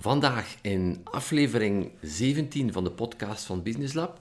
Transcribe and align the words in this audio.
Vandaag 0.00 0.56
in 0.62 1.00
aflevering 1.04 1.90
17 2.02 2.72
van 2.72 2.84
de 2.84 2.90
podcast 2.90 3.44
van 3.44 3.62
Business 3.62 3.94
Lab. 3.94 4.20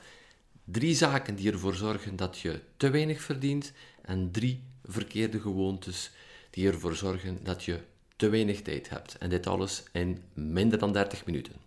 Drie 0.64 0.96
zaken 0.96 1.36
die 1.36 1.52
ervoor 1.52 1.76
zorgen 1.76 2.16
dat 2.16 2.40
je 2.40 2.60
te 2.78 2.90
weinig 2.90 3.22
verdient 3.22 3.72
en 4.02 4.32
drie 4.32 4.64
verkeerde 4.84 5.40
gewoontes 5.40 6.12
die 6.50 6.68
ervoor 6.68 6.96
zorgen 6.96 7.40
dat 7.44 7.64
je 7.64 7.80
te 8.16 8.30
weinig 8.30 8.62
tijd 8.62 8.90
hebt. 8.90 9.18
En 9.18 9.30
dit 9.30 9.48
alles 9.48 9.84
in 9.92 10.24
minder 10.34 10.80
dan 10.80 10.94
30 10.94 11.26
minuten. 11.26 11.67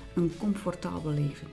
een 0.15 0.31
comfortabel 0.37 1.11
leven. 1.11 1.47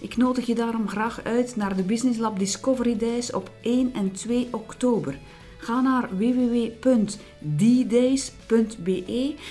Ik 0.00 0.16
nodig 0.16 0.46
je 0.46 0.54
daarom 0.54 0.88
graag 0.88 1.24
uit 1.24 1.56
naar 1.56 1.76
de 1.76 1.82
Business 1.82 2.18
Lab 2.18 2.38
Discovery 2.38 2.96
Days 2.96 3.32
op 3.32 3.50
1 3.60 3.92
en 3.94 4.12
2 4.12 4.48
oktober. 4.50 5.18
Ga 5.58 5.80
naar 5.80 6.16
www.ddays.be 6.16 7.24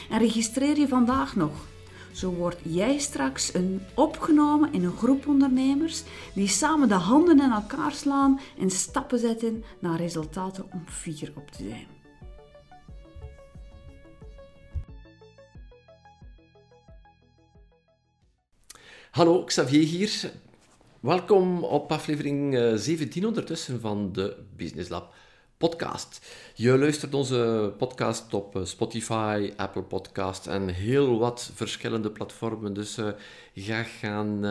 en 0.09 0.19
registreer 0.19 0.79
je 0.79 0.87
vandaag 0.87 1.35
nog. 1.35 1.71
Zo 2.11 2.31
word 2.31 2.57
jij 2.63 2.97
straks 2.97 3.53
een 3.53 3.81
opgenomen 3.93 4.73
in 4.73 4.83
een 4.83 4.97
groep 4.97 5.27
ondernemers 5.27 6.03
die 6.33 6.47
samen 6.47 6.87
de 6.87 6.93
handen 6.93 7.39
in 7.39 7.51
elkaar 7.51 7.91
slaan 7.91 8.39
en 8.59 8.69
stappen 8.69 9.19
zetten 9.19 9.63
naar 9.79 9.97
resultaten 9.97 10.65
om 10.71 10.83
fier 10.87 11.31
op 11.35 11.51
te 11.51 11.63
zijn. 11.63 12.02
Hallo, 19.13 19.43
Xavier 19.43 19.83
hier. 19.83 20.31
Welkom 20.99 21.63
op 21.63 21.91
aflevering 21.91 22.57
17 22.75 23.21
eh, 23.21 23.27
ondertussen 23.27 23.81
van 23.81 24.13
de 24.13 24.35
Business 24.55 24.89
Lab 24.89 25.13
podcast. 25.57 26.33
Je 26.55 26.77
luistert 26.77 27.13
onze 27.13 27.73
podcast 27.77 28.33
op 28.33 28.55
eh, 28.55 28.65
Spotify, 28.65 29.53
Apple 29.55 29.81
Podcast 29.81 30.47
en 30.47 30.67
heel 30.67 31.19
wat 31.19 31.51
verschillende 31.53 32.11
platformen. 32.11 32.73
Dus 32.73 32.97
uh, 32.97 33.07
ga 33.55 33.83
gaan, 33.83 34.45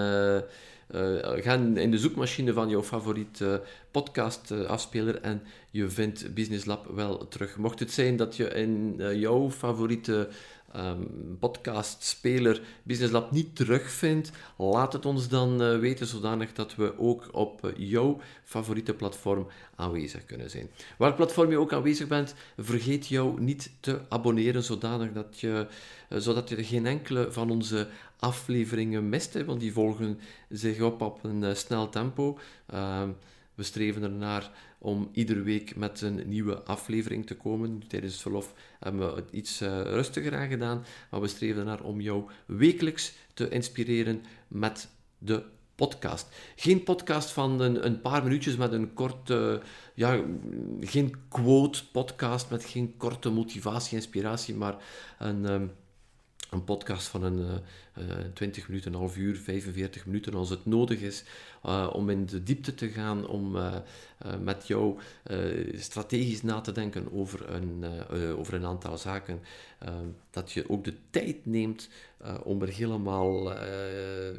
in 1.77 1.91
de 1.91 1.99
zoekmachine 1.99 2.53
van 2.53 2.69
jouw 2.69 2.83
favoriete 2.83 3.63
podcast 3.91 4.51
afspeler 4.67 5.21
en 5.21 5.43
je 5.71 5.89
vindt 5.89 6.35
Business 6.35 6.65
Lab 6.65 6.87
wel 6.95 7.29
terug. 7.29 7.57
Mocht 7.57 7.79
het 7.79 7.93
zijn 7.93 8.17
dat 8.17 8.37
je 8.37 8.49
in 8.49 8.97
jouw 9.19 9.51
favoriete 9.51 10.29
um, 10.77 11.37
podcastspeler 11.41 12.61
Business 12.83 13.13
Lab 13.13 13.31
niet 13.31 13.57
terugvindt, 13.57 14.31
laat 14.57 14.93
het 14.93 15.07
ons 15.07 15.29
dan 15.29 15.63
uh, 15.63 15.79
weten 15.79 16.07
zodanig 16.07 16.53
dat 16.53 16.75
we 16.75 16.99
ook 16.99 17.29
op 17.33 17.73
jouw 17.77 18.21
favoriete 18.45 18.95
platform 18.95 19.47
aanwezig 19.75 20.25
kunnen 20.25 20.51
zijn. 20.51 20.71
Welk 20.99 21.17
platform 21.17 21.51
je 21.51 21.59
ook 21.59 21.73
aanwezig 21.73 22.09
bent, 22.09 22.35
vergeet 22.59 23.07
jou 23.07 23.41
niet 23.41 23.71
te 23.81 24.01
abonneren 24.09 24.63
zodanig 24.63 25.13
dat 25.13 25.41
je, 25.41 25.67
uh, 26.09 26.19
zodat 26.19 26.49
je 26.49 26.65
geen 26.65 26.87
enkele 26.87 27.33
van 27.33 27.51
onze 27.51 27.89
afleveringen 28.19 29.09
mist, 29.09 29.45
want 29.45 29.61
die 29.61 29.73
volgen 29.73 30.19
zich 30.49 30.81
op 30.81 31.01
op 31.01 31.25
een 31.25 31.57
snel 31.57 31.89
tempo. 31.89 32.39
Ehm, 32.67 33.09
we 33.55 33.63
streven 33.63 34.03
ernaar 34.03 34.51
om 34.83 35.09
iedere 35.13 35.43
week 35.43 35.77
met 35.77 36.01
een 36.01 36.23
nieuwe 36.29 36.63
aflevering 36.63 37.27
te 37.27 37.37
komen. 37.37 37.83
Tijdens 37.89 38.13
het 38.13 38.23
verlof 38.23 38.55
hebben 38.81 39.15
we 39.15 39.21
het 39.21 39.31
iets 39.31 39.63
uh, 39.63 39.81
rustiger 39.83 40.37
aan 40.37 40.49
gedaan, 40.49 40.85
maar 41.11 41.21
we 41.21 41.29
streven 41.29 41.59
ernaar 41.59 41.83
om 41.83 42.01
jou 42.01 42.31
wekelijks 42.47 43.13
te 43.35 43.49
inspireren 43.49 44.23
met 44.49 44.89
de 45.19 45.43
podcast. 45.75 46.27
Geen 46.57 46.83
podcast 46.83 47.31
van 47.31 47.61
een, 47.61 47.87
een 47.87 48.01
paar 48.01 48.23
minuutjes 48.23 48.57
met 48.57 48.73
een 48.73 48.93
korte, 48.93 49.63
ja, 49.95 50.21
geen 50.81 51.15
quote 51.29 51.91
podcast 51.91 52.51
met 52.51 52.65
geen 52.65 52.97
korte 52.97 53.31
motivatie, 53.31 53.97
inspiratie, 53.97 54.55
maar 54.55 54.77
een... 55.19 55.53
Um, 55.53 55.73
een 56.53 56.65
podcast 56.65 57.09
van 57.09 57.23
een 57.23 57.39
uh, 57.39 58.09
uh, 58.09 58.15
20 58.35 58.69
minuten, 58.69 58.93
een 58.93 58.99
half 58.99 59.17
uur, 59.17 59.37
45 59.37 60.07
minuten 60.07 60.35
als 60.35 60.51
het 60.51 60.67
nodig 60.67 61.01
is, 61.01 61.25
uh, 61.67 61.91
om 61.93 62.11
in 62.11 62.27
de 62.27 62.43
diepte 62.43 62.75
te 62.75 62.89
gaan, 62.89 63.27
om 63.27 63.57
met 64.41 64.67
jou 64.67 64.99
strategisch 65.75 66.43
na 66.43 66.61
te 66.61 66.73
denken 66.73 67.13
over 67.13 67.51
een, 67.51 67.85
over 68.37 68.55
een 68.55 68.65
aantal 68.65 68.99
zaken. 68.99 69.41
dat 70.31 70.53
je 70.53 70.69
ook 70.69 70.85
de 70.85 70.95
tijd 71.11 71.47
neemt 71.47 71.89
om 72.43 72.63
er 72.63 72.69
helemaal 72.69 73.53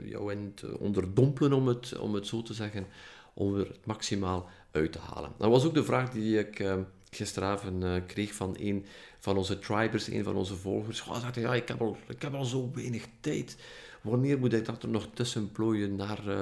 jou 0.03 0.31
in 0.31 0.51
te 0.53 0.79
onderdompelen, 0.79 1.53
om 1.53 1.67
het, 1.67 1.97
om 1.97 2.13
het 2.13 2.27
zo 2.27 2.41
te 2.41 2.53
zeggen, 2.53 2.85
om 3.33 3.55
er 3.55 3.67
het 3.67 3.85
maximaal 3.85 4.49
uit 4.71 4.91
te 4.91 4.99
halen. 4.99 5.31
Dat 5.37 5.49
was 5.49 5.65
ook 5.65 5.73
de 5.73 5.83
vraag 5.83 6.11
die 6.11 6.39
ik 6.39 6.65
gisteravond 7.09 8.05
kreeg 8.05 8.33
van 8.33 8.55
een 8.59 8.85
van 9.23 9.37
onze 9.37 9.59
tribers, 9.59 10.07
een 10.07 10.23
van 10.23 10.35
onze 10.35 10.55
volgers. 10.55 11.03
Ja, 11.35 11.53
ik 11.53 11.67
heb, 11.67 11.81
al, 11.81 11.97
ik 12.07 12.21
heb 12.21 12.33
al 12.33 12.45
zo 12.45 12.71
weinig 12.73 13.05
tijd. 13.19 13.57
Wanneer 14.01 14.39
moet 14.39 14.53
ik 14.53 14.65
dat 14.65 14.83
er 14.83 14.89
nog 14.89 15.07
tussen 15.13 15.51
plooien 15.51 15.95
naar, 15.95 16.27
uh, 16.27 16.41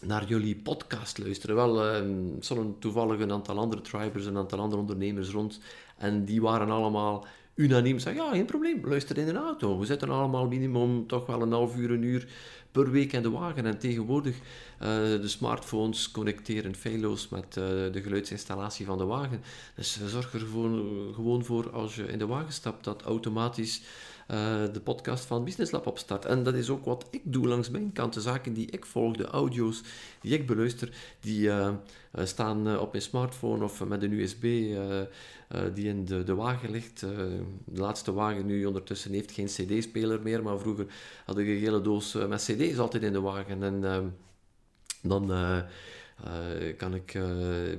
naar 0.00 0.24
jullie 0.24 0.56
podcast 0.56 1.18
luisteren? 1.18 1.56
Wel, 1.56 2.02
uh, 2.02 2.16
stonden 2.40 2.78
toevallig 2.78 3.20
een 3.20 3.32
aantal 3.32 3.58
andere 3.58 3.82
tribers, 3.82 4.26
een 4.26 4.36
aantal 4.36 4.58
andere 4.58 4.80
ondernemers 4.80 5.28
rond. 5.28 5.60
En 5.96 6.24
die 6.24 6.42
waren 6.42 6.70
allemaal 6.70 7.26
unaniem. 7.56 7.98
Zeggen, 7.98 8.24
ja, 8.24 8.30
geen 8.30 8.44
probleem, 8.44 8.80
luister 8.84 9.18
in 9.18 9.28
een 9.28 9.36
auto. 9.36 9.78
We 9.78 9.86
zitten 9.86 10.10
allemaal 10.10 10.46
minimum 10.46 11.06
toch 11.06 11.26
wel 11.26 11.42
een 11.42 11.52
half 11.52 11.76
uur, 11.76 11.90
een 11.90 12.02
uur 12.02 12.28
per 12.72 12.90
week 12.90 13.12
in 13.12 13.22
de 13.22 13.30
wagen. 13.30 13.66
En 13.66 13.78
tegenwoordig, 13.78 14.36
uh, 14.36 14.40
de 15.20 15.28
smartphones 15.28 16.10
connecteren 16.10 16.74
feilloos 16.74 17.28
met 17.28 17.56
uh, 17.58 17.64
de 17.92 18.00
geluidsinstallatie 18.02 18.86
van 18.86 18.98
de 18.98 19.04
wagen. 19.04 19.42
Dus 19.74 20.00
zorg 20.06 20.32
er 20.32 20.40
gewoon, 20.40 21.12
gewoon 21.14 21.44
voor 21.44 21.70
als 21.70 21.94
je 21.94 22.06
in 22.06 22.18
de 22.18 22.26
wagen 22.26 22.52
stapt, 22.52 22.84
dat 22.84 23.02
automatisch 23.02 23.82
de 24.72 24.80
podcast 24.84 25.24
van 25.24 25.44
Business 25.44 25.72
Lab 25.72 25.86
opstart. 25.86 26.24
En 26.24 26.42
dat 26.42 26.54
is 26.54 26.68
ook 26.68 26.84
wat 26.84 27.06
ik 27.10 27.20
doe 27.24 27.46
langs 27.48 27.70
mijn 27.70 27.92
kant. 27.92 28.14
De 28.14 28.20
zaken 28.20 28.52
die 28.52 28.70
ik 28.70 28.84
volg, 28.84 29.16
de 29.16 29.26
audio's 29.26 29.82
die 30.20 30.32
ik 30.32 30.46
beluister, 30.46 30.90
die 31.20 31.50
staan 32.14 32.78
op 32.78 32.90
mijn 32.92 33.02
smartphone 33.02 33.64
of 33.64 33.84
met 33.84 34.02
een 34.02 34.12
USB 34.12 34.42
die 35.74 35.88
in 35.88 36.04
de, 36.04 36.24
de 36.24 36.34
wagen 36.34 36.70
ligt. 36.70 37.00
de 37.00 37.80
laatste 37.80 38.12
wagen 38.12 38.46
nu 38.46 38.64
ondertussen 38.64 39.12
heeft 39.12 39.32
geen 39.32 39.46
cd-speler 39.46 40.22
meer, 40.22 40.42
maar 40.42 40.58
vroeger 40.58 40.86
had 41.24 41.38
ik 41.38 41.46
een 41.46 41.58
hele 41.58 41.80
doos 41.80 42.12
met 42.12 42.42
cd 42.42 42.60
is 42.60 42.78
altijd 42.78 43.02
in 43.02 43.12
de 43.12 43.20
wagen. 43.20 43.62
En 43.62 43.84
ehm, 43.84 44.06
dan 45.02 45.30
uh, 46.24 46.76
kan 46.76 46.94
ik, 46.94 47.14
uh, 47.14 47.24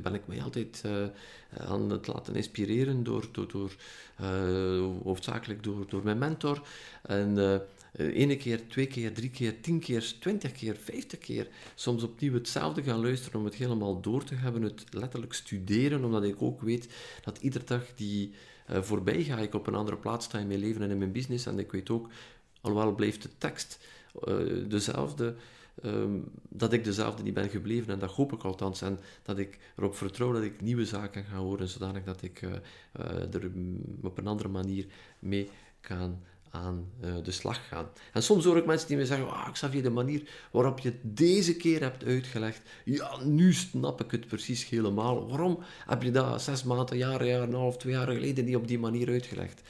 ben 0.02 0.14
ik 0.14 0.28
mij 0.28 0.42
altijd 0.44 0.84
aan 1.58 1.90
het 1.90 2.08
laten 2.08 2.36
inspireren 2.36 3.04
door, 3.04 3.30
door, 3.32 3.72
hoofdzakelijk 5.04 5.64
door, 5.64 5.86
door 5.90 6.04
mijn 6.04 6.18
mentor. 6.18 6.68
En 7.02 7.62
ene 7.98 8.38
keer, 8.38 8.68
twee 8.68 8.88
keer, 8.88 9.14
drie 9.14 9.30
keer, 9.30 9.62
tien 9.62 9.80
keer, 9.80 10.14
twintig 10.20 10.52
keer, 10.52 10.76
vijftig 10.76 11.20
keer, 11.20 11.48
soms 11.76 12.04
opnieuw 12.04 12.34
hetzelfde 12.34 12.84
gaan 12.84 13.02
luisteren 13.02 13.40
om 13.40 13.46
het 13.46 13.56
helemaal 13.56 14.02
door 14.02 14.24
te 14.24 14.36
hebben, 14.36 14.62
het 14.62 14.84
letterlijk 14.92 15.34
studeren, 15.34 16.04
omdat 16.04 16.24
ik 16.24 16.42
ook 16.42 16.62
weet 16.62 16.88
dat 17.24 17.38
iedere 17.38 17.66
dag 17.66 17.84
die 17.96 18.34
voorbij 18.68 19.24
ga 19.24 19.38
ik 19.38 19.54
op 19.54 19.68
een 19.68 19.76
andere 19.76 19.98
plaats 19.98 20.26
sta 20.26 20.40
in 20.40 20.48
mijn 20.48 20.60
leven 20.60 20.82
en 20.82 20.92
in 20.92 20.98
mijn 20.98 21.12
business. 21.12 21.46
En 21.46 21.60
ik 21.60 21.72
weet 21.72 21.90
ook, 21.90 22.10
alhoewel 22.62 22.96
blijft 22.96 23.22
de 23.22 23.30
tekst 23.38 23.80
dezelfde, 24.68 25.36
ehm, 25.82 26.20
dat 26.50 26.74
ik 26.74 26.84
dezelfde 26.84 27.24
niet 27.24 27.34
ben 27.34 27.50
gebleven. 27.50 27.94
En 27.94 28.00
dat 28.00 28.12
hoop 28.12 28.34
ik 28.34 28.44
althans. 28.44 28.82
En 28.82 29.00
dat 29.24 29.38
ik 29.38 29.60
erop 29.78 29.96
vertrouw 29.96 30.32
dat 30.32 30.44
ik 30.44 30.62
nieuwe 30.62 30.86
zaken 30.86 31.24
ga 31.24 31.38
horen, 31.38 31.68
zodanig 31.68 32.04
dat 32.04 32.22
ik 32.22 32.42
uh, 32.42 32.52
er 33.34 33.52
op 34.02 34.18
een 34.18 34.28
andere 34.28 34.50
manier 34.50 34.86
mee 35.20 35.50
kan 35.82 36.20
aan 36.52 36.92
uh, 37.04 37.16
de 37.24 37.32
slag 37.32 37.68
gaan. 37.68 37.90
En 38.14 38.24
soms 38.24 38.46
hoor 38.46 38.58
ik 38.58 38.66
mensen 38.66 38.88
die 38.88 38.98
me 38.98 39.06
zeggen, 39.06 39.30
ah, 39.30 39.52
Xavier, 39.52 39.84
de 39.84 39.90
manier 39.90 40.30
waarop 40.52 40.80
je 40.80 40.90
het 40.90 41.18
deze 41.18 41.56
keer 41.56 41.82
hebt 41.82 42.04
uitgelegd, 42.04 42.62
ja, 42.86 43.24
nu 43.24 43.54
snap 43.54 44.02
ik 44.02 44.12
het 44.12 44.28
precies 44.28 44.70
helemaal. 44.70 45.28
Waarom 45.28 45.60
heb 45.86 46.04
je 46.04 46.12
dat 46.12 46.42
zes 46.42 46.64
maanden, 46.64 46.98
jaar, 46.98 47.26
jaar 47.26 47.42
en 47.42 47.48
een 47.48 47.60
half, 47.60 47.78
twee 47.78 47.94
jaar 47.94 48.08
geleden 48.08 48.46
niet 48.46 48.56
op 48.56 48.68
die 48.68 48.80
manier 48.80 49.10
uitgelegd? 49.10 49.62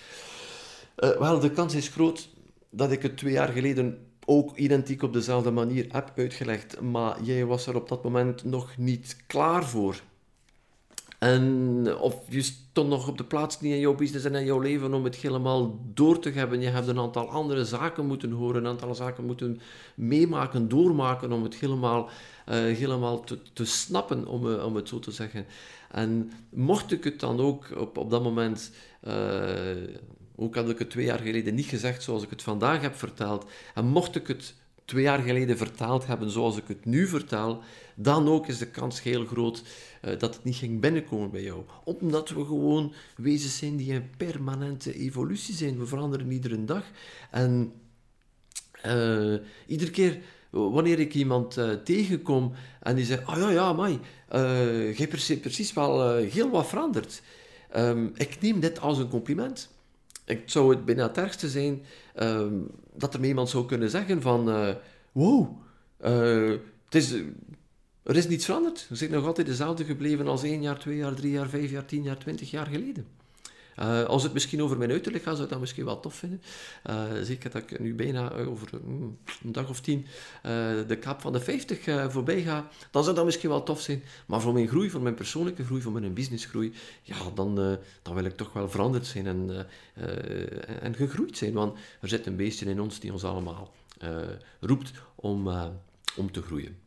Wel, 0.95 1.39
de 1.39 1.51
kans 1.51 1.75
is 1.75 1.88
groot 1.88 2.30
dat 2.69 2.92
ik 2.92 3.01
het 3.01 3.18
twee 3.18 3.33
jaar 3.33 3.50
geleden 3.50 4.06
ook 4.29 4.57
identiek 4.57 5.03
op 5.03 5.13
dezelfde 5.13 5.51
manier 5.51 5.85
heb 5.91 6.12
uitgelegd, 6.15 6.81
maar 6.81 7.21
jij 7.21 7.45
was 7.45 7.68
er 7.68 7.75
op 7.75 7.89
dat 7.89 8.03
moment 8.03 8.44
nog 8.44 8.77
niet 8.77 9.18
klaar 9.27 9.65
voor. 9.65 10.01
En 11.18 11.97
of 12.00 12.15
je 12.29 12.41
stond 12.41 12.89
nog 12.89 13.07
op 13.07 13.18
de 13.18 13.24
plaats 13.24 13.62
niet 13.62 13.74
in 13.74 13.79
jouw 13.79 13.95
business 13.95 14.25
en 14.25 14.35
in 14.35 14.45
jouw 14.45 14.59
leven 14.59 14.94
om 14.94 15.03
het 15.03 15.15
helemaal 15.15 15.79
door 15.94 16.19
te 16.19 16.29
hebben. 16.29 16.62
Je 16.62 16.68
hebt 16.68 16.88
een 16.88 17.00
aantal 17.00 17.29
andere 17.29 17.65
zaken 17.65 18.06
moeten 18.06 18.31
horen, 18.31 18.63
een 18.63 18.71
aantal 18.71 18.95
zaken 18.95 19.25
moeten 19.25 19.62
meemaken, 19.95 20.69
doormaken 20.69 21.31
om 21.31 21.44
het 21.44 21.56
helemaal, 21.56 22.09
uh, 22.50 22.56
helemaal 22.56 23.23
te, 23.23 23.39
te 23.53 23.65
snappen, 23.65 24.27
om, 24.27 24.47
uh, 24.47 24.65
om 24.65 24.75
het 24.75 24.88
zo 24.88 25.00
te 25.00 25.12
zeggen. 25.12 25.45
En 25.91 26.31
mocht 26.50 26.91
ik 26.91 27.03
het 27.03 27.19
dan 27.19 27.39
ook 27.39 27.65
op, 27.77 27.97
op 27.97 28.09
dat 28.09 28.23
moment, 28.23 28.71
uh, 29.07 29.13
ook 30.39 30.56
had 30.56 30.69
ik 30.69 30.80
het 30.80 30.89
twee 30.89 31.06
jaar 31.06 31.19
geleden 31.19 31.56
niet 31.56 31.66
gezegd 31.66 32.04
zoals 32.04 32.24
ik 32.24 32.30
het 32.30 32.42
vandaag 32.42 32.81
heb 32.81 32.95
verteld, 32.95 33.45
en 33.74 33.86
mocht 33.86 34.16
ik 34.16 34.28
het 34.28 34.54
twee 34.86 35.04
jaar 35.04 35.19
geleden 35.19 35.57
vertaald 35.57 36.07
hebben 36.07 36.31
zoals 36.31 36.57
ik 36.57 36.68
het 36.68 36.86
nu 36.86 37.07
vertaal, 37.07 37.63
dan 37.95 38.28
ook 38.28 38.48
is 38.48 38.57
de 38.57 38.68
kans 38.68 39.04
heel 39.04 39.25
groot 39.25 39.63
uh, 40.01 40.19
dat 40.19 40.36
het 40.36 40.44
niet 40.44 40.56
ging 40.56 40.80
binnenkomen 40.80 41.31
bij 41.31 41.44
jou. 41.44 41.63
Omdat 41.84 42.30
we 42.30 42.45
gewoon 42.45 42.94
wezens 43.16 43.57
zijn 43.57 43.75
die 43.75 43.94
in 43.94 44.10
permanente 44.18 44.94
evolutie 44.94 45.56
zijn. 45.56 45.80
We 45.80 45.86
veranderen 45.86 46.31
iedere 46.31 46.66
dag. 46.66 46.83
En 47.31 47.74
uh, 48.86 49.36
iedere 49.68 49.92
keer 49.92 50.19
wanneer 50.50 51.00
ik 51.00 51.13
iemand 51.13 51.57
uh, 51.57 51.72
tegenkom 51.72 52.54
en 52.81 52.95
die 52.95 53.06
zegt, 53.06 53.28
oh 53.28 53.38
ja, 53.38 53.50
ja, 53.50 53.74
mai, 53.74 54.00
je 54.31 54.94
hebt 54.95 55.42
precies, 55.42 55.74
wel 55.74 56.16
heel 56.16 56.50
wat 56.50 56.68
veranderd. 56.68 57.22
Um, 57.75 58.12
ik 58.16 58.42
neem 58.42 58.60
dit 58.60 58.80
als 58.80 58.98
een 58.98 59.10
compliment. 59.10 59.69
Ik 60.27 60.41
zou 60.45 60.69
het 60.69 60.85
bijna 60.85 61.07
het 61.07 61.18
ergste 61.18 61.50
zijn 61.50 61.83
um, 62.19 62.68
dat 62.94 63.13
er 63.13 63.25
iemand 63.25 63.50
zou 63.50 63.65
kunnen 63.65 63.89
zeggen 63.89 64.21
van, 64.21 64.75
wow, 65.12 65.50
het 66.85 66.95
is 66.95 67.13
er 68.07 68.15
is 68.15 68.27
niets 68.27 68.45
veranderd. 68.45 68.85
We 68.89 68.95
zijn 68.95 69.12
nog 69.12 69.25
altijd 69.25 69.47
dezelfde 69.47 69.83
gebleven 69.83 70.27
als 70.27 70.44
één 70.44 70.62
jaar, 70.62 70.79
twee 70.79 70.97
jaar, 70.97 71.13
drie 71.13 71.31
jaar, 71.31 71.50
vijf 71.50 71.71
jaar, 71.71 71.85
tien 71.85 72.03
jaar, 72.03 72.18
twintig 72.18 72.51
jaar 72.51 72.65
geleden. 72.65 73.06
Uh, 73.79 74.03
als 74.03 74.24
het 74.24 74.33
misschien 74.33 74.63
over 74.63 74.77
mijn 74.77 74.91
uiterlijk 74.91 75.24
gaat, 75.24 75.33
zou 75.33 75.45
ik 75.45 75.51
dat 75.51 75.59
misschien 75.59 75.85
wel 75.85 76.00
tof 76.00 76.15
vinden. 76.15 76.41
Uh, 76.89 77.03
zeker 77.21 77.50
dat 77.50 77.62
ik 77.62 77.79
nu 77.79 77.95
bijna 77.95 78.39
uh, 78.39 78.50
over 78.50 78.69
mm, 78.83 79.18
een 79.44 79.51
dag 79.51 79.69
of 79.69 79.81
tien 79.81 80.06
de 80.88 80.97
kaap 81.00 81.21
van 81.21 81.33
de 81.33 81.39
50 81.39 82.12
voorbij 82.12 82.41
ga, 82.41 82.68
dan 82.91 83.03
zou 83.03 83.15
dat 83.15 83.25
misschien 83.25 83.50
wel 83.50 83.63
tof 83.63 83.81
zijn. 83.81 84.03
Maar 84.25 84.41
voor 84.41 84.53
mijn 84.53 84.68
groei, 84.68 84.89
voor 84.89 85.01
mijn 85.01 85.15
persoonlijke 85.15 85.65
groei, 85.65 85.81
voor 85.81 85.91
mijn 85.91 86.13
businessgroei, 86.13 86.74
ja, 87.03 87.15
dan, 87.35 87.56
dan 88.01 88.13
wil 88.13 88.24
ik 88.24 88.38
toch 88.38 88.53
wel 88.53 88.69
veranderd 88.69 89.06
zijn 89.06 89.27
en, 89.27 89.68
en 90.81 90.95
gegroeid 90.95 91.38
zijn. 91.38 91.53
Want 91.53 91.77
er 92.01 92.07
zit 92.07 92.25
een 92.25 92.35
beestje 92.35 92.65
in 92.65 92.81
ons 92.81 93.00
die 93.00 93.12
ons 93.12 93.23
allemaal 93.23 93.73
roept 94.59 94.91
om, 95.15 95.47
om 96.15 96.31
te 96.31 96.41
groeien. 96.41 96.87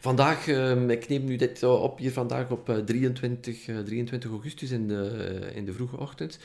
Vandaag, 0.00 0.48
ehm, 0.48 0.90
ik 0.90 1.08
neem 1.08 1.24
nu 1.24 1.36
dit 1.36 1.62
op 1.62 1.98
hier 1.98 2.12
vandaag 2.12 2.50
op 2.50 2.82
23, 2.84 3.68
23 3.84 4.30
augustus 4.30 4.70
in 4.70 4.88
de, 4.88 5.50
in 5.54 5.64
de 5.64 5.72
vroege 5.72 5.96
ochtend. 5.96 6.38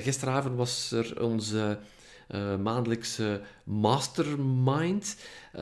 Gisteravond 0.00 0.56
was 0.56 0.92
er 0.92 1.22
onze 1.22 1.78
uh, 2.34 2.56
maandelijkse 2.56 3.40
mastermind. 3.64 5.16
Uh, 5.54 5.60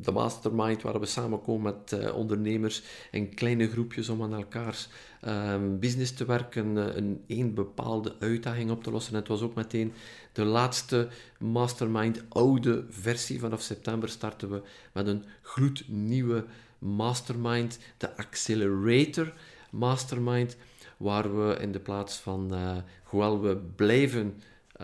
de 0.00 0.12
mastermind 0.12 0.82
waar 0.82 1.00
we 1.00 1.06
samenkomen 1.06 1.62
met 1.62 2.00
uh, 2.00 2.14
ondernemers 2.16 2.82
in 3.10 3.34
kleine 3.34 3.70
groepjes 3.70 4.08
om 4.08 4.22
aan 4.22 4.34
elkaars 4.34 4.88
um, 5.26 5.78
business 5.78 6.12
te 6.12 6.24
werken, 6.24 6.76
een 7.26 7.54
bepaalde 7.54 8.14
uitdaging 8.18 8.70
op 8.70 8.82
te 8.82 8.90
lossen. 8.90 9.12
En 9.12 9.18
het 9.18 9.28
was 9.28 9.42
ook 9.42 9.54
meteen 9.54 9.92
de 10.32 10.44
laatste 10.44 11.08
mastermind, 11.38 12.22
oude 12.28 12.84
versie. 12.88 13.40
Vanaf 13.40 13.60
september 13.60 14.08
starten 14.08 14.50
we 14.50 14.62
met 14.92 15.06
een 15.06 15.24
gloednieuwe 15.42 16.44
mastermind, 16.78 17.78
de 17.96 18.16
Accelerator 18.16 19.32
Mastermind, 19.70 20.56
waar 20.96 21.36
we 21.36 21.56
in 21.60 21.72
de 21.72 21.80
plaats 21.80 22.16
van, 22.16 22.54
hoewel 23.02 23.40
we 23.40 23.56
blijven 23.56 24.34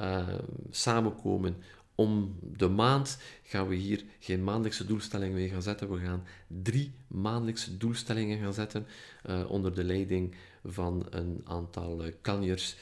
uh, 0.00 0.28
samenkomen 0.70 1.56
om 1.94 2.38
de 2.56 2.68
maand 2.68 3.18
gaan 3.42 3.68
we 3.68 3.74
hier 3.74 4.04
geen 4.18 4.44
maandelijkse 4.44 4.86
doelstellingen 4.86 5.34
mee 5.34 5.48
gaan 5.48 5.62
zetten. 5.62 5.90
We 5.90 5.98
gaan 5.98 6.24
drie 6.46 6.92
maandelijkse 7.06 7.76
doelstellingen 7.76 8.38
gaan 8.38 8.54
zetten 8.54 8.86
uh, 9.26 9.50
onder 9.50 9.74
de 9.74 9.84
leiding 9.84 10.34
van 10.64 11.06
een 11.10 11.40
aantal 11.44 12.06
uh, 12.06 12.12
kanjers 12.20 12.76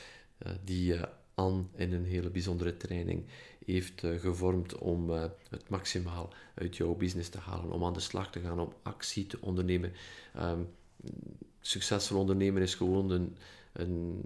uh, 0.47 0.53
die 0.65 0.95
Anne 1.35 1.65
in 1.75 1.93
een 1.93 2.05
hele 2.05 2.31
bijzondere 2.31 2.77
training 2.77 3.25
heeft 3.65 4.01
gevormd 4.01 4.79
om 4.79 5.11
het 5.51 5.69
maximaal 5.69 6.33
uit 6.55 6.77
jouw 6.77 6.95
business 6.95 7.29
te 7.29 7.39
halen, 7.39 7.73
om 7.73 7.85
aan 7.85 7.93
de 7.93 8.01
slag 8.01 8.31
te 8.31 8.41
gaan, 8.41 8.61
om 8.61 8.73
actie 8.83 9.27
te 9.27 9.39
ondernemen. 9.41 9.93
Um, 10.41 10.69
succesvol 11.61 12.19
ondernemen 12.19 12.63
is 12.63 12.75
gewoon 12.75 13.11
een, 13.11 13.37
een, 13.79 14.21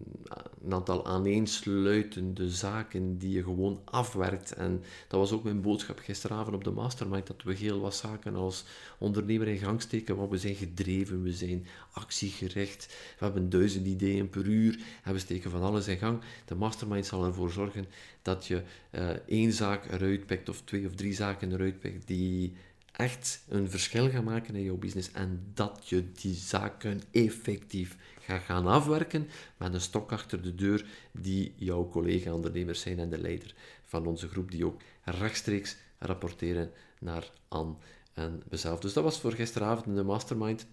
aantal 0.71 1.07
aaneensluitende 1.07 2.51
zaken 2.51 3.19
die 3.19 3.31
je 3.31 3.43
gewoon 3.43 3.81
afwerkt. 3.85 4.53
En 4.53 4.83
dat 5.09 5.21
was 5.21 5.33
ook 5.33 5.45
mijn 5.45 5.61
boodschap 5.61 5.99
gisteravond 5.99 6.57
op 6.57 6.65
de 6.65 6.71
mastermind, 6.71 7.27
dat 7.27 7.43
we 7.43 7.55
heel 7.55 7.81
wat 7.81 7.95
zaken 7.95 8.35
als 8.35 8.65
ondernemer 8.99 9.49
in 9.49 9.59
gang 9.59 9.81
steken, 9.81 10.17
want 10.17 10.31
we 10.31 10.39
zijn 10.39 10.55
gedreven, 10.55 11.23
we 11.23 11.33
zijn 11.33 11.67
actiegericht, 11.93 12.97
we 13.19 13.25
hebben 13.25 13.51
duizend 13.51 13.87
ideeën 13.87 14.31
per 14.31 14.47
uur 14.47 14.79
en 15.05 15.13
we 15.13 15.19
steken 15.19 15.51
van 15.51 15.63
alles 15.63 15.89
in 15.89 15.99
gang. 15.99 16.21
De 16.45 16.55
mastermind 16.55 17.07
zal 17.07 17.25
ervoor 17.25 17.51
zorgen 17.51 17.87
dat 18.23 18.47
je 18.47 18.63
uh, 18.91 19.11
één 19.27 19.53
zaak 19.53 19.91
eruit 19.91 20.27
pikt 20.27 20.49
of 20.49 20.61
twee 20.65 20.87
of 20.87 20.95
drie 20.95 21.15
zaken 21.15 21.53
eruit 21.53 21.81
pikt 21.81 22.07
die 22.07 22.53
echt 22.93 23.45
een 23.49 23.71
verschil 23.71 24.11
gaan 24.11 24.25
maken 24.25 24.55
in 24.55 24.63
jouw 24.63 24.77
business 24.77 25.13
en 25.13 25.51
dat 25.55 25.89
je 25.89 26.13
die 26.13 26.35
zaken 26.35 27.03
effectief 27.11 27.97
gaat 28.21 28.43
gaan 28.43 28.67
afwerken 28.67 29.29
met 29.57 29.75
een 29.75 29.81
stok 29.81 30.13
achter 30.13 30.43
de 30.43 30.55
deur 30.55 30.87
die 31.13 31.55
jouw 31.57 31.89
collega-ondernemers 31.89 32.81
zijn 32.81 32.99
en 32.99 33.11
de 33.11 33.19
leider 33.19 33.55
van 33.85 34.07
onze 34.07 34.29
groep 34.29 34.51
die 34.51 34.67
ook 34.67 34.81
rechtstreeks 35.05 35.77
rapporteren 35.99 36.71
naar 37.01 37.31
Anne 37.49 37.75
en 38.13 38.43
mezelf. 38.49 38.81
Dus 38.81 38.93
dat 38.93 39.05
was 39.05 39.21
voor 39.21 39.33
gisteravond 39.33 39.87
in 39.87 39.95
de 39.95 40.03
mastermind. 40.03 40.67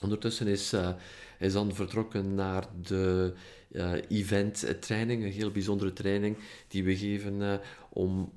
Ondertussen 0.00 0.46
is, 0.46 0.72
uh, 0.72 0.94
is 1.38 1.54
Anne 1.54 1.74
vertrokken 1.74 2.34
naar 2.34 2.68
de 2.82 3.34
uh, 3.70 3.92
event 4.08 4.80
training, 4.80 5.22
een 5.22 5.32
heel 5.32 5.50
bijzondere 5.50 5.92
training 5.92 6.36
die 6.68 6.84
we 6.84 6.96
geven 6.96 7.40
uh, 7.40 7.54
om 7.88 8.32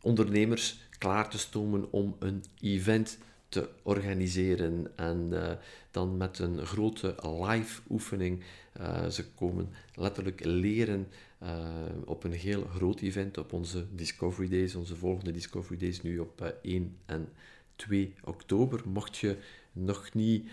ondernemers 0.00 0.78
klaar 1.00 1.30
te 1.30 1.38
stomen 1.38 1.92
om 1.92 2.16
een 2.18 2.44
event 2.60 3.18
te 3.48 3.68
organiseren. 3.82 4.86
En 4.96 5.28
uh, 5.32 5.50
dan 5.90 6.16
met 6.16 6.38
een 6.38 6.66
grote 6.66 7.14
live 7.22 7.80
oefening. 7.90 8.42
Uh, 8.80 9.06
ze 9.06 9.24
komen 9.32 9.68
letterlijk 9.94 10.44
leren 10.44 11.08
uh, 11.42 11.68
op 12.04 12.24
een 12.24 12.32
heel 12.32 12.64
groot 12.64 13.00
event, 13.00 13.38
op 13.38 13.52
onze 13.52 13.86
Discovery 13.94 14.48
Days, 14.48 14.74
onze 14.74 14.96
volgende 14.96 15.32
Discovery 15.32 15.78
Days, 15.78 16.02
nu 16.02 16.18
op 16.18 16.54
1 16.62 16.96
en 17.06 17.28
2 17.76 18.14
oktober. 18.24 18.82
Mocht 18.88 19.16
je 19.16 19.36
nog 19.72 20.14
niet 20.14 20.48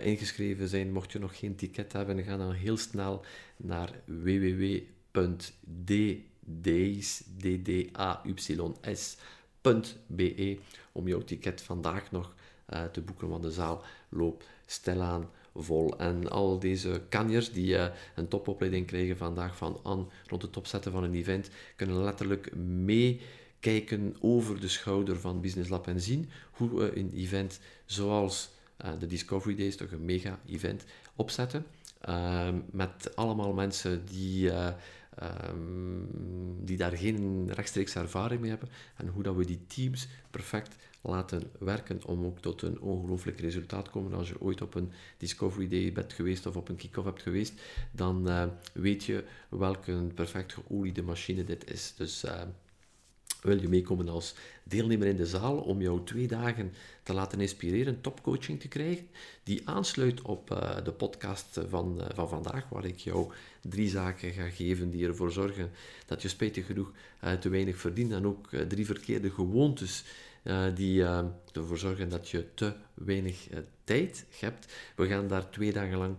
ingeschreven 0.00 0.68
zijn, 0.68 0.92
mocht 0.92 1.12
je 1.12 1.18
nog 1.18 1.38
geen 1.38 1.56
ticket 1.56 1.92
hebben, 1.92 2.24
ga 2.24 2.36
dan 2.36 2.52
heel 2.52 2.76
snel 2.76 3.24
naar 3.56 3.90
www.ddays, 4.04 4.82
be 10.06 10.58
om 10.92 11.08
jouw 11.08 11.20
ticket 11.20 11.62
vandaag 11.62 12.10
nog 12.10 12.34
uh, 12.74 12.84
te 12.84 13.00
boeken, 13.00 13.28
want 13.28 13.42
de 13.42 13.50
zaal 13.50 13.82
loopt 14.08 14.46
stilaan 14.66 15.30
vol. 15.54 15.98
En 15.98 16.30
al 16.30 16.58
deze 16.58 17.02
kanjers 17.08 17.52
die 17.52 17.74
uh, 17.74 17.86
een 18.14 18.28
topopleiding 18.28 18.86
krijgen 18.86 19.16
vandaag 19.16 19.56
van 19.56 19.80
aan 19.82 20.10
rond 20.26 20.42
het 20.42 20.56
opzetten 20.56 20.92
van 20.92 21.04
een 21.04 21.14
event, 21.14 21.50
kunnen 21.76 22.02
letterlijk 22.02 22.56
meekijken 22.56 24.16
over 24.20 24.60
de 24.60 24.68
schouder 24.68 25.20
van 25.20 25.40
Business 25.40 25.70
Lab 25.70 25.86
en 25.86 26.00
zien 26.00 26.30
hoe 26.50 26.74
we 26.74 26.98
een 26.98 27.12
event 27.14 27.60
zoals 27.84 28.50
uh, 28.84 28.90
de 28.98 29.06
Discovery 29.06 29.56
Days, 29.56 29.76
toch 29.76 29.90
een 29.90 30.04
mega 30.04 30.40
event, 30.46 30.84
opzetten. 31.16 31.66
met 32.70 33.16
allemaal 33.16 33.52
mensen 33.52 34.04
die 34.06 34.50
ehm, 35.16 36.64
die 36.64 36.76
daar 36.76 36.96
geen 36.96 37.52
rechtstreeks 37.52 37.94
ervaring 37.94 38.40
mee 38.40 38.50
hebben 38.50 38.68
en 38.96 39.08
hoe 39.08 39.22
dat 39.22 39.36
we 39.36 39.44
die 39.44 39.66
teams 39.66 40.08
perfect 40.30 40.76
laten 41.00 41.42
werken 41.58 42.04
om 42.04 42.24
ook 42.24 42.38
tot 42.38 42.62
een 42.62 42.80
ongelooflijk 42.80 43.40
resultaat 43.40 43.84
te 43.84 43.90
komen. 43.90 44.12
Als 44.12 44.28
je 44.28 44.40
ooit 44.40 44.62
op 44.62 44.74
een 44.74 44.92
Discovery 45.18 45.68
Day 45.68 45.92
bent 45.92 46.12
geweest 46.12 46.46
of 46.46 46.56
op 46.56 46.68
een 46.68 46.76
kick-off 46.76 47.06
hebt 47.06 47.22
geweest, 47.22 47.52
dan 47.90 48.28
uh, 48.28 48.44
weet 48.72 49.04
je 49.04 49.24
welke 49.48 50.08
perfect 50.14 50.52
geoliede 50.52 51.02
machine 51.02 51.44
dit 51.44 51.70
is. 51.70 51.94
Dus 51.96 52.24
uh, 52.24 52.42
wil 53.42 53.60
je 53.60 53.68
meekomen 53.68 54.08
als 54.08 54.34
deelnemer 54.62 55.06
in 55.06 55.16
de 55.16 55.26
zaal 55.26 55.56
om 55.56 55.80
jou 55.80 56.04
twee 56.04 56.26
dagen 56.26 56.72
te 57.02 57.12
laten 57.12 57.40
inspireren, 57.40 58.00
topcoaching 58.00 58.60
te 58.60 58.68
krijgen, 58.68 59.08
die 59.42 59.68
aansluit 59.68 60.22
op 60.22 60.50
uh, 60.50 60.84
de 60.84 60.92
podcast 60.92 61.60
van, 61.68 61.98
uh, 62.00 62.06
van 62.14 62.28
vandaag, 62.28 62.68
waar 62.68 62.84
ik 62.84 62.98
jou 62.98 63.32
drie 63.62 63.88
zaken 63.88 64.32
ga 64.32 64.48
geven 64.48 64.90
die 64.90 65.06
ervoor 65.06 65.32
zorgen 65.32 65.70
dat 66.06 66.22
je 66.22 66.28
spijtig 66.28 66.66
genoeg 66.66 66.92
uh, 67.24 67.32
te 67.32 67.48
weinig 67.48 67.76
verdient 67.76 68.12
en 68.12 68.26
ook 68.26 68.48
drie 68.68 68.86
verkeerde 68.86 69.30
gewoontes 69.30 70.04
die 70.74 71.04
ervoor 71.52 71.78
zorgen 71.78 72.08
dat 72.08 72.28
je 72.28 72.44
te 72.54 72.72
weinig 72.94 73.48
tijd 73.84 74.26
hebt. 74.38 74.72
We 74.96 75.06
gaan 75.06 75.28
daar 75.28 75.50
twee 75.50 75.72
dagen 75.72 75.98
lang 75.98 76.16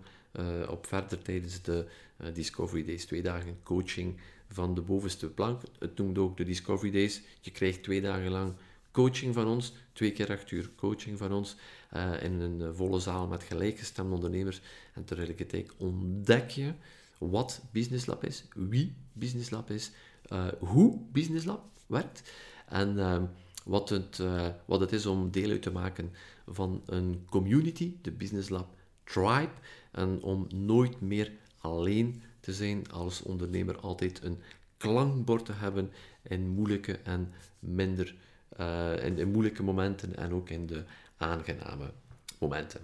op 0.69 0.87
verder 0.87 1.21
tijdens 1.21 1.61
de 1.61 1.85
Discovery 2.33 2.85
Days, 2.85 3.05
twee 3.05 3.21
dagen 3.21 3.57
coaching 3.63 4.19
van 4.49 4.75
de 4.75 4.81
bovenste 4.81 5.29
plank. 5.29 5.61
Het 5.79 5.97
noemt 5.97 6.17
ook 6.17 6.37
de 6.37 6.43
Discovery 6.43 6.91
Days. 6.91 7.21
Je 7.41 7.51
krijgt 7.51 7.83
twee 7.83 8.01
dagen 8.01 8.31
lang 8.31 8.53
coaching 8.91 9.33
van 9.33 9.47
ons, 9.47 9.73
twee 9.93 10.11
keer 10.11 10.31
acht 10.31 10.51
uur 10.51 10.69
coaching 10.75 11.17
van 11.17 11.33
ons, 11.33 11.55
uh, 11.93 12.23
in 12.23 12.39
een 12.39 12.75
volle 12.75 12.99
zaal 12.99 13.27
met 13.27 13.43
gelijkgestemde 13.43 14.15
ondernemers. 14.15 14.61
En 14.93 15.05
tegelijkertijd 15.05 15.71
ontdek 15.77 16.49
je 16.49 16.73
wat 17.17 17.61
Business 17.71 18.05
Lab 18.05 18.23
is, 18.23 18.43
wie 18.53 18.95
Business 19.13 19.49
Lab 19.49 19.69
is, 19.69 19.91
uh, 20.33 20.47
hoe 20.59 20.99
Business 21.11 21.45
Lab 21.45 21.63
werkt 21.87 22.31
en 22.67 22.97
uh, 22.97 23.23
wat, 23.65 23.89
het, 23.89 24.21
wat 24.65 24.79
het 24.79 24.91
is 24.91 25.05
om 25.05 25.31
deel 25.31 25.49
uit 25.49 25.61
te 25.61 25.71
maken 25.71 26.11
van 26.47 26.81
een 26.85 27.25
community, 27.29 27.93
de 28.01 28.11
Business 28.11 28.49
Lab 28.49 28.75
Tribe, 29.03 29.51
en 29.91 30.21
om 30.21 30.47
nooit 30.55 31.01
meer 31.01 31.31
alleen 31.57 32.21
te 32.47 32.53
zijn 32.53 32.91
als 32.91 33.21
ondernemer, 33.21 33.77
altijd 33.77 34.23
een 34.23 34.39
klankbord 34.77 35.45
te 35.45 35.53
hebben 35.53 35.91
in 36.23 36.49
moeilijke 36.49 36.99
en 37.03 37.33
minder 37.59 38.15
uh, 38.59 39.05
in, 39.05 39.31
moeilijke 39.31 39.63
momenten 39.63 40.15
en 40.15 40.33
ook 40.33 40.49
in 40.49 40.65
de 40.65 40.83
aangename 41.17 41.91
momenten. 42.39 42.81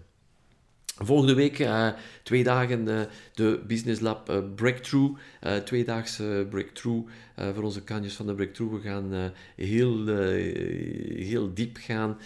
Volgende 0.96 1.34
week, 1.34 1.60
uh, 1.60 1.90
twee 2.24 2.44
dagen, 2.44 2.88
uh, 2.88 3.02
de 3.34 3.64
Business 3.68 4.02
Lab 4.02 4.44
Breakthrough. 4.56 5.20
tweedaagse 5.64 6.48
Breakthrough 6.50 7.10
voor 7.36 7.64
onze 7.64 7.84
kanjes 7.84 8.14
van 8.14 8.26
de 8.26 8.34
Breakthrough. 8.34 8.76
We 8.76 8.82
gaan 8.82 9.32
heel, 9.56 10.08
heel 11.26 11.54
diep 11.54 11.78
gaan 11.78 12.18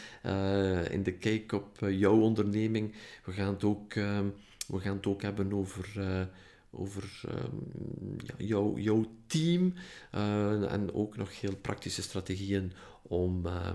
in 0.92 1.04
de 1.04 1.14
kijk 1.20 1.52
op 1.52 1.78
jouw 1.90 2.20
onderneming. 2.20 2.94
We 3.26 3.32
gaan 3.32 3.54
het 3.54 3.64
ook, 3.64 3.94
we 4.68 4.80
gaan 4.80 4.96
het 4.96 5.08
ook 5.08 5.22
hebben 5.22 5.54
over 5.54 5.90
over 6.72 7.22
um, 7.30 8.16
ja, 8.38 8.62
jouw, 8.76 9.06
team 9.28 9.74
uh, 10.16 10.72
en 10.72 10.94
ook 10.94 11.18
nog 11.18 11.42
heel 11.42 11.56
praktische 11.56 12.02
strategieën 12.02 12.74
om 13.02 13.46
uh, 13.46 13.72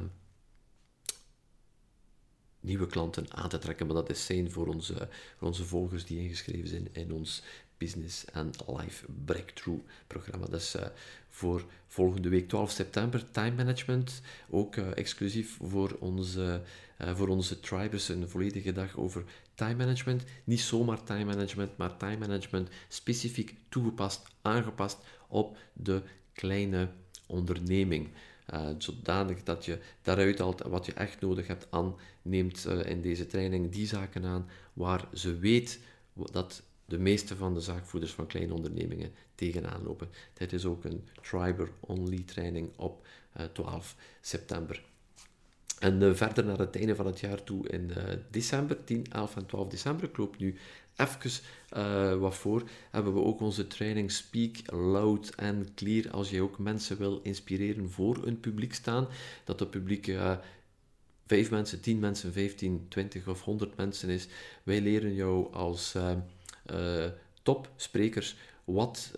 nieuwe 2.61 2.87
klanten 2.87 3.33
aan 3.33 3.49
te 3.49 3.59
trekken. 3.59 3.87
Maar 3.87 3.95
dat 3.95 4.11
is 4.11 4.27
zijn 4.27 4.51
voor 4.51 4.67
onze, 4.67 5.09
voor 5.37 5.49
onze 5.49 5.65
volgers 5.65 6.05
die 6.05 6.21
ingeschreven 6.21 6.69
zijn 6.69 6.95
in 6.95 7.13
ons 7.13 7.43
Business 7.83 8.25
and 8.33 8.63
Life 8.79 9.05
Breakthrough 9.25 9.81
programma. 10.07 10.47
Dat 10.47 10.61
is 10.61 10.77
uh, 10.77 10.83
voor 11.29 11.65
volgende 11.87 12.29
week 12.29 12.49
12 12.49 12.71
september. 12.71 13.31
Time 13.31 13.57
management, 13.57 14.21
ook 14.51 14.77
exclusief 14.77 15.59
voor 15.63 15.97
onze, 16.01 16.63
voor 16.99 17.29
onze 17.29 17.61
tribers. 17.61 18.09
Een 18.09 18.29
volledige 18.29 18.73
dag 18.73 18.97
over 18.97 19.25
time 19.55 19.75
management. 19.75 20.25
Niet 20.45 20.61
zomaar 20.61 21.03
time 21.03 21.25
management, 21.25 21.77
maar 21.77 21.97
time 21.97 22.17
management 22.17 22.69
specifiek 22.89 23.55
toegepast, 23.69 24.23
aangepast 24.43 24.99
op 25.29 25.59
de 25.73 26.03
kleine 26.33 26.89
onderneming. 27.27 28.09
Uh, 28.55 28.69
zodanig 28.79 29.43
dat 29.43 29.65
je 29.65 29.79
daaruit 30.03 30.39
haalt 30.39 30.63
wat 30.63 30.87
je 30.87 30.93
echt 30.93 31.21
nodig 31.21 31.47
hebt 31.47 31.67
aan, 31.71 31.95
neemt 32.23 32.67
uh, 32.69 32.85
in 32.85 33.03
deze 33.03 33.27
training 33.27 33.73
die 33.73 33.87
zaken 33.87 34.25
aan 34.25 34.49
waar 34.73 35.09
ze 35.13 35.39
weet 35.39 35.81
dat 36.15 36.63
de 36.93 36.99
meeste 36.99 37.37
van 37.37 37.55
de 37.55 37.61
zaakvoerders 37.61 38.13
van 38.13 38.27
kleine 38.27 38.55
ondernemingen 38.55 39.13
tegenaan 39.35 39.83
lopen. 39.83 40.09
Dit 40.35 40.53
is 40.53 40.65
ook 40.65 40.85
een 40.85 41.09
Triber-only 41.23 42.23
training 42.27 42.71
op 42.77 43.07
uh, 43.37 43.45
12 43.45 43.97
september. 44.21 44.83
En 45.79 46.03
uh, 46.03 46.15
verder 46.15 46.45
naar 46.45 46.59
het 46.59 46.77
einde 46.77 46.95
van 46.95 47.07
het 47.07 47.21
jaar 47.21 47.45
toe 47.45 47.69
in 47.69 47.91
uh, 47.91 47.97
december, 48.31 48.85
10, 48.85 49.07
11 49.13 49.37
en 49.37 49.47
12 49.47 49.69
december, 49.69 50.09
ik 50.09 50.17
loop 50.17 50.39
nu 50.39 50.57
even 50.97 51.31
uh, 51.77 52.15
wat 52.15 52.35
voor, 52.35 52.63
hebben 52.91 53.15
we 53.15 53.21
ook 53.21 53.41
onze 53.41 53.67
training 53.67 54.11
Speak 54.11 54.57
Loud 54.73 55.37
and 55.37 55.75
Clear. 55.75 56.11
Als 56.11 56.31
je 56.31 56.43
ook 56.43 56.59
mensen 56.59 56.99
wil 56.99 57.21
inspireren 57.23 57.91
voor 57.91 58.27
een 58.27 58.41
publiek 58.41 58.75
staan, 58.75 59.09
dat 59.45 59.61
het 59.61 59.71
publiek 59.71 60.17
5 61.27 61.51
mensen, 61.51 61.81
10 61.81 61.99
mensen, 61.99 62.33
15, 62.33 62.87
20 62.89 63.29
of 63.29 63.43
100 63.43 63.77
mensen 63.77 64.09
is. 64.09 64.29
Wij 64.63 64.81
leren 64.81 65.15
jou 65.15 65.53
als 65.53 65.95
topsprekers 67.43 68.37
wat, 68.65 69.11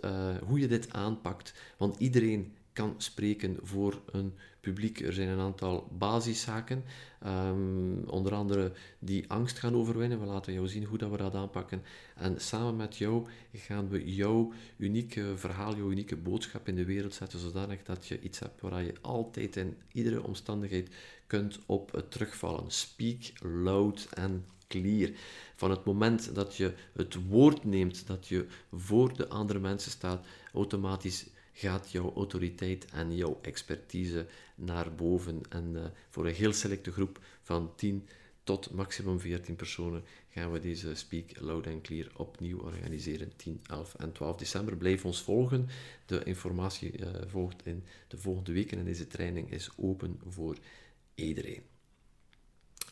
hoe 0.47 0.59
je 0.59 0.69
dit 0.69 0.93
aanpakt, 0.93 1.55
want 1.77 1.97
iedereen 1.99 2.53
kan 2.73 2.95
spreken 2.99 3.59
voor 3.63 4.03
een 4.13 4.35
publiek. 4.61 5.01
Er 5.01 5.13
zijn 5.13 5.29
een 5.29 5.39
aantal 5.39 5.89
basiszaken, 5.99 6.85
um, 7.27 8.05
onder 8.07 8.35
andere 8.35 8.73
die 8.99 9.31
angst 9.31 9.59
gaan 9.59 9.75
overwinnen. 9.75 10.21
We 10.21 10.27
laten 10.27 10.53
jou 10.53 10.69
zien 10.69 10.85
hoe 10.85 10.99
dat 10.99 11.11
we 11.11 11.17
dat 11.17 11.35
aanpakken. 11.35 11.83
En 12.17 12.41
samen 12.41 12.77
met 12.77 12.97
jou 12.97 13.27
gaan 13.53 13.89
we 13.89 14.15
jouw 14.15 14.53
unieke 14.77 15.33
verhaal, 15.37 15.77
jouw 15.77 15.91
unieke 15.91 16.17
boodschap 16.17 16.69
in 16.69 16.75
de 16.75 16.85
wereld 16.85 17.15
zetten, 17.15 17.39
zodanig 17.39 17.83
dat 17.83 18.07
je 18.07 18.21
iets 18.21 18.39
hebt 18.39 18.61
waar 18.61 18.83
je 18.83 18.95
altijd 19.01 19.57
in 19.57 19.77
iedere 19.93 20.23
omstandigheid 20.23 20.89
kunt 21.27 21.59
op 21.67 22.05
terugvallen. 22.09 22.71
Speak 22.71 23.23
loud 23.43 24.09
and 24.15 24.43
clear. 24.69 25.11
Van 25.55 25.71
het 25.71 25.85
moment 25.85 26.35
dat 26.35 26.57
je 26.57 26.73
het 26.93 27.29
woord 27.29 27.65
neemt, 27.65 28.07
dat 28.07 28.29
je 28.29 28.47
voor 28.73 29.17
de 29.17 29.29
andere 29.29 29.59
mensen 29.59 29.91
staat, 29.91 30.27
automatisch 30.53 31.27
gaat 31.53 31.91
jouw 31.91 32.13
autoriteit 32.15 32.85
en 32.85 33.17
jouw 33.17 33.39
expertise 33.43 34.27
naar 34.55 34.95
boven. 34.95 35.41
En 35.49 35.71
uh, 35.75 35.85
voor 36.11 36.27
een 36.27 36.35
heel 36.35 36.53
selecte 36.53 36.93
groep 36.93 37.21
van 37.43 37.73
10 37.77 38.09
tot 38.45 38.71
maximum 38.71 39.21
14 39.21 39.57
personen 39.57 40.05
gaan 40.29 40.53
we 40.53 40.61
deze 40.61 40.95
Speak 40.95 41.41
Loud 41.41 41.67
and 41.67 41.83
Clear 41.83 42.07
opnieuw 42.17 42.59
organiseren. 42.59 43.37
10, 43.37 43.61
11 43.67 43.95
en 43.95 44.13
12 44.13 44.37
december. 44.37 44.77
Blijf 44.77 45.05
ons 45.05 45.23
volgen. 45.23 45.69
De 46.07 46.25
informatie 46.25 46.99
uh, 46.99 47.09
volgt 47.27 47.67
in 47.67 47.85
de 48.09 48.19
volgende 48.19 48.53
weken 48.53 48.79
en 48.79 48.85
deze 48.85 49.07
training 49.07 49.53
is 49.53 49.71
open 49.77 50.21
voor 50.29 50.57
iedereen. 51.15 51.63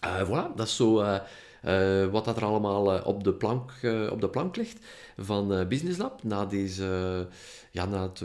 Uh, 0.04 0.26
voilà, 0.26 0.54
dat 0.56 0.66
is 0.66 0.76
zo 0.76 1.20
uh, 1.64 2.06
wat 2.06 2.24
dat 2.24 2.36
er 2.36 2.44
allemaal 2.44 3.02
op, 3.02 3.24
de 3.24 3.32
plank, 3.32 3.70
op 4.10 4.20
de 4.20 4.28
plank 4.30 4.56
ligt 4.56 4.86
van 5.16 5.68
Business 5.68 5.98
Lab. 5.98 6.22
Na, 6.22 6.46
deze, 6.46 7.28
ja, 7.70 7.86
na 7.86 8.02
het, 8.02 8.18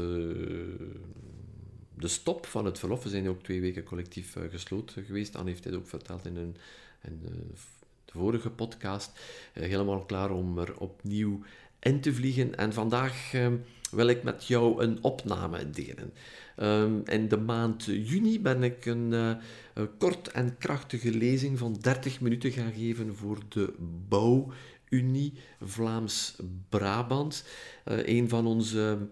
de 1.94 2.08
stop 2.08 2.46
van 2.46 2.66
het 2.66 2.80
verlof. 2.80 3.04
We 3.04 3.10
zijn 3.10 3.30
ook 3.30 3.44
twee 3.44 3.62
weken 3.62 3.84
collectief 3.84 4.36
gesloten 4.50 5.04
geweest. 5.04 5.36
Anne 5.36 5.50
heeft 5.50 5.64
dit 5.64 5.76
ook 5.76 5.88
verteld 5.88 6.26
in, 6.26 6.38
een, 6.38 6.56
in 7.04 7.20
de 7.24 7.32
vorige 8.12 8.50
podcast. 8.50 9.20
helemaal 9.54 10.06
klaar 10.06 10.32
om 10.32 10.58
er 10.58 10.78
opnieuw 10.78 11.42
in 11.80 12.02
te 12.02 12.14
vliegen. 12.14 12.56
En 12.56 12.74
vandaag 12.74 13.32
wil 13.92 14.08
ik 14.08 14.24
met 14.24 14.48
jou 14.48 14.84
een 14.84 15.04
opname 15.04 15.70
delen. 15.70 16.14
Um, 16.60 17.02
in 17.06 17.28
de 17.28 17.38
maand 17.38 17.84
juni 17.86 18.42
ben 18.42 18.64
ik 18.64 18.86
een, 18.86 19.12
uh, 19.12 19.36
kort 19.98 20.28
en 20.28 20.58
krachtige 20.58 21.12
lezing 21.12 21.58
van 21.58 21.78
30 21.82 22.22
minuten 22.22 22.52
gaan 22.52 22.74
geven 22.74 23.16
voor 23.16 23.38
de 23.50 23.74
Bouwunie 24.10 25.34
Vlaams-Brabant. 25.62 27.46
Uh, 27.86 28.08
een 28.08 28.30
van 28.30 28.48
onze 28.48 29.08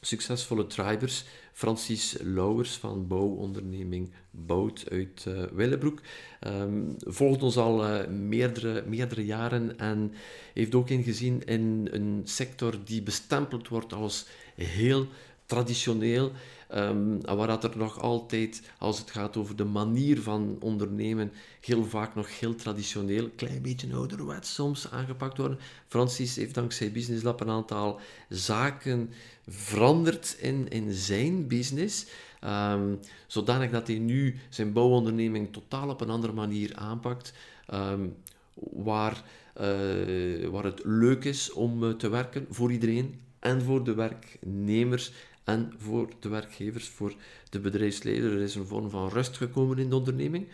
succesvolle 0.00 0.66
tribers, 0.66 1.24
Francis 1.52 2.16
Lauwers 2.20 2.76
van 2.76 3.06
bouwonderneming 3.06 4.10
Bout 4.30 4.84
uit 4.90 5.24
uh, 5.28 5.42
Willebroek. 5.52 6.00
Um, 6.46 6.96
volgt 6.98 7.42
ons 7.42 7.56
al 7.56 7.84
uh, 7.84 8.06
meerdere, 8.06 8.84
meerdere 8.86 9.24
jaren 9.24 9.78
en 9.78 10.12
heeft 10.54 10.74
ook 10.74 10.88
ingezien 10.88 11.44
in 11.44 11.88
een 11.90 12.20
sector 12.24 12.74
die 12.84 13.02
bestempeld 13.02 13.68
wordt 13.68 13.92
als 13.92 14.26
heel 14.54 15.06
traditioneel, 15.46 16.32
Um, 16.76 17.20
waar 17.20 17.46
dat 17.46 17.64
er 17.64 17.76
nog 17.76 18.00
altijd, 18.00 18.62
als 18.78 18.98
het 18.98 19.10
gaat 19.10 19.36
over 19.36 19.56
de 19.56 19.64
manier 19.64 20.20
van 20.22 20.56
ondernemen, 20.60 21.32
heel 21.60 21.84
vaak 21.84 22.14
nog 22.14 22.40
heel 22.40 22.54
traditioneel, 22.54 23.24
een 23.24 23.34
klein 23.34 23.62
beetje 23.62 23.94
ouderwets 23.94 24.54
soms 24.54 24.90
aangepakt 24.90 25.36
worden. 25.36 25.58
Francis 25.88 26.36
heeft 26.36 26.54
dankzij 26.54 26.92
Business 26.92 27.22
Lab 27.22 27.40
een 27.40 27.48
aantal 27.48 28.00
zaken 28.28 29.10
veranderd 29.48 30.36
in, 30.40 30.68
in 30.68 30.92
zijn 30.92 31.46
business. 31.46 32.06
Um, 32.44 33.00
zodanig 33.26 33.70
dat 33.70 33.86
hij 33.86 33.98
nu 33.98 34.38
zijn 34.48 34.72
bouwonderneming 34.72 35.52
totaal 35.52 35.88
op 35.88 36.00
een 36.00 36.10
andere 36.10 36.32
manier 36.32 36.74
aanpakt. 36.74 37.32
Um, 37.74 38.16
waar, 38.54 39.22
uh, 39.60 40.48
waar 40.48 40.64
het 40.64 40.80
leuk 40.84 41.24
is 41.24 41.52
om 41.52 41.82
uh, 41.82 41.90
te 41.90 42.08
werken 42.08 42.46
voor 42.50 42.72
iedereen 42.72 43.20
en 43.42 43.62
voor 43.62 43.84
de 43.84 43.94
werknemers 43.94 45.12
en 45.44 45.72
voor 45.78 46.08
de 46.20 46.28
werkgevers, 46.28 46.88
voor 46.88 47.14
de 47.50 47.60
bedrijfsleider. 47.60 48.32
Er 48.32 48.40
is 48.42 48.54
een 48.54 48.66
vorm 48.66 48.90
van 48.90 49.08
rust 49.08 49.36
gekomen 49.36 49.78
in 49.78 49.88
de 49.88 49.96
onderneming, 49.96 50.48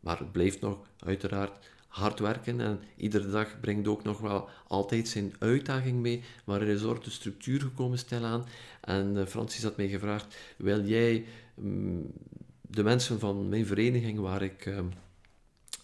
maar 0.00 0.18
het 0.18 0.32
blijft 0.32 0.60
nog 0.60 0.78
uiteraard 0.98 1.70
hard 1.88 2.18
werken 2.18 2.60
en 2.60 2.80
iedere 2.96 3.30
dag 3.30 3.60
brengt 3.60 3.88
ook 3.88 4.02
nog 4.02 4.18
wel 4.18 4.48
altijd 4.66 5.08
zijn 5.08 5.32
uitdaging 5.38 6.00
mee, 6.00 6.22
maar 6.44 6.60
er 6.60 6.68
is 6.68 6.82
orde 6.82 7.10
structuur 7.10 7.60
gekomen 7.60 7.98
stilaan. 7.98 8.46
En 8.80 9.16
uh, 9.16 9.26
Francis 9.26 9.62
had 9.62 9.76
mij 9.76 9.88
gevraagd, 9.88 10.36
wil 10.56 10.84
jij 10.84 11.24
um, 11.58 12.12
de 12.60 12.82
mensen 12.82 13.18
van 13.18 13.48
mijn 13.48 13.66
vereniging, 13.66 14.18
waar 14.18 14.42
ik, 14.42 14.66
uh, 14.66 14.78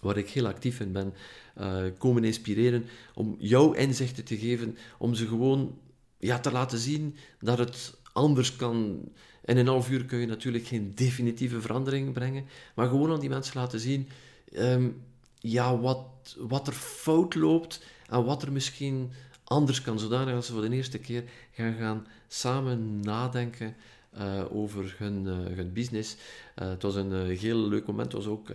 waar 0.01 0.17
ik 0.17 0.29
heel 0.29 0.47
actief 0.47 0.81
in 0.81 0.93
ben, 0.93 1.15
uh, 1.61 1.85
komen 1.99 2.25
inspireren 2.25 2.85
om 3.15 3.37
jouw 3.39 3.73
inzichten 3.73 4.25
te 4.25 4.39
geven, 4.39 4.77
om 4.99 5.15
ze 5.15 5.27
gewoon 5.27 5.79
ja, 6.19 6.39
te 6.39 6.53
laten 6.53 6.79
zien 6.79 7.17
dat 7.41 7.59
het 7.59 7.95
anders 8.13 8.57
kan. 8.57 9.03
In 9.45 9.57
een 9.57 9.67
half 9.67 9.91
uur 9.91 10.05
kun 10.05 10.19
je 10.19 10.27
natuurlijk 10.27 10.67
geen 10.67 10.95
definitieve 10.95 11.61
verandering 11.61 12.13
brengen, 12.13 12.47
maar 12.75 12.89
gewoon 12.89 13.13
aan 13.13 13.21
die 13.21 13.29
mensen 13.29 13.61
laten 13.61 13.81
zien 13.81 14.09
um, 14.53 15.03
ja, 15.39 15.79
wat, 15.79 16.37
wat 16.39 16.67
er 16.67 16.73
fout 16.73 17.35
loopt 17.35 17.85
en 18.09 18.25
wat 18.25 18.43
er 18.43 18.53
misschien 18.53 19.13
anders 19.45 19.83
kan, 19.83 19.99
zodanig 19.99 20.35
dat 20.35 20.45
ze 20.45 20.53
voor 20.53 20.69
de 20.69 20.77
eerste 20.77 20.99
keer 20.99 21.25
gaan, 21.53 21.75
gaan 21.75 22.07
samen 22.29 23.01
nadenken 23.01 23.77
uh, 24.19 24.45
over 24.51 24.95
hun, 24.99 25.25
uh, 25.27 25.57
hun 25.57 25.73
business. 25.73 26.17
Uh, 26.63 26.69
het 26.69 26.83
was 26.83 26.95
een 26.95 27.27
heel 27.27 27.69
leuk 27.69 27.87
moment, 27.87 28.13
het 28.13 28.25
was 28.25 28.33
ook 28.33 28.51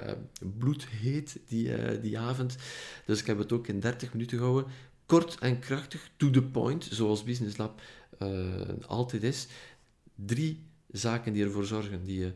bloedheet 0.58 1.39
die, 1.48 2.00
die 2.01 2.20
avond. 2.20 2.58
Dus 3.05 3.20
ik 3.20 3.27
heb 3.27 3.38
het 3.38 3.51
ook 3.51 3.67
in 3.67 3.79
30 3.79 4.13
minuten 4.13 4.38
gehouden. 4.38 4.72
Kort 5.13 5.39
en 5.39 5.60
krachtig, 5.60 6.12
to 6.17 6.29
the 6.29 6.41
point, 6.41 6.88
zoals 6.91 7.24
Business 7.24 7.58
Lab 7.58 7.82
altijd 8.88 9.24
is. 9.24 9.48
Drie 10.15 10.63
zaken 10.88 11.34
die 11.34 11.43
ervoor 11.43 11.65
zorgen 11.65 12.03
die 12.05 12.20
je, 12.20 12.34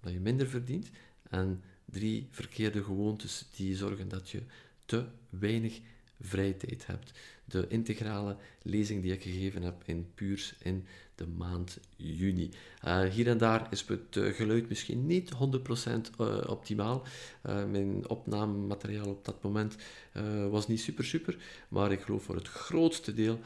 dat 0.00 0.12
je 0.12 0.20
minder 0.20 0.48
verdient. 0.48 0.90
En 1.30 1.62
drie 1.84 2.28
verkeerde 2.30 2.84
gewoontes 2.84 3.46
die 3.56 3.76
zorgen 3.76 4.08
dat 4.08 4.30
je 4.30 4.42
te 4.84 5.04
weinig 5.30 5.80
vrije 6.20 6.56
tijd 6.56 6.86
hebt. 6.86 7.18
De 7.50 7.66
integrale 7.68 8.36
lezing 8.62 9.02
die 9.02 9.12
ik 9.12 9.22
gegeven 9.22 9.62
heb 9.62 9.82
in 9.84 10.10
Puurs 10.14 10.54
in 10.62 10.86
de 11.14 11.26
maand 11.26 11.78
juni. 11.96 12.50
Uh, 12.84 13.02
hier 13.02 13.28
en 13.28 13.38
daar 13.38 13.66
is 13.70 13.84
het 13.86 14.16
uh, 14.16 14.34
geluid 14.34 14.68
misschien 14.68 15.06
niet 15.06 15.32
100% 15.32 15.36
uh, 16.20 16.40
optimaal. 16.46 17.02
Uh, 17.46 17.64
mijn 17.64 18.08
opnamemateriaal 18.08 19.08
op 19.08 19.24
dat 19.24 19.42
moment 19.42 19.76
was 20.50 20.68
niet 20.68 20.80
super 20.80 21.04
super, 21.04 21.36
maar 21.68 21.92
ik 21.92 22.00
geloof 22.00 22.22
voor 22.22 22.34
het 22.34 22.48
grootste 22.48 23.14
deel 23.14 23.40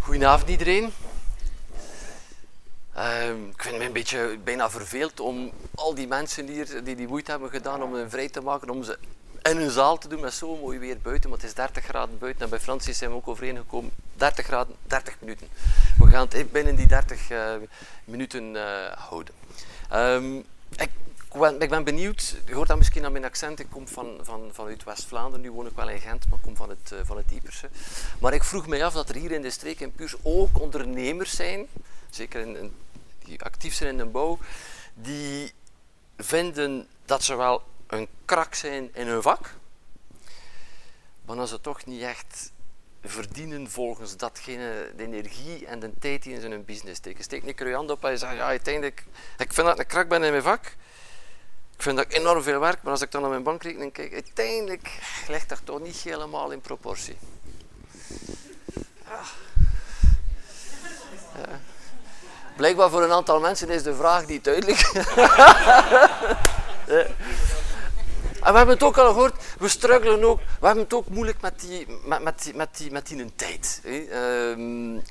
Goedenavond 0.00 0.50
iedereen. 0.50 0.90
Uh, 2.96 3.28
ik 3.28 3.62
vind 3.62 3.78
me 3.78 3.84
een 3.84 3.92
beetje 3.92 4.38
bijna 4.44 4.70
verveeld 4.70 5.20
om 5.20 5.52
al 5.74 5.94
die 5.94 6.06
mensen 6.06 6.48
hier 6.48 6.84
die 6.84 6.96
die 6.96 7.08
moeite 7.08 7.30
hebben 7.30 7.50
gedaan 7.50 7.82
om 7.82 7.94
hun 7.94 8.10
vrij 8.10 8.28
te 8.28 8.40
maken, 8.40 8.70
om 8.70 8.82
ze 8.82 8.98
in 9.42 9.56
een 9.56 9.70
zaal 9.70 9.98
te 9.98 10.08
doen 10.08 10.20
met 10.20 10.34
zo 10.34 10.56
mooi 10.56 10.78
weer 10.78 10.98
buiten. 11.02 11.30
Want 11.30 11.42
het 11.42 11.50
is 11.50 11.56
30 11.56 11.84
graden 11.84 12.18
buiten 12.18 12.42
en 12.42 12.50
bij 12.50 12.60
Francis 12.60 12.98
zijn 12.98 13.10
we 13.10 13.16
ook 13.16 13.28
overeengekomen 13.28 13.90
30 14.14 14.44
graden, 14.44 14.74
30 14.86 15.16
minuten. 15.20 15.48
We 15.98 16.06
gaan 16.06 16.26
het 16.28 16.52
binnen 16.52 16.76
die 16.76 16.86
30 16.86 17.30
uh, 17.30 17.54
minuten 18.04 18.54
uh, 18.54 18.62
houden. 18.92 19.34
Um, 19.92 20.44
ik, 21.60 21.68
ben 21.68 21.84
benieuwd, 21.84 22.36
je 22.46 22.54
hoort 22.54 22.68
dat 22.68 22.76
misschien 22.76 23.04
aan 23.04 23.12
mijn 23.12 23.24
accent, 23.24 23.60
ik 23.60 23.66
kom 23.70 23.88
van, 23.88 24.18
van, 24.22 24.50
vanuit 24.52 24.84
West-Vlaanderen, 24.84 25.40
nu 25.40 25.50
woon 25.50 25.66
ik 25.66 25.76
wel 25.76 25.88
in 25.88 26.00
Gent, 26.00 26.28
maar 26.28 26.38
ik 26.38 26.44
kom 26.44 26.56
van 26.56 26.68
het, 26.68 26.90
uh, 26.92 26.98
van 27.02 27.16
het 27.16 27.30
Ieperse. 27.30 27.68
Maar 28.20 28.34
ik 28.34 28.44
vroeg 28.44 28.66
mij 28.66 28.84
af 28.84 28.94
dat 28.94 29.08
er 29.08 29.14
hier 29.14 29.30
in 29.30 29.42
de 29.42 29.50
streek 29.50 29.80
in 29.80 29.92
Puurs 29.92 30.14
ook 30.22 30.60
ondernemers 30.60 31.36
zijn, 31.36 31.66
zeker 32.14 32.40
in, 32.40 32.56
in 32.56 32.76
die 33.24 33.42
actief 33.42 33.74
zijn 33.74 33.90
in 33.90 33.96
de 33.96 34.04
bouw, 34.04 34.38
die 34.94 35.52
vinden 36.16 36.88
dat 37.04 37.22
ze 37.22 37.36
wel 37.36 37.62
een 37.86 38.08
krak 38.24 38.54
zijn 38.54 38.90
in 38.94 39.06
hun 39.06 39.22
vak, 39.22 39.54
maar 41.24 41.36
dat 41.36 41.48
ze 41.48 41.60
toch 41.60 41.84
niet 41.84 42.02
echt 42.02 42.52
verdienen 43.02 43.70
volgens 43.70 44.16
datgene, 44.16 44.92
de 44.96 45.02
energie 45.02 45.66
en 45.66 45.80
de 45.80 45.90
tijd 45.98 46.22
die 46.22 46.34
in 46.34 46.40
zijn 46.40 46.64
business 46.64 46.98
steken. 46.98 47.24
Steek 47.24 47.56
keer 47.56 47.68
je 47.68 47.74
hand 47.74 47.90
op 47.90 48.04
en 48.04 48.10
je 48.10 48.16
zegt, 48.16 48.34
ja, 48.34 48.46
uiteindelijk, 48.46 49.04
ik 49.38 49.52
vind 49.52 49.66
dat 49.66 49.74
ik 49.74 49.80
een 49.80 49.86
krak 49.86 50.08
ben 50.08 50.22
in 50.22 50.30
mijn 50.30 50.42
vak, 50.42 50.64
ik 51.76 51.82
vind 51.82 51.96
dat 51.96 52.04
ik 52.04 52.12
enorm 52.12 52.42
veel 52.42 52.60
werk, 52.60 52.82
maar 52.82 52.92
als 52.92 53.02
ik 53.02 53.10
dan 53.10 53.20
naar 53.20 53.30
mijn 53.30 53.42
bankrekening 53.42 53.92
kijk, 53.92 54.12
uiteindelijk 54.12 54.98
ligt 55.28 55.48
dat 55.48 55.60
toch 55.64 55.80
niet 55.80 55.96
helemaal 55.96 56.50
in 56.50 56.60
proportie. 56.60 57.16
Ja. 61.36 61.60
Blijkbaar 62.56 62.90
voor 62.90 63.02
een 63.02 63.12
aantal 63.12 63.40
mensen 63.40 63.68
is 63.68 63.82
de 63.82 63.94
vraag 63.94 64.26
niet 64.26 64.44
duidelijk. 64.44 64.80
En 68.44 68.52
we 68.52 68.56
hebben 68.56 68.74
het 68.74 68.84
ook 68.84 68.98
al 68.98 69.12
gehoord, 69.12 69.44
we 69.58 69.68
struggelen 69.68 70.24
ook, 70.24 70.40
we 70.60 70.66
hebben 70.66 70.84
het 70.84 70.94
ook 70.94 71.08
moeilijk 71.08 71.40
met 71.40 71.60
die, 71.60 71.86
met, 72.04 72.22
met 72.22 72.42
die, 72.42 72.54
met 72.54 72.76
die, 72.76 72.90
met 72.90 73.06
die 73.06 73.34
tijd. 73.36 73.80
Um, 74.12 75.02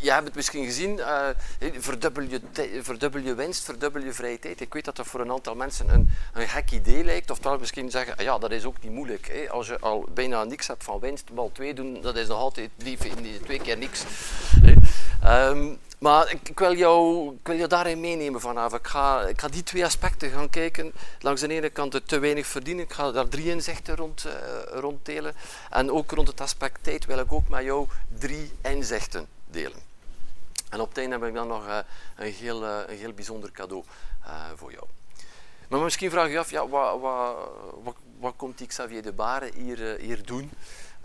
je 0.00 0.10
hebt 0.10 0.24
het 0.24 0.34
misschien 0.34 0.64
gezien, 0.64 0.98
uh, 0.98 1.28
verdubbel, 1.78 2.22
je, 2.22 2.40
verdubbel 2.82 3.20
je 3.20 3.34
winst, 3.34 3.64
verdubbel 3.64 4.02
je 4.02 4.12
vrije 4.12 4.38
tijd. 4.38 4.60
Ik 4.60 4.72
weet 4.72 4.84
dat 4.84 4.96
dat 4.96 5.06
voor 5.06 5.20
een 5.20 5.30
aantal 5.30 5.54
mensen 5.54 5.88
een, 5.88 6.08
een 6.32 6.48
gek 6.48 6.70
idee 6.70 7.04
lijkt. 7.04 7.30
Oftewel 7.30 7.58
misschien 7.58 7.90
zeggen, 7.90 8.16
ah 8.16 8.24
ja, 8.24 8.38
dat 8.38 8.50
is 8.50 8.64
ook 8.64 8.82
niet 8.82 8.92
moeilijk. 8.92 9.28
Hè. 9.32 9.50
Als 9.50 9.66
je 9.66 9.78
al 9.78 10.08
bijna 10.14 10.44
niks 10.44 10.66
hebt 10.66 10.84
van 10.84 11.00
winst, 11.00 11.24
wel 11.34 11.50
twee 11.52 11.74
doen, 11.74 12.00
dat 12.00 12.16
is 12.16 12.28
nog 12.28 12.38
altijd 12.38 12.70
twee 13.44 13.60
keer 13.62 13.78
niks. 13.78 14.04
Um, 15.24 15.78
maar 15.98 16.30
ik, 16.30 16.58
wil 16.58 16.74
jou, 16.74 17.36
daarin 17.68 18.00
meenemen 18.00 18.40
vanavond. 18.40 18.80
Ik 18.80 18.86
ga, 18.86 19.22
ik 19.22 19.40
ga 19.40 19.48
die 19.48 19.62
twee 19.62 19.84
aspecten 19.84 20.30
gaan 20.30 20.50
kijken. 20.50 20.92
Langs 21.20 21.40
de 21.40 21.48
ene 21.48 21.70
kant 21.70 21.92
het 21.92 22.08
te 22.08 22.18
weinig 22.18 22.46
verdienen. 22.46 22.84
Ik 22.84 22.92
ga 22.92 23.12
daar 23.12 23.28
drie 23.28 23.50
inzichten 23.50 23.96
rond, 23.96 24.26
uh, 24.26 24.32
rond 24.80 25.06
delen. 25.06 25.34
En 25.70 25.90
ook 25.90 26.10
rond 26.10 26.28
het 26.28 26.40
aspect 26.40 26.78
tijd 26.82 27.06
wil 27.06 27.18
ik 27.18 27.32
ook 27.32 27.48
met 27.48 27.64
jou 27.64 27.86
drie 28.18 28.52
inzichten 28.62 29.28
delen. 29.46 29.86
En 30.70 30.80
op 30.80 30.88
het 30.88 30.98
einde 30.98 31.16
heb 31.18 31.28
ik 31.28 31.34
dan 31.34 31.48
nog 31.48 31.66
uh, 31.66 31.78
een, 32.16 32.32
heel, 32.32 32.62
uh, 32.62 32.78
een 32.86 32.98
heel 32.98 33.12
bijzonder 33.12 33.52
cadeau 33.52 33.84
voor 34.56 34.72
jou. 34.72 34.84
Maar 35.68 35.80
misschien 35.80 36.10
vraag 36.10 36.30
je 36.30 36.38
af, 36.38 36.50
ja, 36.50 36.68
wat, 36.68 37.00
wat, 37.00 37.36
wat, 37.82 37.94
wat 38.20 38.32
komt 38.36 38.58
die 38.58 38.66
Xavier 38.66 39.02
de 39.02 39.12
Baren 39.12 39.54
hier, 39.54 39.96
hier 40.00 40.26
doen? 40.26 40.50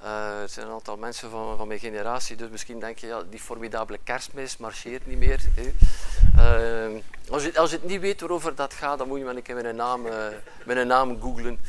Uh, 0.03 0.41
er 0.41 0.49
zijn 0.49 0.65
een 0.67 0.73
aantal 0.73 0.97
mensen 0.97 1.29
van, 1.29 1.57
van 1.57 1.67
mijn 1.67 1.79
generatie, 1.79 2.35
dus 2.35 2.49
misschien 2.49 2.79
denk 2.79 2.97
je, 2.97 3.07
ja, 3.07 3.23
die 3.29 3.39
formidabele 3.39 3.99
kerstmis 4.03 4.57
marcheert 4.57 5.05
niet 5.05 5.17
meer. 5.17 5.39
Uh, 6.37 7.01
als, 7.29 7.43
je, 7.43 7.59
als 7.59 7.69
je 7.69 7.75
het 7.75 7.85
niet 7.85 7.99
weet 7.99 8.19
waarover 8.19 8.55
dat 8.55 8.73
gaat, 8.73 8.97
dan 8.97 9.07
moet 9.07 9.17
je 9.17 9.25
maar 9.25 9.35
een 9.35 9.41
keer 9.41 9.55
mijn 9.55 9.75
naam, 9.75 10.05
uh, 10.65 10.83
naam 10.83 11.21
googlen. 11.21 11.59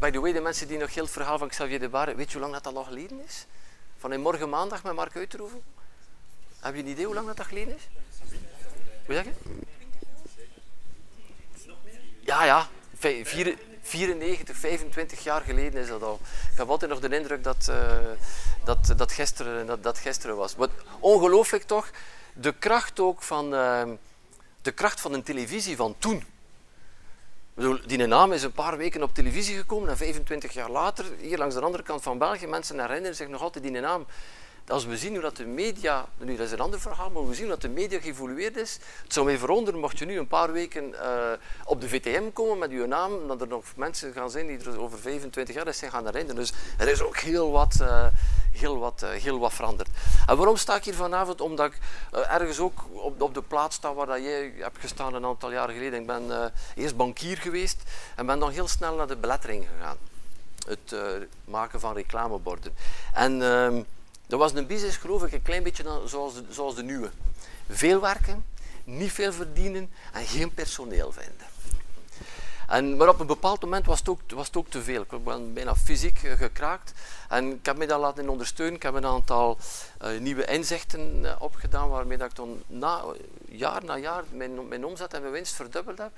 by 0.00 0.10
the 0.10 0.20
way, 0.20 0.32
de 0.32 0.40
mensen 0.40 0.68
die 0.68 0.78
nog 0.78 0.94
heel 0.94 1.02
het 1.02 1.12
verhaal 1.12 1.38
van 1.38 1.48
Xavier 1.48 1.78
de 1.80 1.88
Barre, 1.88 2.14
weet 2.14 2.32
je 2.32 2.38
hoe 2.38 2.48
lang 2.48 2.62
dat, 2.62 2.74
al 2.74 2.84
geleden 2.84 3.24
is? 3.24 3.46
Van 3.98 4.20
morgen 4.20 4.48
maandag 4.48 4.82
met 4.82 4.94
Mark 4.94 5.16
Uiterhoeven? 5.16 5.62
Heb 6.60 6.74
je 6.74 6.80
een 6.80 6.88
idee 6.88 7.04
hoe 7.04 7.14
lang 7.14 7.26
dat, 7.26 7.36
dat 7.36 7.46
geleden 7.46 7.74
is? 7.74 7.88
Hoe 9.06 9.14
zeg 9.14 9.24
je? 9.24 9.32
Ja, 12.20 12.44
ja. 12.44 12.68
Vier, 12.98 13.58
94, 13.82 14.56
25 14.56 15.22
jaar 15.22 15.40
geleden 15.40 15.80
is 15.80 15.88
dat 15.88 16.02
al. 16.02 16.20
Ik 16.52 16.58
heb 16.58 16.68
altijd 16.68 16.90
nog 16.90 17.00
de 17.00 17.16
indruk 17.16 17.44
dat 17.44 17.66
uh, 17.70 17.76
dat, 18.64 18.92
dat, 18.96 19.12
gisteren, 19.12 19.66
dat, 19.66 19.82
dat 19.82 19.98
gisteren 19.98 20.36
was. 20.36 20.54
Wat 20.54 20.70
ongelooflijk 21.00 21.62
toch, 21.62 21.90
de 22.34 22.52
kracht 22.52 23.00
ook 23.00 23.22
van, 23.22 23.54
uh, 23.54 23.82
de 24.62 24.72
kracht 24.72 25.00
van 25.00 25.12
een 25.12 25.22
televisie 25.22 25.76
van 25.76 25.94
toen. 25.98 26.24
die 27.86 28.06
naam 28.06 28.32
is 28.32 28.42
een 28.42 28.52
paar 28.52 28.76
weken 28.76 29.02
op 29.02 29.14
televisie 29.14 29.56
gekomen 29.56 29.88
en 29.88 29.96
25 29.96 30.52
jaar 30.52 30.70
later, 30.70 31.04
hier 31.20 31.38
langs 31.38 31.54
de 31.54 31.60
andere 31.60 31.82
kant 31.82 32.02
van 32.02 32.18
België, 32.18 32.46
mensen 32.46 32.80
herinneren 32.80 33.16
zich 33.16 33.28
nog 33.28 33.40
altijd 33.40 33.64
die 33.64 33.80
naam 33.80 34.06
als 34.72 34.84
we 34.84 34.96
zien 34.96 35.12
hoe 35.12 35.20
dat 35.20 35.36
de 35.36 35.46
media, 35.46 36.06
nu 36.18 36.36
dat 36.36 36.46
is 36.46 36.52
een 36.52 36.60
ander 36.60 36.80
verhaal, 36.80 37.10
maar 37.10 37.28
we 37.28 37.34
zien 37.34 37.44
hoe 37.44 37.52
dat 37.52 37.60
de 37.60 37.68
media 37.68 38.00
geëvolueerd 38.00 38.56
is. 38.56 38.78
Het 39.02 39.12
zou 39.12 39.26
mij 39.26 39.38
verwonderen 39.38 39.80
mocht 39.80 39.98
je 39.98 40.04
nu 40.04 40.18
een 40.18 40.26
paar 40.26 40.52
weken 40.52 40.88
uh, 40.88 41.32
op 41.64 41.80
de 41.80 41.88
VTM 41.88 42.32
komen 42.32 42.58
met 42.58 42.70
uw 42.70 42.86
naam, 42.86 43.28
dat 43.28 43.40
er 43.40 43.48
nog 43.48 43.64
mensen 43.76 44.12
gaan 44.12 44.30
zijn 44.30 44.46
die 44.46 44.58
er 44.58 44.80
over 44.80 44.98
25 44.98 45.54
jaar 45.54 45.74
zijn 45.74 45.90
gaan 45.90 46.04
herinneren. 46.04 46.40
Dus 46.40 46.52
er 46.78 46.88
is 46.88 47.02
ook 47.02 47.16
heel 47.16 47.50
wat, 47.50 47.78
uh, 47.80 48.06
heel 48.52 48.78
wat, 48.78 49.02
uh, 49.04 49.10
heel 49.10 49.38
wat 49.38 49.52
veranderd. 49.52 49.88
En 50.26 50.36
waarom 50.36 50.56
sta 50.56 50.76
ik 50.76 50.84
hier 50.84 50.94
vanavond? 50.94 51.40
Omdat 51.40 51.66
ik 51.66 51.78
ergens 52.10 52.58
ook 52.58 52.84
op, 52.92 53.22
op, 53.22 53.34
de 53.34 53.42
plaats 53.42 53.76
sta 53.76 53.94
waar 53.94 54.06
dat 54.06 54.22
jij 54.22 54.52
hebt 54.56 54.78
gestaan 54.78 55.14
een 55.14 55.24
aantal 55.24 55.52
jaren 55.52 55.74
geleden. 55.74 56.00
Ik 56.00 56.06
ben 56.06 56.52
eerst 56.74 56.96
bankier 56.96 57.36
geweest 57.36 57.82
en 58.16 58.26
ben 58.26 58.38
dan 58.38 58.50
heel 58.50 58.68
snel 58.68 58.94
naar 58.94 59.06
de 59.06 59.16
belettering 59.16 59.66
gegaan. 59.76 59.96
Het 60.66 60.94
maken 61.44 61.80
van 61.80 61.94
reclameborden. 61.94 62.74
En 63.12 63.42
ehm, 63.42 63.82
dat 64.26 64.38
was 64.38 64.54
een 64.54 64.66
business, 64.66 64.96
geloof 64.96 65.24
ik, 65.24 65.32
een 65.32 65.42
klein 65.42 65.62
beetje 65.62 66.00
zoals 66.06 66.34
de, 66.34 66.44
zoals 66.50 66.74
de 66.74 66.82
nieuwe. 66.82 67.10
Veel 67.68 68.00
werken, 68.00 68.44
niet 68.84 69.12
veel 69.12 69.32
verdienen 69.32 69.90
en 70.12 70.24
geen 70.26 70.54
personeel 70.54 71.12
vinden. 71.12 71.51
En, 72.72 72.96
maar 72.96 73.08
op 73.08 73.20
een 73.20 73.26
bepaald 73.26 73.60
moment 73.62 73.86
was 73.86 73.98
het 73.98 74.08
ook, 74.08 74.20
was 74.34 74.46
het 74.46 74.56
ook 74.56 74.68
te 74.68 74.82
veel. 74.82 75.02
Ik 75.02 75.24
ben 75.24 75.52
bijna 75.52 75.74
fysiek 75.74 76.22
eh, 76.22 76.32
gekraakt. 76.32 76.92
En 77.28 77.52
ik 77.52 77.66
heb 77.66 77.76
me 77.76 77.86
dat 77.86 78.00
laten 78.00 78.28
ondersteunen. 78.28 78.74
Ik 78.74 78.82
heb 78.82 78.94
een 78.94 79.06
aantal 79.06 79.58
uh, 80.02 80.20
nieuwe 80.20 80.44
inzichten 80.44 81.18
uh, 81.22 81.32
opgedaan, 81.38 81.88
waarmee 81.88 82.18
dat 82.18 82.30
ik 82.30 82.36
dan 82.36 82.62
na, 82.66 83.02
jaar 83.48 83.84
na 83.84 83.96
jaar 83.96 84.24
mijn, 84.30 84.68
mijn 84.68 84.84
omzet 84.84 85.14
en 85.14 85.20
mijn 85.20 85.32
winst 85.32 85.54
verdubbeld 85.54 85.98
heb. 85.98 86.10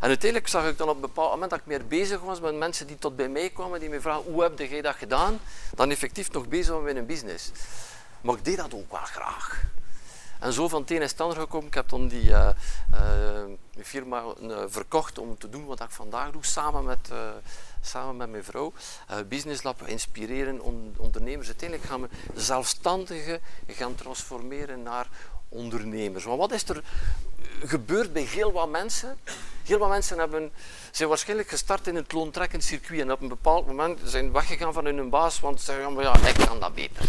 En 0.00 0.08
uiteindelijk 0.08 0.50
zag 0.50 0.68
ik 0.68 0.78
dan 0.78 0.88
op 0.88 0.94
een 0.94 1.00
bepaald 1.00 1.30
moment 1.30 1.50
dat 1.50 1.60
ik 1.60 1.66
meer 1.66 1.86
bezig 1.86 2.20
was 2.20 2.40
met 2.40 2.54
mensen 2.54 2.86
die 2.86 2.98
tot 2.98 3.16
bij 3.16 3.28
mij 3.28 3.50
kwamen, 3.50 3.80
die 3.80 3.88
me 3.88 4.00
vragen, 4.00 4.32
hoe 4.32 4.42
heb 4.42 4.58
jij 4.58 4.82
dat 4.82 4.94
gedaan? 4.94 5.40
Dan 5.74 5.90
effectief 5.90 6.32
nog 6.32 6.48
bezig 6.48 6.80
met 6.80 6.96
een 6.96 7.06
business. 7.06 7.50
Maar 8.20 8.34
ik 8.34 8.44
deed 8.44 8.56
dat 8.56 8.74
ook 8.74 8.90
wel 8.90 9.00
graag. 9.00 9.62
En 10.40 10.52
zo 10.52 10.68
van 10.68 10.80
het 10.80 10.90
een 10.90 11.02
is 11.02 11.14
het 11.16 11.34
gekomen. 11.36 11.66
Ik 11.66 11.74
heb 11.74 11.88
dan 11.88 12.08
die 12.08 12.24
uh, 12.24 12.48
uh, 12.94 13.42
firma 13.82 14.22
uh, 14.42 14.58
verkocht 14.66 15.18
om 15.18 15.38
te 15.38 15.48
doen 15.48 15.66
wat 15.66 15.80
ik 15.80 15.90
vandaag 15.90 16.30
doe, 16.30 16.44
samen 16.44 16.84
met, 16.84 17.10
samen 17.80 18.16
met 18.16 18.30
mijn 18.30 18.44
vrouw. 18.44 18.72
Business 19.28 19.62
Lab, 19.62 19.82
inspireren 19.86 20.60
on 20.60 20.94
ondernemers. 20.96 21.46
Uiteindelijk 21.46 21.88
gaan 21.88 22.00
we 22.00 22.08
zelfstandigen 22.34 23.40
gaan 23.66 23.94
transformeren 23.94 24.82
naar 24.82 25.06
ondernemers. 25.48 26.24
Want 26.24 26.38
wat 26.38 26.52
is 26.52 26.68
er 26.68 26.82
gebeurd 27.64 28.12
bij 28.12 28.22
heel 28.22 28.52
wat 28.52 28.68
mensen? 28.68 29.18
Heel 29.64 29.78
wat 29.78 29.88
mensen 29.88 30.18
hebben, 30.18 30.52
zijn 30.90 31.08
waarschijnlijk 31.08 31.48
gestart 31.48 31.86
in 31.86 31.94
het 31.94 32.12
loontrekkend 32.12 32.64
circuit 32.64 33.00
en 33.00 33.12
op 33.12 33.20
een 33.20 33.28
bepaald 33.28 33.66
moment 33.66 34.00
zijn 34.04 34.32
weggegaan 34.32 34.72
van 34.72 34.84
hun 34.84 35.10
baas, 35.10 35.40
want 35.40 35.60
ze 35.60 35.64
zeggen, 35.64 36.00
ja, 36.00 36.16
ik 36.16 36.34
kan 36.46 36.60
dat 36.60 36.74
beter. 36.74 37.04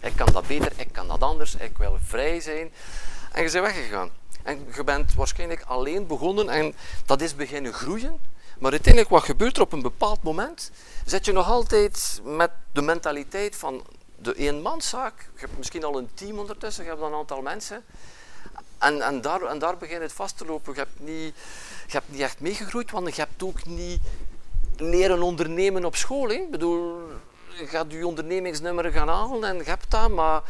Ik 0.00 0.12
kan 0.16 0.32
dat 0.32 0.46
beter, 0.46 0.72
ik 0.76 0.88
kan 0.92 1.08
dat 1.08 1.20
anders, 1.20 1.54
ik 1.54 1.78
wil 1.78 1.98
vrij 2.04 2.40
zijn. 2.40 2.72
En 3.32 3.42
je 3.42 3.50
bent 3.50 3.64
weggegaan. 3.64 4.10
En 4.42 4.66
je 4.74 4.84
bent 4.84 5.14
waarschijnlijk 5.14 5.62
alleen 5.66 6.06
begonnen 6.06 6.48
en 6.48 6.74
dat 7.06 7.20
is 7.20 7.34
beginnen 7.34 7.72
groeien. 7.72 8.18
Maar 8.58 8.70
uiteindelijk, 8.70 9.12
wat 9.12 9.24
gebeurt 9.24 9.56
er 9.56 9.62
op 9.62 9.72
een 9.72 9.82
bepaald 9.82 10.22
moment? 10.22 10.70
Zet 11.04 11.24
je 11.24 11.32
nog 11.32 11.46
altijd 11.46 12.20
met 12.24 12.50
de 12.72 12.82
mentaliteit 12.82 13.56
van 13.56 13.84
de 14.18 14.34
eenmanszaak. 14.34 15.30
Je 15.34 15.40
hebt 15.40 15.56
misschien 15.58 15.84
al 15.84 15.98
een 15.98 16.08
team 16.14 16.38
ondertussen, 16.38 16.84
je 16.84 16.90
hebt 16.90 17.02
een 17.02 17.14
aantal 17.14 17.42
mensen. 17.42 17.84
En, 18.78 19.02
en, 19.02 19.20
daar, 19.20 19.42
en 19.42 19.58
daar 19.58 19.76
begint 19.76 20.02
het 20.02 20.12
vast 20.12 20.38
te 20.38 20.44
lopen. 20.44 20.72
Je 20.74 20.78
hebt, 20.78 21.00
niet, 21.00 21.34
je 21.86 21.92
hebt 21.92 22.10
niet 22.10 22.20
echt 22.20 22.40
meegegroeid, 22.40 22.90
want 22.90 23.16
je 23.16 23.22
hebt 23.22 23.42
ook 23.42 23.64
niet 23.64 24.00
leren 24.76 25.22
ondernemen 25.22 25.84
op 25.84 25.96
school. 25.96 26.28
Hè? 26.28 26.34
Ik 26.34 26.50
bedoel, 26.50 26.98
gaat 27.64 27.92
je 27.92 28.06
ondernemingsnummer 28.06 28.92
gaan 28.92 29.08
halen 29.08 29.44
en 29.44 29.56
je 29.56 29.62
hebt 29.64 29.90
dat, 29.90 30.10
maar 30.10 30.42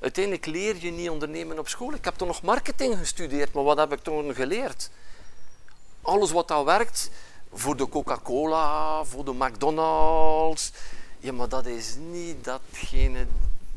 uiteindelijk 0.00 0.46
leer 0.46 0.76
je 0.78 0.90
niet 0.90 1.10
ondernemen 1.10 1.58
op 1.58 1.68
school. 1.68 1.94
Ik 1.94 2.04
heb 2.04 2.14
toen 2.14 2.26
nog 2.26 2.42
marketing 2.42 2.98
gestudeerd, 2.98 3.52
maar 3.52 3.64
wat 3.64 3.78
heb 3.78 3.92
ik 3.92 4.00
toen 4.00 4.34
geleerd? 4.34 4.90
Alles 6.02 6.30
wat 6.30 6.48
dat 6.48 6.64
werkt 6.64 7.10
voor 7.52 7.76
de 7.76 7.88
Coca-Cola, 7.88 9.04
voor 9.04 9.24
de 9.24 9.34
McDonald's, 9.34 10.72
ja, 11.18 11.32
maar 11.32 11.48
dat 11.48 11.66
is 11.66 11.96
niet 12.10 12.44
datgene 12.44 13.26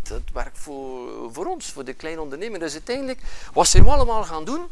dat 0.08 0.22
werkt 0.34 0.58
voor, 0.58 1.10
voor 1.34 1.46
ons, 1.46 1.72
voor 1.72 1.84
de 1.84 1.94
kleine 1.94 2.22
onderneming. 2.22 2.62
Dus 2.62 2.74
uiteindelijk, 2.74 3.22
wat 3.54 3.72
we 3.72 3.90
allemaal 3.90 4.24
gaan 4.24 4.46
doen? 4.46 4.68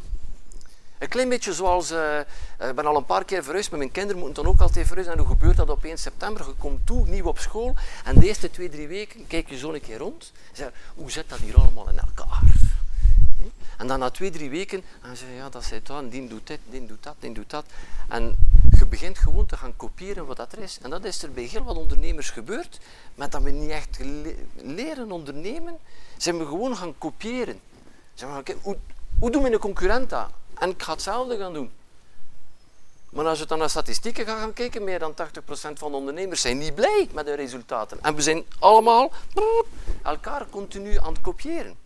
Een 0.98 1.08
klein 1.08 1.28
beetje 1.28 1.52
zoals, 1.52 1.92
uh, 1.92 2.18
ik 2.68 2.74
ben 2.74 2.86
al 2.86 2.96
een 2.96 3.04
paar 3.04 3.24
keer 3.24 3.44
verhuisd, 3.44 3.70
maar 3.70 3.78
mijn 3.78 3.90
kinderen 3.90 4.22
moeten 4.22 4.44
dan 4.44 4.52
ook 4.52 4.60
altijd 4.60 4.86
verhuizen. 4.86 5.14
En 5.14 5.18
hoe 5.18 5.28
gebeurt 5.28 5.56
dat 5.56 5.70
op 5.70 5.84
1 5.84 5.98
september? 5.98 6.46
Je 6.46 6.54
komt 6.58 6.86
toe, 6.86 7.08
nieuw 7.08 7.26
op 7.26 7.38
school. 7.38 7.74
En 8.04 8.20
de 8.20 8.26
eerste 8.26 8.50
twee, 8.50 8.68
drie 8.68 8.88
weken 8.88 9.26
kijk 9.26 9.48
je 9.48 9.58
zo 9.58 9.72
een 9.72 9.80
keer 9.80 9.98
rond. 9.98 10.32
En 10.50 10.56
zeg, 10.56 10.70
hoe 10.94 11.10
zit 11.10 11.28
dat 11.28 11.38
hier 11.38 11.56
allemaal 11.56 11.88
in 11.88 11.98
elkaar? 11.98 12.42
En 13.76 13.86
dan 13.86 13.98
na 13.98 14.10
twee, 14.10 14.30
drie 14.30 14.50
weken, 14.50 14.82
dan 15.02 15.16
zeg 15.16 15.28
je, 15.28 15.34
ja, 15.34 15.48
dat 15.48 15.64
zit 15.64 15.90
aan, 15.90 16.08
die 16.08 16.28
doet 16.28 16.46
dit, 16.46 16.60
die 16.70 16.86
doet 16.86 17.02
dat, 17.02 17.14
die 17.18 17.32
doet 17.32 17.50
dat. 17.50 17.64
En 18.08 18.36
je 18.78 18.86
begint 18.86 19.18
gewoon 19.18 19.46
te 19.46 19.56
gaan 19.56 19.76
kopiëren 19.76 20.26
wat 20.26 20.36
dat 20.36 20.52
er 20.52 20.58
is. 20.58 20.78
En 20.82 20.90
dat 20.90 21.04
is 21.04 21.22
er 21.22 21.32
bij 21.32 21.44
heel 21.44 21.62
wat 21.62 21.76
ondernemers 21.76 22.30
gebeurd, 22.30 22.80
maar 23.14 23.30
dat 23.30 23.42
we 23.42 23.50
niet 23.50 23.70
echt 23.70 23.98
leren 24.54 25.12
ondernemen, 25.12 25.78
zijn 26.16 26.38
we 26.38 26.46
gewoon 26.46 26.76
gaan 26.76 26.98
kopiëren. 26.98 27.60
Zeg 28.14 28.28
maar, 28.28 28.42
hoe, 28.62 28.76
hoe 29.18 29.30
doen 29.30 29.42
we 29.42 29.52
een 29.52 29.58
concurrent 29.58 30.10
dat? 30.10 30.30
En 30.58 30.70
ik 30.70 30.82
ga 30.82 30.92
hetzelfde 30.92 31.36
gaan 31.36 31.52
doen. 31.52 31.72
Maar 33.10 33.26
als 33.26 33.38
je 33.38 33.46
dan 33.46 33.58
naar 33.58 33.70
statistieken 33.70 34.26
gaat 34.26 34.38
gaan 34.38 34.52
kijken, 34.52 34.84
meer 34.84 34.98
dan 34.98 35.12
80% 35.12 35.14
van 35.72 35.90
de 35.90 35.96
ondernemers 35.96 36.40
zijn 36.40 36.58
niet 36.58 36.74
blij 36.74 37.08
met 37.12 37.26
de 37.26 37.34
resultaten. 37.34 37.98
En 38.02 38.14
we 38.14 38.22
zijn 38.22 38.44
allemaal 38.58 39.12
elkaar 40.02 40.46
continu 40.50 40.98
aan 40.98 41.12
het 41.12 41.20
kopiëren. 41.20 41.76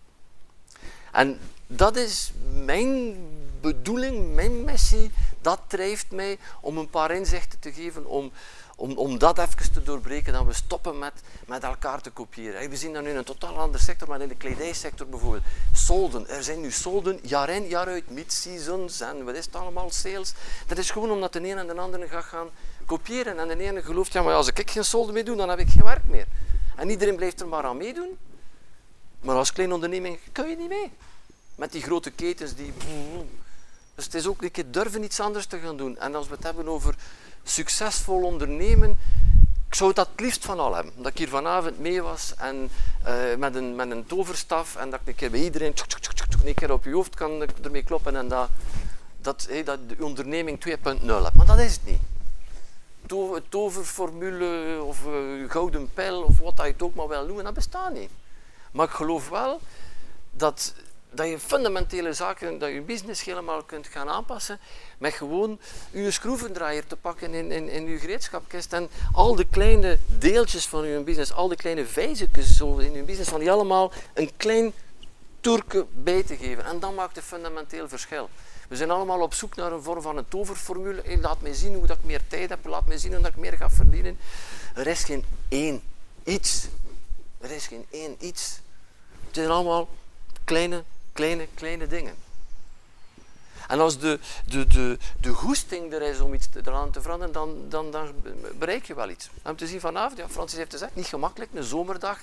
En 1.13 1.41
dat 1.67 1.97
is 1.97 2.33
mijn 2.65 3.17
bedoeling, 3.61 4.35
mijn 4.35 4.65
missie. 4.65 5.11
Dat 5.41 5.61
drijft 5.67 6.11
mij 6.11 6.39
om 6.61 6.79
een 6.79 6.91
paar 6.91 7.11
inzichten 7.11 7.59
te 7.59 7.73
geven, 7.73 8.07
om, 8.07 8.33
om, 8.81 8.97
om 8.97 9.19
dat 9.19 9.39
even 9.39 9.73
te 9.73 9.83
doorbreken, 9.83 10.33
dat 10.33 10.47
we 10.47 10.53
stoppen 10.53 10.99
met, 10.99 11.13
met 11.47 11.63
elkaar 11.63 12.01
te 12.01 12.11
kopiëren. 12.11 12.71
We 12.71 12.77
zien 12.77 12.93
dat 12.93 13.03
nu 13.03 13.11
in 13.11 13.17
een 13.17 13.25
totaal 13.25 13.59
andere 13.59 13.85
sector, 13.85 14.09
maar 14.09 14.21
in 14.21 14.29
de 14.29 14.35
kledijsector 14.35 15.07
bijvoorbeeld. 15.07 15.43
Solden, 15.73 16.29
er 16.29 16.43
zijn 16.43 16.61
nu 16.61 16.71
solden 16.71 17.19
jaar 17.23 17.49
in, 17.49 17.69
jaar 17.69 17.87
uit, 17.87 18.11
mid-seasons 18.11 19.01
en 19.01 19.25
wat 19.25 19.35
is 19.35 19.45
het 19.45 19.57
allemaal, 19.57 19.91
sales. 19.91 20.33
Dat 20.67 20.79
is 20.79 20.91
gewoon 20.91 21.11
omdat 21.11 21.33
de 21.33 21.49
een 21.49 21.59
en 21.59 21.67
de 21.67 21.75
andere 21.75 22.09
gaat 22.09 22.25
gaan 22.25 22.49
kopiëren. 22.87 23.39
En 23.39 23.49
de 23.49 23.65
ene 23.65 23.83
gelooft, 23.83 24.13
ja 24.13 24.23
maar 24.23 24.35
als 24.35 24.49
ik 24.49 24.71
geen 24.71 24.85
solden 24.85 25.15
meer 25.15 25.25
doe, 25.25 25.37
dan 25.37 25.49
heb 25.49 25.59
ik 25.59 25.69
geen 25.69 25.85
werk 25.85 26.07
meer. 26.07 26.27
En 26.77 26.91
iedereen 26.91 27.17
blijft 27.17 27.41
er 27.41 27.49
maar 27.49 27.65
aan 27.65 27.77
meedoen. 27.77 28.19
Maar 29.21 29.37
als 29.37 29.53
kleine 29.53 29.75
onderneming 29.75 30.19
kun 30.33 30.49
je 30.49 30.57
niet 30.57 30.69
mee. 30.69 30.93
Met 31.55 31.73
die 31.73 31.83
grote 31.83 32.11
ketens 32.11 32.55
die... 32.55 32.73
Dus 33.95 34.05
het 34.05 34.15
is 34.15 34.27
ook 34.27 34.43
een 34.43 34.51
keer 34.51 34.71
durven 34.71 35.05
iets 35.05 35.21
anders 35.21 35.47
te 35.47 35.59
gaan 35.59 35.77
doen. 35.77 35.99
En 35.99 36.15
als 36.15 36.29
we 36.29 36.35
het 36.35 36.45
hebben 36.45 36.69
over 36.69 36.95
succesvol 37.45 38.23
ondernemen, 38.23 38.99
ik 39.69 39.75
zou 39.75 39.93
dat 39.93 40.09
het 40.11 40.21
liefst 40.21 40.45
van 40.45 40.59
al 40.59 40.75
hebben. 40.75 40.93
Dat 40.97 41.07
ik 41.07 41.19
hier 41.19 41.29
vanavond 41.29 41.79
mee 41.79 42.03
was 42.03 42.35
en 42.37 42.71
uh, 43.07 43.37
met, 43.39 43.55
een, 43.55 43.75
met 43.75 43.91
een 43.91 44.07
toverstaf 44.07 44.77
en 44.77 44.91
dat 44.91 45.01
ik 45.01 45.07
een 45.09 45.15
keer 45.15 45.31
bij 45.31 45.43
iedereen 45.43 45.75
een 46.45 46.55
keer 46.55 46.73
op 46.73 46.85
je 46.85 46.93
hoofd 46.93 47.15
kan 47.15 47.47
ermee 47.63 47.83
kloppen 47.83 48.17
en 48.17 48.29
dat, 48.29 48.49
dat, 49.21 49.47
hey, 49.49 49.65
dat 49.65 49.89
de 49.89 50.05
onderneming 50.05 50.67
2.0 50.69 50.73
hebt. 51.07 51.35
Maar 51.35 51.47
dat 51.47 51.59
is 51.59 51.73
het 51.73 51.85
niet. 51.85 52.01
Tover, 53.07 53.43
toverformule 53.49 54.83
of 54.83 55.07
uh, 55.07 55.51
gouden 55.51 55.91
pijl 55.95 56.23
of 56.23 56.39
wat 56.39 56.57
je 56.57 56.63
het 56.63 56.83
ook 56.83 56.95
maar 56.95 57.09
wil 57.09 57.27
noemen, 57.27 57.45
dat 57.45 57.55
bestaat 57.55 57.93
niet. 57.93 58.11
Maar 58.73 58.87
ik 58.87 58.93
geloof 58.93 59.29
wel 59.29 59.61
dat 60.31 60.75
dat 61.13 61.29
je 61.29 61.39
fundamentele 61.39 62.13
zaken, 62.13 62.59
dat 62.59 62.73
je 62.73 62.81
business 62.81 63.25
helemaal 63.25 63.63
kunt 63.63 63.87
gaan 63.87 64.09
aanpassen 64.09 64.59
met 64.99 65.13
gewoon 65.13 65.59
je 65.91 66.11
schroevendraaier 66.11 66.87
te 66.87 66.97
pakken 66.97 67.35
in, 67.35 67.51
in, 67.53 67.69
in 67.69 67.89
je 67.89 67.99
gereedschapkist 67.99 68.73
en 68.73 68.89
al 69.13 69.35
de 69.35 69.47
kleine 69.51 69.99
deeltjes 70.19 70.67
van 70.67 70.87
je 70.87 71.01
business, 71.01 71.33
al 71.33 71.49
de 71.49 71.57
kleine 71.57 71.87
vijzekjes 71.87 72.61
in 72.61 72.93
je 72.93 73.03
business, 73.03 73.31
van 73.31 73.41
die 73.41 73.51
allemaal 73.51 73.93
een 74.15 74.31
klein 74.37 74.73
toerke 75.41 75.87
bij 75.93 76.23
te 76.23 76.37
geven. 76.37 76.65
En 76.65 76.81
dan 76.81 76.95
maakt 76.95 77.17
het 77.17 77.25
fundamenteel 77.25 77.89
verschil. 77.89 78.29
We 78.69 78.77
zijn 78.77 78.91
allemaal 78.91 79.21
op 79.21 79.35
zoek 79.35 79.57
naar 79.57 79.73
een 79.73 79.83
vorm 79.83 80.03
van 80.03 80.17
een 80.17 80.29
toverformule. 80.29 81.03
Hey, 81.05 81.19
laat 81.19 81.41
mij 81.41 81.55
zien 81.55 81.75
hoe 81.75 81.87
dat 81.87 81.97
ik 81.97 82.05
meer 82.05 82.21
tijd 82.29 82.49
heb, 82.49 82.65
laat 82.65 82.87
mij 82.87 82.99
zien 82.99 83.13
hoe 83.13 83.23
dat 83.23 83.31
ik 83.31 83.37
meer 83.37 83.57
ga 83.57 83.71
verdienen. 83.71 84.19
Er 84.75 84.87
is 84.87 85.05
geen 85.05 85.25
één 85.49 85.83
iets. 86.25 86.67
Er 87.39 87.51
is 87.51 87.67
geen 87.67 87.87
één 87.91 88.17
iets. 88.19 88.61
Het 89.27 89.35
zijn 89.35 89.51
allemaal 89.51 89.89
kleine 90.45 90.85
Kleine, 91.21 91.49
kleine 91.55 91.87
dingen. 91.87 92.15
En 93.69 93.81
als 93.81 93.99
de, 93.99 94.19
de, 94.47 94.67
de, 94.67 94.99
de 95.21 95.29
goesting 95.29 95.93
er 95.93 96.03
is 96.03 96.21
om 96.21 96.35
iets 96.35 96.49
eraan 96.65 96.91
te 96.91 97.01
veranderen, 97.01 97.33
dan, 97.33 97.69
dan, 97.69 97.91
dan 97.91 98.15
bereik 98.59 98.85
je 98.85 98.95
wel 98.95 99.09
iets. 99.09 99.31
Om 99.45 99.57
te 99.57 99.67
zien 99.67 99.81
vanavond, 99.81 100.19
ja, 100.19 100.29
Francis 100.29 100.59
heeft 100.59 100.73
gezegd, 100.73 100.95
niet 100.95 101.07
gemakkelijk, 101.07 101.51
een 101.55 101.63
zomerdag. 101.63 102.19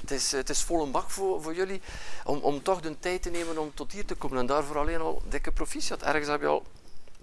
Het 0.00 0.10
is, 0.10 0.32
het 0.32 0.50
is 0.50 0.62
vol 0.62 0.82
een 0.82 0.90
bak 0.90 1.10
voor, 1.10 1.42
voor 1.42 1.54
jullie 1.54 1.80
om, 2.24 2.38
om 2.38 2.62
toch 2.62 2.80
de 2.80 2.98
tijd 2.98 3.22
te 3.22 3.30
nemen 3.30 3.58
om 3.58 3.74
tot 3.74 3.92
hier 3.92 4.04
te 4.04 4.14
komen. 4.14 4.38
En 4.38 4.46
daarvoor 4.46 4.78
alleen 4.78 5.00
al 5.00 5.22
dikke 5.28 5.52
proficiat. 5.52 6.02
Ergens 6.02 6.28
heb 6.28 6.40
je 6.40 6.46
al 6.46 6.62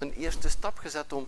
een 0.04 0.13
eerste 0.13 0.50
stap 0.50 0.78
gezet 0.78 1.13
om 1.13 1.28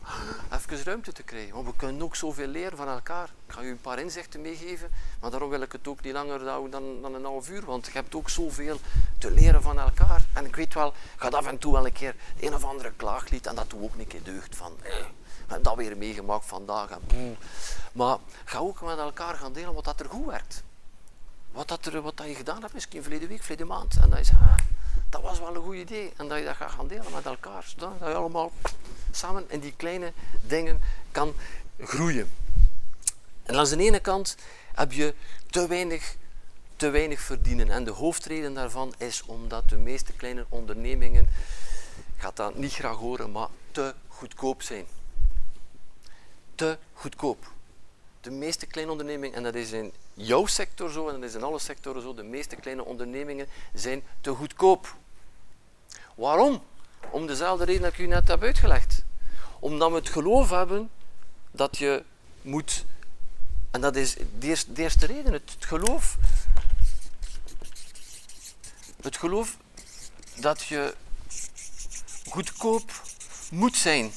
even 0.52 0.84
ruimte 0.84 1.12
te 1.12 1.24
krijgen. 1.24 1.54
Want 1.54 1.68
we 1.68 1.74
kunnen 1.76 2.02
ook 2.02 2.16
zoveel 2.16 2.48
leren 2.48 2.78
van 2.78 2.88
elkaar. 2.88 3.30
Ik 3.48 3.54
ga 3.54 3.62
u 3.62 3.70
een 3.70 3.82
paar 3.82 4.00
inzichten 4.00 4.42
meegeven, 4.42 4.90
maar 5.22 5.32
daarom 5.32 5.50
wil 5.50 5.62
ik 5.62 5.72
het 5.72 5.88
ook 5.88 6.02
niet 6.02 6.14
langer 6.14 6.48
houden 6.48 6.72
dan, 6.72 7.02
dan 7.02 7.14
een 7.14 7.24
half 7.24 7.50
uur. 7.50 7.66
Want 7.66 7.86
je 7.86 7.92
hebt 7.92 8.16
ook 8.16 8.30
zoveel 8.30 8.78
te 9.18 9.32
leren 9.32 9.62
van 9.62 9.80
elkaar. 9.80 10.26
En 10.34 10.46
ik 10.46 10.56
weet 10.56 10.74
wel, 10.74 10.88
ik 10.88 11.22
ga 11.22 11.28
af 11.28 11.48
en 11.48 11.58
toe 11.58 11.74
wel 11.74 11.86
een 11.86 11.94
keer 11.94 12.16
een 12.40 12.54
of 12.54 12.64
andere 12.64 12.92
klaaglied 12.96 13.48
en 13.48 13.56
dat 13.56 13.70
doe 13.70 13.82
ook 13.82 13.96
een 13.98 14.08
keer 14.08 14.24
deugd 14.24 14.56
van. 14.56 14.74
Eh, 14.84 15.56
dat 15.62 15.76
weer 15.76 15.98
meegemaakt 15.98 16.46
vandaag. 16.46 16.90
En. 16.90 17.38
Maar 17.94 18.18
ga 18.46 18.58
ook 18.58 18.82
met 18.82 18.98
elkaar 18.98 19.36
gaan 19.36 19.54
delen 19.54 19.74
wat 19.74 19.84
dat 19.84 20.00
er 20.00 20.10
goed 20.10 20.26
werkt. 20.26 20.64
Wat, 21.52 21.68
dat 21.68 21.86
er, 21.86 22.02
wat 22.02 22.18
dat 22.18 22.28
je 22.28 22.36
gedaan 22.36 22.62
hebt, 22.62 22.74
misschien 22.74 23.02
verleden 23.02 23.28
week, 23.28 23.42
verleden 23.42 23.68
maand. 23.68 23.96
En 24.02 24.10
dat 24.10 24.26
zegt, 24.26 24.40
ah, 24.40 24.58
dat 25.16 25.24
was 25.24 25.40
wel 25.40 25.56
een 25.56 25.62
goed 25.62 25.76
idee. 25.76 26.14
En 26.16 26.28
dat 26.28 26.38
je 26.38 26.44
dat 26.46 26.56
gaat 26.56 26.72
gaan 26.72 26.88
delen 26.88 27.12
met 27.14 27.26
elkaar. 27.26 27.64
Zodat 27.64 27.92
je 28.00 28.14
allemaal 28.14 28.52
samen 29.12 29.46
in 29.48 29.60
die 29.60 29.74
kleine 29.78 30.14
dingen 30.42 30.82
kan 31.12 31.34
groeien. 31.80 32.32
En 33.44 33.56
aan 33.56 33.66
de 33.66 33.78
ene 33.78 34.00
kant 34.00 34.36
heb 34.74 34.92
je 34.92 35.14
te 35.50 35.68
weinig, 35.68 36.16
te 36.76 36.90
weinig 36.90 37.20
verdienen. 37.20 37.70
En 37.70 37.84
de 37.84 37.92
hoofdreden 37.92 38.54
daarvan 38.54 38.94
is 38.98 39.24
omdat 39.26 39.70
de 39.70 39.78
meeste 39.78 40.14
kleine 40.14 40.46
ondernemingen, 40.50 41.24
ik 42.16 42.22
ga 42.22 42.32
dat 42.34 42.56
niet 42.56 42.74
graag 42.74 42.98
horen, 42.98 43.32
maar 43.32 43.48
te 43.72 43.94
goedkoop 44.08 44.62
zijn. 44.62 44.86
Te 46.56 46.78
goedkoop. 46.94 47.52
De 48.22 48.32
meeste 48.32 48.66
kleine 48.66 48.92
ondernemingen, 48.92 49.36
en 49.36 49.44
dat 49.44 49.56
is 49.56 49.72
in 49.72 49.94
jouw 50.14 50.46
sector 50.46 50.92
zo, 50.92 51.08
en 51.08 51.14
dat 51.14 51.30
is 51.30 51.36
in 51.36 51.44
alle 51.44 51.60
sectoren 51.60 52.02
zo, 52.02 52.14
de 52.14 52.24
meeste 52.24 52.56
kleine 52.56 52.86
ondernemingen 52.86 53.48
zijn 53.74 54.04
te 54.22 54.32
goedkoop. 54.32 54.96
Waarom? 56.16 56.64
Om 57.10 57.28
dezelfde 57.28 57.66
reden 57.66 57.82
dat 57.82 57.92
ik 57.92 57.98
u 57.98 58.08
net 58.08 58.28
heb 58.28 58.44
uitgelegd. 58.44 59.04
Omdat 59.60 59.90
we 59.90 59.96
het 59.96 60.10
geloof 60.10 60.50
hebben 60.50 60.90
dat 61.52 61.78
je 61.78 62.04
moet, 62.42 62.86
en 63.72 63.82
dat 63.82 63.96
is 63.96 64.14
de 64.14 64.48
eerste, 64.48 64.74
de 64.74 64.82
eerste 64.82 65.06
reden, 65.06 65.34
het, 65.34 65.52
het 65.52 65.66
geloof. 65.66 66.18
Het 69.02 69.18
geloof 69.18 69.58
dat 70.40 70.64
je 70.64 70.96
goedkoop 72.30 72.92
moet 73.52 73.76
zijn 73.76 74.12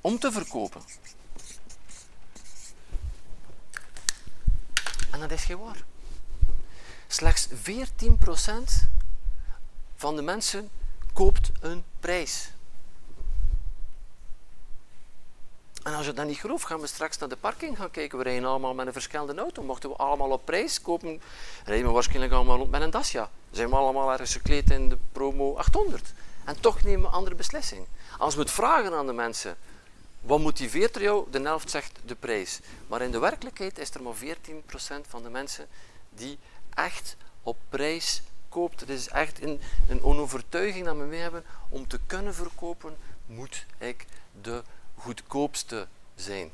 om 0.00 0.18
te 0.18 0.32
verkopen. 0.32 0.82
En 5.10 5.20
dat 5.20 5.30
is 5.30 5.44
geen 5.44 5.58
waar. 5.58 5.84
Slechts 7.06 7.48
14% 7.48 8.97
van 9.98 10.16
de 10.16 10.22
mensen 10.22 10.70
koopt 11.12 11.50
een 11.60 11.84
prijs. 12.00 12.50
En 15.82 15.94
als 15.94 16.06
je 16.06 16.12
dat 16.12 16.26
niet 16.26 16.38
gelooft, 16.38 16.66
gaan 16.66 16.80
we 16.80 16.86
straks 16.86 17.18
naar 17.18 17.28
de 17.28 17.36
parking 17.36 17.76
gaan 17.76 17.90
kijken. 17.90 18.18
We 18.18 18.24
rijden 18.24 18.48
allemaal 18.48 18.74
met 18.74 18.86
een 18.86 18.92
verschillende 18.92 19.40
auto. 19.40 19.62
Mochten 19.62 19.90
we 19.90 19.96
allemaal 19.96 20.30
op 20.30 20.44
prijs 20.44 20.80
kopen, 20.80 21.20
rijden 21.64 21.86
we 21.86 21.92
waarschijnlijk 21.92 22.32
allemaal 22.32 22.56
rond 22.56 22.70
met 22.70 22.82
een 22.82 22.90
Dacia. 22.90 23.30
Zijn 23.50 23.68
we 23.68 23.76
allemaal 23.76 24.12
ergens 24.12 24.32
gekleed 24.32 24.70
in 24.70 24.88
de 24.88 24.98
promo 25.12 25.56
800. 25.56 26.12
En 26.44 26.60
toch 26.60 26.82
nemen 26.82 27.10
we 27.10 27.16
andere 27.16 27.34
beslissingen. 27.34 27.86
Als 28.18 28.34
we 28.34 28.40
het 28.40 28.50
vragen 28.50 28.92
aan 28.92 29.06
de 29.06 29.12
mensen, 29.12 29.56
wat 30.20 30.40
motiveert 30.40 30.96
er 30.96 31.02
jou? 31.02 31.30
De 31.30 31.40
helft 31.40 31.70
zegt 31.70 31.98
de 32.04 32.14
prijs. 32.14 32.60
Maar 32.86 33.02
in 33.02 33.10
de 33.10 33.18
werkelijkheid 33.18 33.78
is 33.78 33.94
er 33.94 34.02
maar 34.02 34.14
14% 34.14 35.08
van 35.08 35.22
de 35.22 35.30
mensen 35.30 35.66
die 36.10 36.38
echt 36.74 37.16
op 37.42 37.56
prijs 37.68 38.22
koopt. 38.48 38.80
Het 38.80 38.88
is 38.88 39.08
echt 39.08 39.42
een, 39.42 39.60
een 39.88 40.02
onovertuiging 40.02 40.84
dat 40.84 40.96
we 40.96 41.02
mee 41.02 41.20
hebben. 41.20 41.44
Om 41.68 41.86
te 41.86 42.00
kunnen 42.06 42.34
verkopen, 42.34 42.96
moet 43.26 43.66
ik 43.78 44.06
de 44.40 44.62
goedkoopste 44.94 45.86
zijn. 46.14 46.50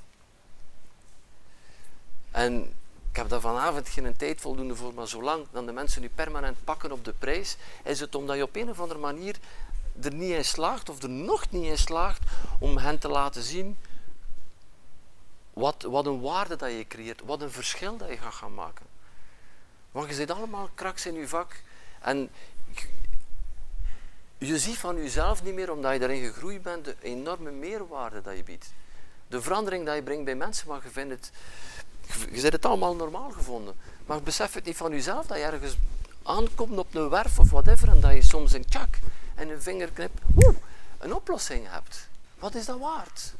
En 2.30 2.74
ik 3.10 3.16
heb 3.16 3.28
daar 3.28 3.40
vanavond 3.40 3.88
geen 3.88 4.16
tijd 4.16 4.40
voldoende 4.40 4.76
voor, 4.76 4.94
maar 4.94 5.08
zolang 5.08 5.46
dan 5.50 5.66
de 5.66 5.72
mensen 5.72 6.00
nu 6.00 6.08
permanent 6.08 6.64
pakken 6.64 6.92
op 6.92 7.04
de 7.04 7.12
prijs, 7.12 7.56
is 7.84 8.00
het 8.00 8.14
omdat 8.14 8.36
je 8.36 8.42
op 8.42 8.56
een 8.56 8.70
of 8.70 8.80
andere 8.80 9.00
manier 9.00 9.36
er 10.02 10.14
niet 10.14 10.30
in 10.30 10.44
slaagt, 10.44 10.88
of 10.88 11.02
er 11.02 11.08
nog 11.08 11.50
niet 11.50 11.64
in 11.64 11.78
slaagt, 11.78 12.22
om 12.58 12.76
hen 12.76 12.98
te 12.98 13.08
laten 13.08 13.42
zien 13.42 13.76
wat, 15.52 15.82
wat 15.82 16.06
een 16.06 16.20
waarde 16.20 16.56
dat 16.56 16.70
je 16.70 16.86
creëert, 16.86 17.20
wat 17.24 17.42
een 17.42 17.50
verschil 17.50 17.96
dat 17.96 18.08
je 18.08 18.16
gaat 18.16 18.34
gaan 18.34 18.54
maken. 18.54 18.86
Want 19.92 20.08
je 20.08 20.14
zit 20.14 20.30
allemaal 20.30 20.68
kraks 20.74 21.06
in 21.06 21.14
je 21.14 21.28
vak 21.28 21.62
en 22.04 22.30
je 24.38 24.58
ziet 24.58 24.78
van 24.78 24.96
jezelf 24.96 25.42
niet 25.42 25.54
meer, 25.54 25.72
omdat 25.72 25.92
je 25.92 25.98
daarin 25.98 26.24
gegroeid 26.24 26.62
bent, 26.62 26.84
de 26.84 26.96
enorme 27.00 27.50
meerwaarde 27.50 28.22
dat 28.22 28.36
je 28.36 28.42
biedt. 28.42 28.72
De 29.26 29.42
verandering 29.42 29.86
dat 29.86 29.94
je 29.94 30.02
brengt 30.02 30.24
bij 30.24 30.34
mensen, 30.34 30.68
maar 30.68 30.80
je 30.82 30.90
vindt 30.90 31.10
het, 31.10 31.30
je 32.30 32.40
zit 32.40 32.52
het 32.52 32.64
allemaal 32.64 32.94
normaal 32.94 33.30
gevonden. 33.30 33.74
Maar 34.06 34.16
je 34.16 34.22
beseft 34.22 34.54
het 34.54 34.64
niet 34.64 34.76
van 34.76 34.90
jezelf, 34.90 35.26
dat 35.26 35.36
je 35.36 35.42
ergens 35.42 35.76
aankomt 36.22 36.78
op 36.78 36.94
een 36.94 37.08
werf 37.08 37.38
of 37.38 37.50
whatever, 37.50 37.88
en 37.88 38.00
dat 38.00 38.12
je 38.12 38.22
soms 38.22 38.52
een 38.52 38.66
tjak 38.66 38.98
en 39.34 39.48
een 39.48 39.62
vingerknip 39.62 40.12
woe, 40.34 40.54
een 40.98 41.14
oplossing 41.14 41.70
hebt. 41.70 42.08
Wat 42.38 42.54
is 42.54 42.66
dat 42.66 42.78
waard? 42.78 43.34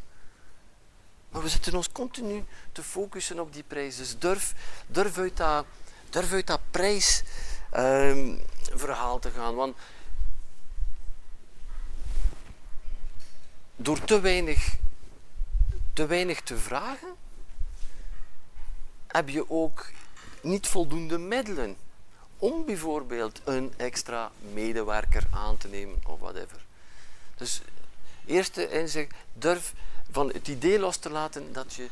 Maar 1.30 1.42
we 1.42 1.48
zitten 1.48 1.74
ons 1.74 1.92
continu 1.92 2.44
te 2.72 2.82
focussen 2.82 3.40
op 3.40 3.52
die 3.52 3.62
prijs. 3.62 3.96
Dus 3.96 4.18
durf, 4.18 4.54
durf, 4.86 5.18
uit, 5.18 5.36
dat, 5.36 5.64
durf 6.10 6.32
uit 6.32 6.46
dat 6.46 6.60
prijsverhaal 7.74 9.18
te 9.18 9.30
gaan. 9.30 9.54
Want 9.54 9.76
door 13.76 14.00
te 14.00 14.20
weinig, 14.20 14.76
te 15.92 16.06
weinig 16.06 16.40
te 16.40 16.58
vragen, 16.58 17.14
heb 19.06 19.28
je 19.28 19.50
ook 19.50 19.90
niet 20.42 20.68
voldoende 20.68 21.18
middelen 21.18 21.76
om 22.38 22.64
bijvoorbeeld 22.64 23.40
een 23.44 23.72
extra 23.76 24.30
medewerker 24.52 25.26
aan 25.30 25.56
te 25.56 25.68
nemen 25.68 25.98
of 26.06 26.20
whatever. 26.20 26.64
Dus 27.36 27.62
eerste 28.26 28.70
inzicht, 28.70 29.14
durf 29.32 29.72
van 30.10 30.28
het 30.28 30.48
idee 30.48 30.78
los 30.78 30.96
te 30.96 31.10
laten 31.10 31.52
dat 31.52 31.74
je 31.74 31.88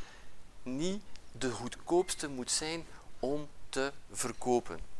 niet 0.62 1.02
de 1.32 1.50
goedkoopste 1.50 2.28
moet 2.28 2.50
zijn 2.50 2.84
om 3.18 3.48
te 3.68 3.92
verkopen. 4.10 4.91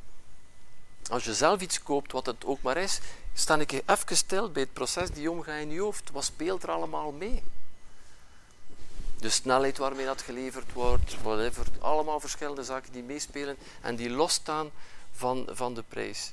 Als 1.12 1.24
je 1.24 1.34
zelf 1.34 1.60
iets 1.60 1.82
koopt, 1.82 2.12
wat 2.12 2.26
het 2.26 2.44
ook 2.44 2.62
maar 2.62 2.76
is, 2.76 3.00
sta 3.34 3.58
ik 3.58 3.72
even 3.72 4.16
stil 4.16 4.50
bij 4.50 4.62
het 4.62 4.72
proces 4.72 5.10
die 5.10 5.30
omgaat 5.30 5.60
in 5.60 5.70
je 5.70 5.80
hoofd. 5.80 6.10
Wat 6.10 6.24
speelt 6.24 6.62
er 6.62 6.70
allemaal 6.70 7.12
mee? 7.12 7.42
De 9.18 9.28
snelheid 9.28 9.78
waarmee 9.78 10.06
dat 10.06 10.22
geleverd 10.22 10.72
wordt, 10.72 11.22
whatever, 11.22 11.66
allemaal 11.78 12.20
verschillende 12.20 12.64
zaken 12.64 12.92
die 12.92 13.02
meespelen 13.02 13.56
en 13.80 13.96
die 13.96 14.10
losstaan 14.10 14.70
van, 15.10 15.48
van 15.50 15.74
de 15.74 15.84
prijs. 15.88 16.32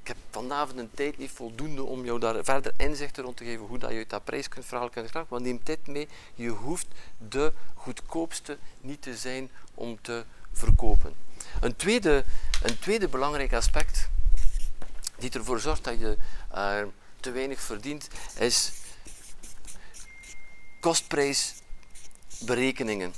Ik 0.00 0.08
heb 0.08 0.16
vanavond 0.30 0.78
een 0.78 0.90
tijd 0.94 1.18
niet 1.18 1.30
voldoende 1.30 1.82
om 1.82 2.04
jou 2.04 2.18
daar 2.18 2.44
verder 2.44 2.72
inzichten 2.76 3.24
rond 3.24 3.36
te 3.36 3.44
geven 3.44 3.66
hoe 3.66 3.78
dat 3.78 3.90
je 3.90 3.96
uit 3.96 4.10
dat 4.10 4.24
prijsverhaal 4.24 4.88
kunt 4.88 5.10
krijgen. 5.10 5.26
Maar 5.28 5.40
neem 5.40 5.62
tijd 5.62 5.86
mee, 5.86 6.08
je 6.34 6.48
hoeft 6.48 6.86
de 7.28 7.52
goedkoopste 7.74 8.58
niet 8.80 9.02
te 9.02 9.16
zijn 9.16 9.50
om 9.74 9.98
te 10.00 10.24
verkopen. 10.52 11.29
Een 11.60 11.76
tweede, 11.76 12.24
een 12.62 12.78
tweede 12.78 13.08
belangrijk 13.08 13.52
aspect 13.52 14.08
die 15.18 15.30
ervoor 15.30 15.60
zorgt 15.60 15.84
dat 15.84 16.00
je 16.00 16.16
uh, 16.54 16.82
te 17.20 17.30
weinig 17.30 17.60
verdient, 17.60 18.08
is 18.38 18.72
kostprijsberekeningen. 20.80 23.14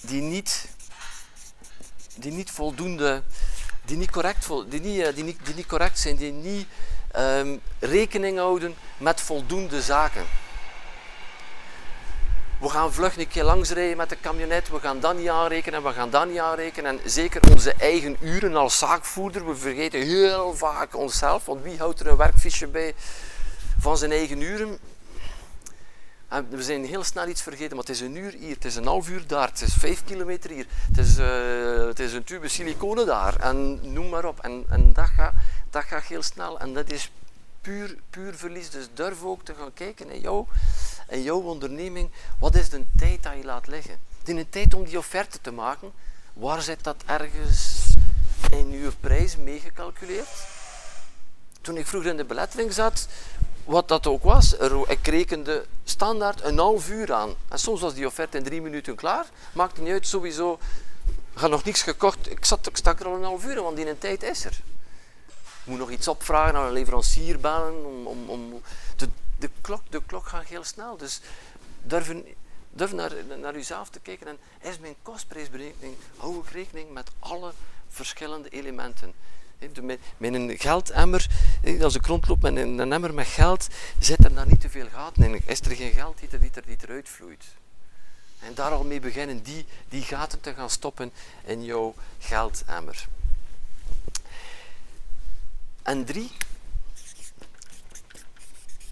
Die 0.00 0.22
niet 0.22 0.68
die 2.16 2.32
niet 2.32 2.50
voldoende, 2.50 3.22
die 3.84 3.96
niet 3.96 4.10
correct, 4.10 4.48
die 4.68 4.80
niet, 4.80 5.00
eh, 5.00 5.14
die 5.14 5.24
niet, 5.24 5.38
die 5.44 5.54
niet 5.54 5.66
correct 5.66 5.98
zijn, 5.98 6.16
die 6.16 6.32
niet 6.32 6.66
um, 7.16 7.60
rekening 7.78 8.38
houden 8.38 8.74
met 8.96 9.20
voldoende 9.20 9.82
zaken. 9.82 10.24
We 12.60 12.68
gaan 12.68 12.92
vlug 12.92 13.16
een 13.16 13.28
keer 13.28 13.44
langs 13.44 13.70
rijden 13.70 13.96
met 13.96 14.08
de 14.08 14.20
camionet, 14.20 14.68
we 14.68 14.80
gaan 14.80 15.00
dat 15.00 15.16
niet 15.16 15.28
aanrekenen, 15.28 15.82
we 15.82 15.92
gaan 15.92 16.10
dat 16.10 16.28
niet 16.28 16.38
aanrekenen. 16.38 16.90
En 16.90 17.10
zeker 17.10 17.50
onze 17.50 17.72
eigen 17.72 18.16
uren 18.20 18.56
als 18.56 18.78
zaakvoerder, 18.78 19.46
we 19.46 19.56
vergeten 19.56 20.00
heel 20.00 20.54
vaak 20.54 20.96
onszelf, 20.96 21.44
want 21.44 21.62
wie 21.62 21.78
houdt 21.78 22.00
er 22.00 22.06
een 22.06 22.16
werkfiche 22.16 22.66
bij 22.66 22.94
van 23.78 23.98
zijn 23.98 24.10
eigen 24.10 24.40
uren? 24.40 24.78
En 26.28 26.46
we 26.50 26.62
zijn 26.62 26.84
heel 26.84 27.04
snel 27.04 27.28
iets 27.28 27.42
vergeten, 27.42 27.76
maar 27.76 27.84
het 27.84 27.94
is 27.94 28.00
een 28.00 28.16
uur 28.16 28.32
hier, 28.32 28.54
het 28.54 28.64
is 28.64 28.76
een 28.76 28.86
half 28.86 29.08
uur 29.08 29.26
daar, 29.26 29.48
het 29.48 29.60
is 29.60 29.74
vijf 29.74 30.04
kilometer 30.04 30.50
hier, 30.50 30.66
het 30.88 30.98
is, 30.98 31.18
uh, 31.18 31.86
het 31.86 31.98
is 31.98 32.12
een 32.12 32.24
tube 32.24 32.48
siliconen 32.48 33.06
daar 33.06 33.36
en 33.36 33.80
noem 33.92 34.08
maar 34.08 34.24
op. 34.24 34.40
En, 34.40 34.64
en 34.68 34.92
dat, 34.92 35.08
gaat, 35.08 35.32
dat 35.70 35.84
gaat 35.84 36.04
heel 36.04 36.22
snel 36.22 36.60
en 36.60 36.74
dat 36.74 36.90
is 36.90 37.10
puur, 37.60 37.96
puur 38.10 38.34
verlies. 38.34 38.70
Dus 38.70 38.88
durf 38.94 39.22
ook 39.22 39.44
te 39.44 39.54
gaan 39.54 39.74
kijken 39.74 40.10
in, 40.10 40.20
jou, 40.20 40.46
in 41.08 41.22
jouw 41.22 41.40
onderneming, 41.40 42.10
wat 42.38 42.54
is 42.54 42.68
de 42.68 42.84
tijd 42.96 43.22
dat 43.22 43.32
je 43.36 43.44
laat 43.44 43.66
liggen? 43.66 43.98
Is 44.24 44.34
een 44.34 44.48
tijd 44.48 44.74
om 44.74 44.84
die 44.84 44.98
offerte 44.98 45.40
te 45.40 45.50
maken, 45.50 45.92
waar 46.32 46.62
zit 46.62 46.84
dat 46.84 46.96
ergens 47.06 47.84
in 48.50 48.70
uw 48.72 48.90
prijs 49.00 49.36
meegecalculeerd? 49.36 50.28
toen 51.66 51.76
ik 51.76 51.86
vroeger 51.86 52.10
in 52.10 52.16
de 52.16 52.24
belettering 52.24 52.72
zat, 52.72 53.08
wat 53.64 53.88
dat 53.88 54.06
ook 54.06 54.22
was, 54.22 54.56
ik 54.86 55.06
rekende 55.06 55.66
standaard 55.84 56.42
een 56.42 56.58
half 56.58 56.88
uur 56.88 57.12
aan. 57.12 57.34
En 57.48 57.58
soms 57.58 57.80
was 57.80 57.94
die 57.94 58.06
offerte 58.06 58.36
in 58.36 58.44
drie 58.44 58.62
minuten 58.62 58.94
klaar. 58.94 59.26
Maakte 59.52 59.80
niet 59.80 59.92
uit, 59.92 60.06
sowieso. 60.06 60.58
Ik 61.32 61.40
had 61.40 61.50
nog 61.50 61.64
niks 61.64 61.82
gekocht. 61.82 62.30
Ik, 62.30 62.44
zat, 62.44 62.66
ik 62.66 62.76
stak 62.76 63.00
er 63.00 63.06
al 63.06 63.14
een 63.14 63.22
half 63.22 63.44
uur, 63.44 63.62
want 63.62 63.76
die 63.76 63.88
een 63.88 63.98
tijd 63.98 64.22
is 64.22 64.44
er. 64.44 64.60
Ik 65.28 65.64
moet 65.64 65.78
nog 65.78 65.90
iets 65.90 66.08
opvragen 66.08 66.54
aan 66.54 66.66
een 66.66 66.72
leverancier 66.72 67.40
bellen. 67.40 67.84
Om, 67.84 68.06
om, 68.06 68.28
om 68.28 68.62
de, 68.96 69.08
de, 69.38 69.50
klok, 69.60 69.82
de 69.90 70.02
klok 70.06 70.26
gaat 70.26 70.44
heel 70.44 70.64
snel. 70.64 70.96
Dus 70.96 71.20
durf 71.82 72.92
naar, 72.92 73.12
naar 73.40 73.54
uzelf 73.54 73.88
te 73.88 74.00
kijken. 74.00 74.26
En 74.26 74.38
is 74.60 74.78
mijn 74.78 74.94
kostprijsberekening, 75.02 75.94
hou 76.16 76.38
ik 76.38 76.50
rekening 76.50 76.90
met 76.92 77.10
alle 77.18 77.52
verschillende 77.88 78.48
elementen. 78.48 79.12
Met 79.82 79.98
een 80.18 80.58
geldemmer, 80.58 81.26
als 81.80 81.94
ik 81.94 82.06
rondloop 82.06 82.42
met 82.42 82.56
een 82.56 82.92
emmer 82.92 83.14
met 83.14 83.26
geld, 83.26 83.68
zit 83.98 84.24
er 84.24 84.34
daar 84.34 84.46
niet 84.46 84.60
te 84.60 84.68
veel 84.68 84.88
gaten 84.92 85.22
in. 85.22 85.42
Is 85.46 85.60
er 85.60 85.76
geen 85.76 85.92
geld 85.92 86.18
die, 86.18 86.38
die, 86.38 86.50
er, 86.54 86.62
die 86.66 86.76
eruit 86.80 87.08
vloeit. 87.08 87.44
En 88.38 88.54
daar 88.54 88.70
al 88.70 88.84
mee 88.84 89.00
beginnen, 89.00 89.42
die, 89.42 89.66
die 89.88 90.02
gaten 90.02 90.40
te 90.40 90.54
gaan 90.54 90.70
stoppen 90.70 91.12
in 91.44 91.64
jouw 91.64 91.94
geldemmer. 92.18 93.08
En 95.82 96.04
drie 96.04 96.30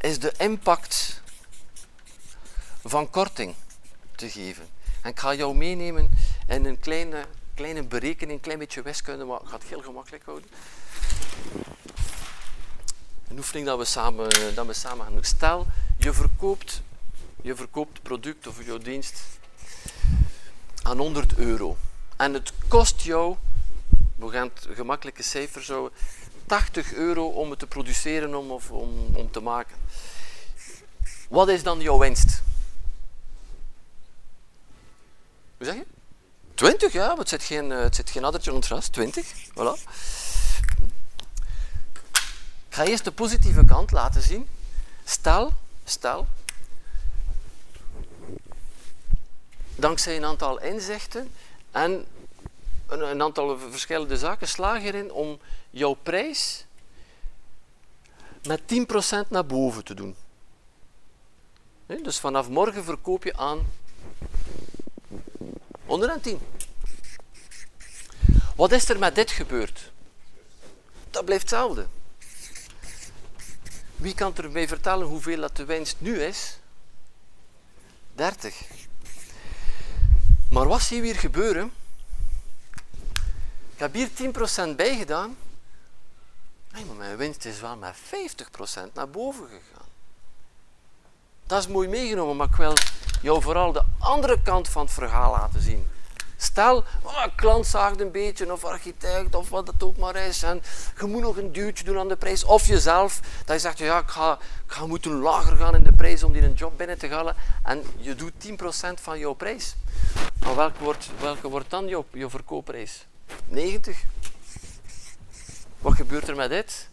is 0.04 0.18
de 0.18 0.32
impact 0.38 1.22
van 2.84 3.10
korting 3.10 3.54
te 4.14 4.30
geven. 4.30 4.68
En 5.02 5.10
ik 5.10 5.20
ga 5.20 5.34
jou 5.34 5.54
meenemen 5.54 6.10
in 6.46 6.64
een 6.64 6.78
kleine 6.78 7.26
kleine 7.54 7.82
berekening, 7.82 8.38
een 8.38 8.40
klein 8.40 8.58
beetje 8.58 8.82
wiskunde, 8.82 9.24
maar 9.24 9.40
ik 9.40 9.48
ga 9.48 9.54
het 9.54 9.64
heel 9.64 9.82
gemakkelijk 9.82 10.24
houden. 10.24 10.48
Een 13.28 13.36
oefening 13.36 13.66
dat 13.66 13.78
we 13.78 13.84
samen, 13.84 14.54
dat 14.54 14.66
we 14.66 14.72
samen 14.72 15.04
gaan 15.04 15.14
doen. 15.14 15.24
Stel, 15.24 15.66
je 15.98 16.12
verkoopt, 16.12 16.82
je 17.42 17.54
verkoopt 17.54 18.02
product 18.02 18.46
of 18.46 18.64
jouw 18.64 18.78
dienst 18.78 19.22
aan 20.82 20.98
100 20.98 21.34
euro. 21.34 21.76
En 22.16 22.34
het 22.34 22.52
kost 22.68 23.00
jou, 23.00 23.36
we 24.16 24.28
gaan 24.28 24.50
het 24.54 24.66
gemakkelijke 24.76 25.22
cijfers 25.22 25.68
houden, 25.68 25.98
80 26.46 26.92
euro 26.92 27.26
om 27.26 27.50
het 27.50 27.58
te 27.58 27.66
produceren 27.66 28.34
om, 28.34 28.50
of 28.50 28.70
om, 28.70 29.16
om 29.16 29.30
te 29.30 29.40
maken. 29.40 29.76
Wat 31.28 31.48
is 31.48 31.62
dan 31.62 31.80
jouw 31.80 31.98
winst? 31.98 32.42
Hoe 35.56 35.66
zeg 35.66 35.74
je? 35.74 35.86
20, 36.54 36.92
ja, 36.92 37.16
het 37.16 37.28
zit 37.28 37.42
geen, 37.42 37.72
eh, 37.72 37.80
het 37.80 37.94
zit 37.94 38.10
geen 38.10 38.24
addertje 38.24 38.52
onder 38.52 38.70
het 38.70 38.78
gras. 38.78 38.88
20, 38.88 39.32
voilà. 39.50 39.90
Ik 42.68 42.80
ga 42.80 42.84
eerst 42.84 43.04
de 43.04 43.12
positieve 43.12 43.64
kant 43.64 43.90
laten 43.90 44.22
zien. 44.22 44.48
Stel, 45.04 45.52
stel, 45.84 46.26
dankzij 49.76 50.16
een 50.16 50.24
aantal 50.24 50.60
inzichten 50.60 51.32
en 51.70 52.06
een, 52.86 53.22
aantal 53.22 53.58
verschillende 53.58 54.16
zaken 54.16 54.48
slaag 54.48 54.82
erin 54.82 55.12
om 55.12 55.38
jouw 55.70 55.94
prijs 55.94 56.66
met 58.42 58.60
10% 59.26 59.28
naar 59.28 59.46
boven 59.46 59.84
te 59.84 59.94
doen. 59.94 60.16
Dus 61.86 62.18
vanaf 62.18 62.48
morgen 62.48 62.84
verkoop 62.84 63.24
je 63.24 63.36
aan 63.36 63.66
110. 65.84 66.38
Wat 68.56 68.72
is 68.72 68.88
er 68.88 68.98
met 68.98 69.14
dit 69.14 69.30
gebeurd? 69.30 69.92
Dat 71.10 71.24
blijft 71.24 71.42
hetzelfde. 71.42 71.86
Wie 73.96 74.14
kan 74.14 74.36
er 74.36 74.50
mij 74.50 74.68
vertellen 74.68 75.06
hoeveel 75.06 75.40
dat 75.40 75.56
de 75.56 75.64
winst 75.64 75.96
nu 75.98 76.22
is? 76.22 76.58
30. 78.14 78.62
Maar 80.50 80.68
wat 80.68 80.82
zie 80.82 80.96
je 80.96 81.02
hier 81.02 81.14
gebeuren? 81.14 81.72
Ik 83.74 83.80
heb 83.80 83.94
hier 83.94 84.08
10% 84.72 84.76
bijgedaan. 84.76 85.36
Maar 86.72 86.96
mijn 86.96 87.16
winst 87.16 87.44
is 87.44 87.60
wel 87.60 87.76
met 87.76 87.94
50% 87.96 88.92
naar 88.92 89.08
boven 89.08 89.46
gegaan. 89.46 89.88
Dat 91.46 91.58
is 91.58 91.68
mooi 91.68 91.88
meegenomen, 91.88 92.36
maar 92.36 92.48
ik 92.48 92.56
wil 92.56 92.74
jou 93.22 93.42
vooral 93.42 93.72
de 93.72 93.82
andere 93.98 94.42
kant 94.42 94.68
van 94.68 94.82
het 94.82 94.92
verhaal 94.92 95.30
laten 95.30 95.60
zien. 95.60 95.90
Stel, 96.36 96.84
oh, 97.02 97.26
klant 97.36 97.66
zaagt 97.66 98.00
een 98.00 98.10
beetje, 98.10 98.52
of 98.52 98.64
architect, 98.64 99.34
of 99.34 99.48
wat 99.48 99.66
het 99.66 99.82
ook 99.82 99.96
maar 99.96 100.16
is, 100.16 100.42
en 100.42 100.62
je 100.98 101.06
moet 101.06 101.22
nog 101.22 101.36
een 101.36 101.52
duwtje 101.52 101.84
doen 101.84 101.98
aan 101.98 102.08
de 102.08 102.16
prijs. 102.16 102.44
Of 102.44 102.66
jezelf, 102.66 103.20
dat 103.44 103.54
je 103.54 103.60
zegt, 103.60 103.78
ja, 103.78 103.98
ik 103.98 104.08
ga, 104.08 104.38
ga 104.66 104.86
moeten 104.86 105.12
lager 105.12 105.56
gaan 105.56 105.74
in 105.74 105.82
de 105.82 105.92
prijs 105.92 106.22
om 106.22 106.32
die 106.32 106.42
een 106.42 106.52
job 106.52 106.78
binnen 106.78 106.98
te 106.98 107.08
halen. 107.08 107.36
En 107.62 107.84
je 107.96 108.14
doet 108.14 108.32
10% 108.32 108.54
van 108.94 109.18
jouw 109.18 109.32
prijs. 109.32 109.76
Maar 110.38 110.56
welke 110.56 110.84
wordt, 110.84 111.10
welke 111.20 111.48
wordt 111.48 111.70
dan 111.70 111.86
jouw, 111.86 112.04
jouw 112.12 112.30
verkoopprijs? 112.30 113.06
90. 113.46 114.04
Wat 115.78 115.94
gebeurt 115.94 116.28
er 116.28 116.36
met 116.36 116.50
dit? 116.50 116.88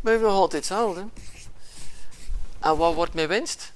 Blijft 0.00 0.22
nog 0.22 0.32
altijd 0.32 0.52
hetzelfde. 0.52 1.06
En 2.58 2.76
wat 2.76 2.94
wordt 2.94 3.14
mijn 3.14 3.28
winst? 3.28 3.72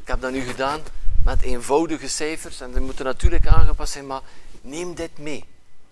Ik 0.00 0.14
heb 0.14 0.20
dat 0.20 0.32
nu 0.32 0.40
gedaan 0.40 0.80
met 1.24 1.42
eenvoudige 1.42 2.08
cijfers 2.08 2.60
en 2.60 2.72
die 2.72 2.80
moeten 2.80 3.04
natuurlijk 3.04 3.46
aangepast 3.46 3.92
zijn, 3.92 4.06
maar 4.06 4.22
neem 4.60 4.94
dit 4.94 5.18
mee. 5.18 5.44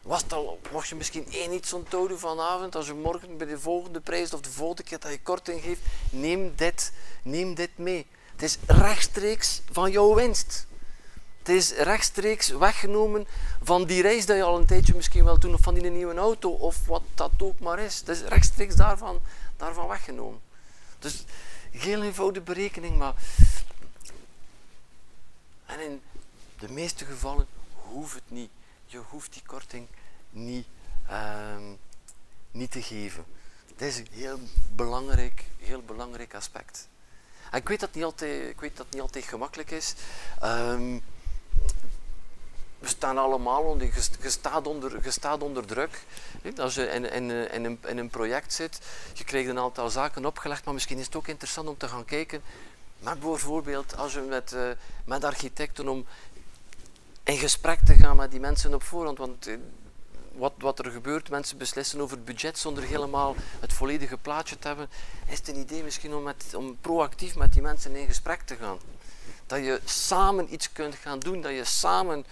Was 0.02 0.22
al, 0.28 0.60
mocht 0.72 0.88
je 0.88 0.94
misschien 0.94 1.26
één 1.32 1.52
iets 1.52 1.72
onthouden 1.72 2.18
vanavond, 2.18 2.74
als 2.74 2.86
je 2.86 2.94
morgen 2.94 3.36
bij 3.36 3.46
de 3.46 3.58
volgende 3.58 4.00
prijs 4.00 4.34
of 4.34 4.40
de 4.40 4.50
volgende 4.50 4.82
keer 4.82 4.98
dat 4.98 5.10
je 5.10 5.20
korting 5.20 5.62
geeft, 5.62 5.80
neem 6.10 6.52
dit, 6.56 6.92
neem 7.22 7.54
dit 7.54 7.70
mee. 7.78 8.06
Het 8.36 8.44
is 8.44 8.58
rechtstreeks 8.66 9.62
van 9.70 9.90
jouw 9.90 10.14
winst. 10.14 10.66
Het 11.38 11.48
is 11.48 11.70
rechtstreeks 11.70 12.48
weggenomen 12.48 13.26
van 13.62 13.84
die 13.84 14.02
reis 14.02 14.26
dat 14.26 14.36
je 14.36 14.42
al 14.42 14.58
een 14.58 14.66
tijdje 14.66 14.94
misschien 14.94 15.24
wel 15.24 15.38
doen, 15.38 15.54
of 15.54 15.60
van 15.60 15.74
die 15.74 15.90
nieuwe 15.90 16.14
auto, 16.14 16.50
of 16.50 16.86
wat 16.86 17.02
dat 17.14 17.30
ook 17.38 17.58
maar 17.58 17.78
is. 17.78 17.98
Het 17.98 18.08
is 18.08 18.20
rechtstreeks 18.20 18.74
daarvan, 18.74 19.20
daarvan 19.56 19.88
weggenomen. 19.88 20.40
Dus 20.98 21.24
geen 21.72 22.02
eenvoudige 22.02 22.44
berekening, 22.44 22.98
maar. 22.98 23.14
En 25.66 25.80
in 25.80 26.02
de 26.58 26.72
meeste 26.72 27.04
gevallen 27.04 27.46
hoeft 27.72 28.14
het 28.14 28.30
niet. 28.30 28.50
Je 28.86 28.98
hoeft 28.98 29.32
die 29.32 29.42
korting 29.46 29.86
niet, 30.30 30.66
uh, 31.10 31.56
niet 32.50 32.70
te 32.70 32.82
geven. 32.82 33.24
Dat 33.66 33.88
is 33.88 33.98
een 33.98 34.08
heel 34.10 34.38
belangrijk, 34.74 35.44
heel 35.58 35.82
belangrijk 35.82 36.34
aspect. 36.34 36.88
Ik 37.52 37.68
weet 37.68 37.80
dat 37.80 37.94
niet 37.94 38.04
altijd, 38.04 38.48
ik 38.48 38.60
weet 38.60 38.76
dat 38.76 38.86
niet 38.90 39.00
altijd 39.00 39.24
gemakkelijk 39.24 39.70
is. 39.70 39.94
Um, 40.44 41.02
we 42.78 42.88
staan 42.88 43.18
allemaal 43.18 43.62
onder, 43.62 43.86
je, 44.22 44.30
staat 44.30 44.66
onder, 44.66 45.04
je 45.04 45.10
staat 45.10 45.42
onder 45.42 45.66
druk. 45.66 46.02
Als 46.56 46.74
je 46.74 46.86
in, 46.86 47.12
in, 47.12 47.30
in, 47.30 47.64
een, 47.64 47.78
in 47.86 47.98
een 47.98 48.08
project 48.08 48.52
zit, 48.52 48.80
je 49.12 49.24
krijgt 49.24 49.48
een 49.48 49.58
aantal 49.58 49.90
zaken 49.90 50.26
opgelegd, 50.26 50.64
maar 50.64 50.74
misschien 50.74 50.98
is 50.98 51.06
het 51.06 51.16
ook 51.16 51.28
interessant 51.28 51.68
om 51.68 51.76
te 51.76 51.88
gaan 51.88 52.04
kijken. 52.04 52.42
Maar 52.98 53.18
bijvoorbeeld 53.18 53.96
als 53.96 54.12
je 54.12 54.20
met, 54.20 54.52
uh, 54.52 54.70
met 55.04 55.24
architecten 55.24 55.88
om 55.88 56.06
in 57.24 57.38
gesprek 57.38 57.78
te 57.84 57.94
gaan 57.94 58.16
met 58.16 58.30
die 58.30 58.40
mensen 58.40 58.74
op 58.74 58.82
voorhand. 58.82 59.18
Want 59.18 59.48
uh, 59.48 59.56
wat, 60.36 60.52
wat 60.58 60.78
er 60.78 60.90
gebeurt, 60.90 61.30
mensen 61.30 61.58
beslissen 61.58 62.00
over 62.00 62.16
het 62.16 62.24
budget 62.24 62.58
zonder 62.58 62.82
helemaal 62.84 63.34
het 63.60 63.72
volledige 63.72 64.16
plaatje 64.16 64.58
te 64.58 64.66
hebben. 64.66 64.88
Is 65.28 65.38
het 65.38 65.48
een 65.48 65.58
idee 65.58 65.82
misschien 65.82 66.14
om, 66.14 66.22
met, 66.22 66.54
om 66.56 66.76
proactief 66.80 67.36
met 67.36 67.52
die 67.52 67.62
mensen 67.62 67.96
in 67.96 68.06
gesprek 68.06 68.40
te 68.40 68.56
gaan? 68.56 68.78
Dat 69.46 69.58
je 69.58 69.80
samen 69.84 70.52
iets 70.52 70.72
kunt 70.72 70.94
gaan 70.94 71.18
doen, 71.18 71.40
dat 71.40 71.52
je 71.52 71.64
samen 71.64 72.24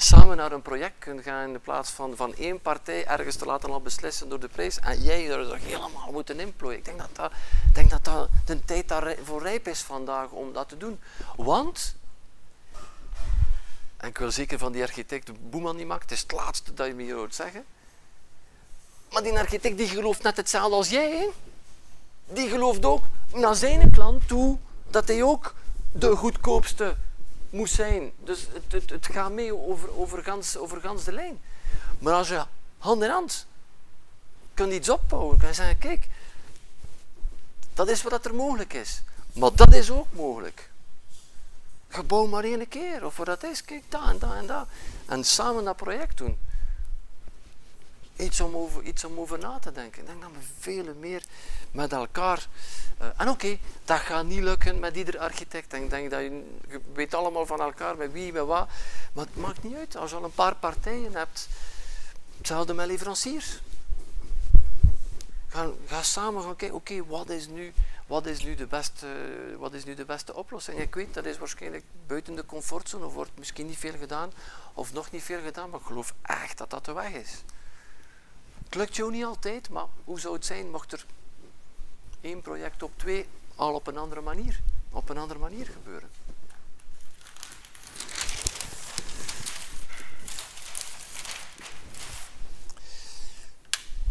samen 0.00 0.36
naar 0.36 0.52
een 0.52 0.62
project 0.62 0.94
kunt 0.98 1.22
gaan 1.22 1.50
in 1.50 1.60
plaats 1.60 1.90
van 1.90 2.16
van 2.16 2.34
één 2.34 2.60
partij 2.60 3.06
ergens 3.06 3.36
te 3.36 3.44
laten 3.44 3.70
al 3.70 3.80
beslissen 3.80 4.28
door 4.28 4.40
de 4.40 4.48
prijs 4.48 4.78
en 4.78 5.02
jij 5.02 5.30
er 5.30 5.56
helemaal 5.56 6.12
moeten 6.12 6.40
inplooien. 6.40 6.78
Ik 6.78 6.84
denk 6.84 6.98
dat 6.98 7.08
dat, 7.12 7.32
denk 7.72 7.90
dat, 7.90 8.04
dat 8.04 8.28
de 8.44 8.64
tijd 8.64 8.88
daarvoor 8.88 9.42
rijp 9.42 9.68
is 9.68 9.80
vandaag 9.80 10.30
om 10.30 10.52
dat 10.52 10.68
te 10.68 10.76
doen. 10.76 11.00
Want, 11.36 11.96
en 13.98 14.08
ik 14.08 14.18
wil 14.18 14.30
zeker 14.30 14.58
van 14.58 14.72
die 14.72 14.82
architect 14.82 15.50
Boeman 15.50 15.76
niet 15.76 15.86
maken, 15.86 16.02
het 16.02 16.12
is 16.12 16.20
het 16.20 16.32
laatste 16.32 16.74
dat 16.74 16.86
je 16.86 16.94
me 16.94 17.02
hier 17.02 17.14
hoort 17.14 17.34
zeggen, 17.34 17.64
maar 19.12 19.22
die 19.22 19.38
architect 19.38 19.76
die 19.76 19.88
gelooft 19.88 20.22
net 20.22 20.36
hetzelfde 20.36 20.76
als 20.76 20.88
jij. 20.88 21.28
Die 22.26 22.48
gelooft 22.48 22.84
ook 22.84 23.02
naar 23.34 23.54
zijn 23.54 23.90
klant 23.90 24.28
toe 24.28 24.58
dat 24.90 25.08
hij 25.08 25.22
ook 25.22 25.54
de 25.92 26.16
goedkoopste 26.16 26.96
moet 27.50 27.70
zijn. 27.70 28.12
Dus 28.24 28.46
het, 28.52 28.72
het, 28.72 28.90
het 28.90 29.06
gaat 29.06 29.32
mee 29.32 29.56
over, 29.56 29.98
over, 29.98 30.22
gans, 30.22 30.56
over 30.56 30.80
gans 30.80 31.04
de 31.04 31.12
lijn. 31.12 31.40
Maar 31.98 32.14
als 32.14 32.28
je 32.28 32.44
hand 32.78 33.02
in 33.02 33.10
hand 33.10 33.46
kunt 34.54 34.72
iets 34.72 34.88
opbouwen, 34.88 35.38
kan 35.38 35.48
je 35.48 35.54
zeggen, 35.54 35.78
kijk, 35.78 36.08
dat 37.74 37.88
is 37.88 38.02
wat 38.02 38.24
er 38.24 38.34
mogelijk 38.34 38.72
is. 38.72 39.02
Maar 39.32 39.54
dat 39.54 39.74
is 39.74 39.90
ook 39.90 40.06
mogelijk. 40.10 40.70
Gebouw 41.88 42.26
maar 42.26 42.44
één 42.44 42.68
keer. 42.68 43.04
Of 43.04 43.14
voor 43.14 43.24
dat 43.24 43.42
is, 43.42 43.64
kijk, 43.64 43.82
dat 43.88 44.08
en 44.08 44.18
dat 44.18 44.32
en 44.32 44.46
dat. 44.46 44.66
En 45.06 45.24
samen 45.24 45.64
dat 45.64 45.76
project 45.76 46.16
doen. 46.16 46.38
Iets 48.16 48.40
om 48.40 48.56
over, 48.56 48.82
iets 48.82 49.04
om 49.04 49.18
over 49.18 49.38
na 49.38 49.58
te 49.58 49.72
denken. 49.72 50.00
Ik 50.00 50.06
denk 50.06 50.20
dat 50.20 50.30
we 50.30 50.38
veel 50.58 50.94
meer 50.94 51.22
met 51.70 51.92
elkaar. 51.92 52.46
Uh, 53.00 53.06
en 53.16 53.28
oké, 53.28 53.58
dat 53.84 53.98
gaat 53.98 54.24
niet 54.24 54.42
lukken 54.42 54.78
met 54.78 54.96
ieder 54.96 55.18
architect. 55.18 55.72
Ik 55.72 55.90
denk 55.90 56.10
dat 56.10 56.20
je, 56.20 56.58
je 56.68 56.80
weet 56.92 57.14
allemaal 57.14 57.46
van 57.46 57.60
elkaar 57.60 57.96
met 57.96 58.12
wie, 58.12 58.32
met 58.32 58.44
wat. 58.44 58.68
Maar 59.12 59.24
het 59.24 59.36
maakt 59.36 59.62
niet 59.62 59.76
uit. 59.76 59.96
Als 59.96 60.10
je 60.10 60.16
al 60.16 60.24
een 60.24 60.32
paar 60.32 60.54
partijen 60.54 61.14
hebt, 61.14 61.48
hetzelfde 62.36 62.74
met 62.74 62.86
leveranciers. 62.86 63.60
Ga, 65.48 65.70
ga 65.86 66.02
samen 66.02 66.42
gaan 66.42 66.56
kijken, 66.56 66.76
oké, 66.76 67.04
wat 67.06 67.30
is 67.30 67.46
nu 67.46 67.72
wat 68.08 68.26
is 68.26 68.44
nu 68.44 68.54
de 68.54 68.66
beste, 68.66 69.06
wat 69.58 69.72
is 69.72 69.84
nu 69.84 69.94
de 69.94 70.04
beste 70.04 70.34
oplossing? 70.34 70.78
Ik 70.78 70.94
weet, 70.94 71.14
dat 71.14 71.24
is 71.24 71.38
waarschijnlijk 71.38 71.84
buiten 72.06 72.34
de 72.34 72.46
comfortzone, 72.46 73.04
of 73.04 73.14
wordt 73.14 73.38
misschien 73.38 73.66
niet 73.66 73.78
veel 73.78 73.98
gedaan, 73.98 74.32
of 74.74 74.92
nog 74.92 75.10
niet 75.10 75.22
veel 75.22 75.40
gedaan, 75.40 75.70
maar 75.70 75.80
ik 75.80 75.86
geloof 75.86 76.14
echt 76.22 76.58
dat 76.58 76.70
dat 76.70 76.84
de 76.84 76.92
weg 76.92 77.12
is. 77.12 77.42
Het 78.64 78.74
lukt 78.74 78.96
jou 78.96 79.10
niet 79.10 79.24
altijd, 79.24 79.70
maar 79.70 79.86
hoe 80.04 80.20
zou 80.20 80.34
het 80.34 80.46
zijn 80.46 80.70
mocht 80.70 80.92
er 80.92 81.06
één 82.20 82.40
project 82.40 82.82
op 82.82 82.92
twee 82.96 83.28
al 83.54 83.74
op 83.74 83.86
een 83.86 83.98
andere 83.98 84.20
manier, 84.20 84.60
op 84.90 85.08
een 85.08 85.18
andere 85.18 85.40
manier 85.40 85.66
gebeuren? 85.66 86.10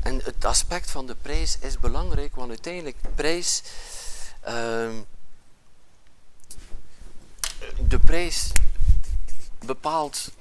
En 0.07 0.21
het 0.23 0.45
aspect 0.45 0.91
van 0.91 1.05
de 1.05 1.15
prijs 1.15 1.57
is 1.59 1.79
belangrijk, 1.79 2.35
want 2.35 2.49
uiteindelijk 2.49 2.97
prijs. 3.15 3.63
Uh, 4.47 4.95
de 7.79 7.99
prijs 8.05 8.51
bepaalt, 9.65 10.31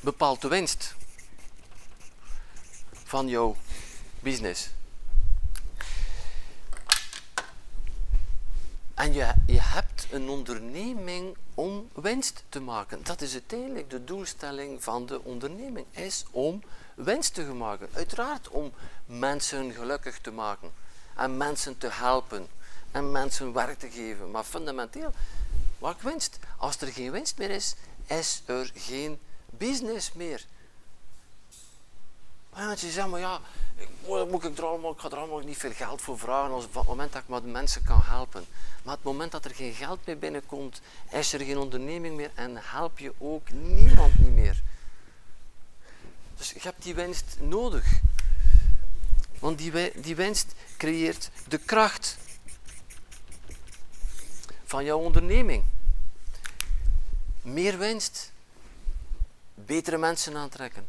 bepaalt 0.00 0.40
de 0.40 0.48
winst 0.48 0.94
van 2.92 3.28
jouw 3.28 3.56
business. 4.20 4.68
En 8.94 9.12
je, 9.12 9.34
je 9.46 9.60
hebt 9.60 10.06
een 10.10 10.28
onderneming 10.28 11.36
om 11.54 11.88
winst 11.94 12.44
te 12.48 12.60
maken. 12.60 13.04
Dat 13.04 13.20
is 13.20 13.32
uiteindelijk 13.32 13.90
de 13.90 14.04
doelstelling 14.04 14.82
van 14.82 15.06
de 15.06 15.22
onderneming, 15.22 15.86
is 15.90 16.24
om 16.30 16.62
winst 16.94 17.34
te 17.34 17.42
maken. 17.44 17.88
Uiteraard 17.92 18.48
om 18.48 18.72
mensen 19.06 19.72
gelukkig 19.72 20.18
te 20.18 20.30
maken 20.30 20.72
en 21.16 21.36
mensen 21.36 21.78
te 21.78 21.88
helpen 21.90 22.48
en 22.90 23.12
mensen 23.12 23.52
werk 23.52 23.78
te 23.78 23.90
geven. 23.90 24.30
Maar 24.30 24.44
fundamenteel, 24.44 25.12
wat 25.78 26.00
winst? 26.00 26.38
Als 26.56 26.80
er 26.80 26.92
geen 26.92 27.10
winst 27.10 27.38
meer 27.38 27.50
is, 27.50 27.74
is 28.06 28.42
er 28.46 28.70
geen 28.74 29.18
business 29.50 30.12
meer. 30.12 30.44
Want 32.50 32.80
je 32.80 32.90
zegt 32.90 33.08
maar 33.08 33.20
ja, 33.20 33.40
moet 34.06 34.44
ik, 34.44 34.58
er 34.58 34.64
allemaal, 34.64 34.92
ik 34.92 34.98
ga 34.98 35.10
er 35.10 35.16
allemaal 35.16 35.38
niet 35.38 35.56
veel 35.56 35.72
geld 35.72 36.02
voor 36.02 36.18
vragen 36.18 36.52
als 36.52 36.64
op 36.64 36.74
het 36.74 36.86
moment 36.86 37.12
dat 37.12 37.22
ik 37.22 37.28
maar 37.28 37.42
de 37.42 37.48
mensen 37.48 37.84
kan 37.84 38.00
helpen. 38.02 38.46
Maar 38.82 38.94
het 38.94 39.04
moment 39.04 39.32
dat 39.32 39.44
er 39.44 39.54
geen 39.54 39.72
geld 39.72 40.06
meer 40.06 40.18
binnenkomt, 40.18 40.80
is 41.10 41.32
er 41.32 41.40
geen 41.40 41.58
onderneming 41.58 42.16
meer 42.16 42.30
en 42.34 42.56
help 42.56 42.98
je 42.98 43.12
ook 43.18 43.50
niemand 43.50 44.18
niet 44.18 44.34
meer. 44.34 44.62
Dus 46.36 46.50
je 46.50 46.60
hebt 46.60 46.82
die 46.82 46.94
winst 46.94 47.36
nodig. 47.40 48.00
Want 49.38 49.58
die, 49.58 50.00
die 50.00 50.16
winst 50.16 50.54
creëert 50.76 51.30
de 51.48 51.58
kracht 51.58 52.16
van 54.64 54.84
jouw 54.84 54.98
onderneming. 54.98 55.64
Meer 57.42 57.78
winst, 57.78 58.32
betere 59.54 59.98
mensen 59.98 60.36
aantrekken, 60.36 60.86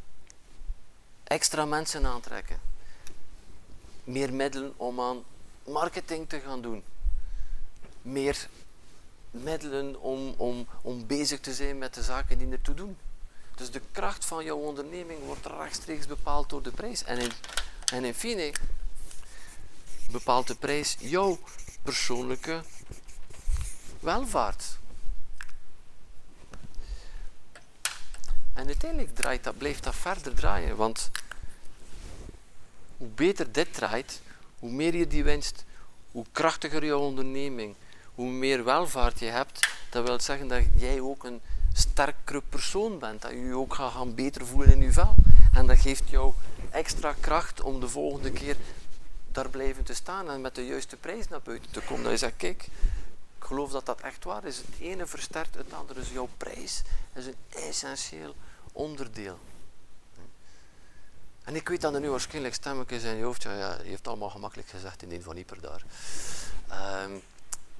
extra 1.23 1.65
mensen 1.65 2.05
aantrekken, 2.05 2.59
meer 4.03 4.33
middelen 4.33 4.73
om 4.77 5.01
aan 5.01 5.23
marketing 5.63 6.29
te 6.29 6.39
gaan 6.39 6.61
doen, 6.61 6.83
meer 8.01 8.47
middelen 9.31 10.01
om, 10.01 10.33
om, 10.37 10.67
om 10.81 11.07
bezig 11.07 11.39
te 11.39 11.53
zijn 11.53 11.77
met 11.77 11.93
de 11.93 12.03
zaken 12.03 12.37
die 12.37 12.51
ertoe 12.51 12.75
doen. 12.75 12.97
Dus 13.55 13.71
de 13.71 13.81
kracht 13.91 14.25
van 14.25 14.43
jouw 14.43 14.57
onderneming 14.57 15.19
wordt 15.25 15.45
rechtstreeks 15.45 16.07
bepaald 16.07 16.49
door 16.49 16.61
de 16.61 16.71
prijs. 16.71 17.03
En 17.03 17.17
in, 17.17 17.31
en 17.93 18.03
in 18.03 18.13
fine 18.13 18.53
bepaalt 20.11 20.47
de 20.47 20.55
prijs 20.55 20.95
jouw 20.99 21.39
persoonlijke 21.81 22.63
welvaart. 23.99 24.77
En 28.53 28.65
uiteindelijk 28.65 29.15
draait 29.15 29.43
dat, 29.43 29.57
blijft 29.57 29.83
dat 29.83 29.95
verder 29.95 30.35
draaien, 30.35 30.75
want 30.75 31.11
hoe 32.97 33.07
beter 33.07 33.51
dit 33.51 33.73
draait, 33.73 34.21
hoe 34.59 34.71
meer 34.71 34.95
je 34.95 35.07
die 35.07 35.23
winst, 35.23 35.63
hoe 36.11 36.25
krachtiger 36.31 36.85
jouw 36.85 36.99
onderneming, 36.99 37.75
hoe 38.15 38.29
meer 38.29 38.63
welvaart 38.63 39.19
je 39.19 39.25
hebt, 39.25 39.67
dat 39.89 40.07
wil 40.07 40.19
zeggen 40.19 40.47
dat 40.47 40.63
jij 40.75 40.99
ook 41.01 41.23
een 41.23 41.41
sterkere 41.77 42.41
persoon 42.49 42.99
bent. 42.99 43.21
Dat 43.21 43.31
je 43.31 43.37
je 43.37 43.57
ook 43.57 43.73
gaat 43.73 43.91
gaan 43.91 44.15
beter 44.15 44.45
voelen 44.45 44.71
in 44.71 44.81
je 44.81 44.91
vel. 44.91 45.15
En 45.53 45.67
dat 45.67 45.79
geeft 45.79 46.09
jou 46.09 46.33
extra 46.69 47.15
kracht 47.19 47.61
om 47.61 47.79
de 47.79 47.89
volgende 47.89 48.31
keer 48.31 48.57
daar 49.31 49.49
blijven 49.49 49.83
te 49.83 49.93
staan 49.93 50.29
en 50.29 50.41
met 50.41 50.55
de 50.55 50.65
juiste 50.65 50.95
prijs 50.95 51.27
naar 51.27 51.41
buiten 51.41 51.71
te 51.71 51.81
komen. 51.81 52.03
Dat 52.03 52.11
je 52.11 52.17
zegt, 52.17 52.37
kijk, 52.37 52.63
ik 53.37 53.45
geloof 53.45 53.71
dat 53.71 53.85
dat 53.85 54.01
echt 54.01 54.23
waar 54.23 54.45
is. 54.45 54.57
Het 54.57 54.79
ene 54.79 55.05
versterkt 55.05 55.55
het 55.55 55.73
andere. 55.73 55.99
Dus 55.99 56.11
jouw 56.11 56.29
prijs 56.37 56.81
is 57.13 57.25
een 57.25 57.35
essentieel 57.49 58.35
onderdeel. 58.71 59.39
En 61.43 61.55
ik 61.55 61.69
weet 61.69 61.81
dat 61.81 61.93
er 61.93 61.99
nu 61.99 62.09
waarschijnlijk 62.09 62.53
stemmetjes 62.53 63.03
in 63.03 63.15
je 63.15 63.23
hoofd, 63.23 63.43
ja, 63.43 63.77
je 63.83 63.89
heeft 63.89 64.07
allemaal 64.07 64.29
gemakkelijk 64.29 64.69
gezegd 64.69 65.01
in 65.01 65.11
een 65.11 65.23
van 65.23 65.37
Ieper 65.37 65.61
daar. 65.61 65.83
Um, 67.03 67.21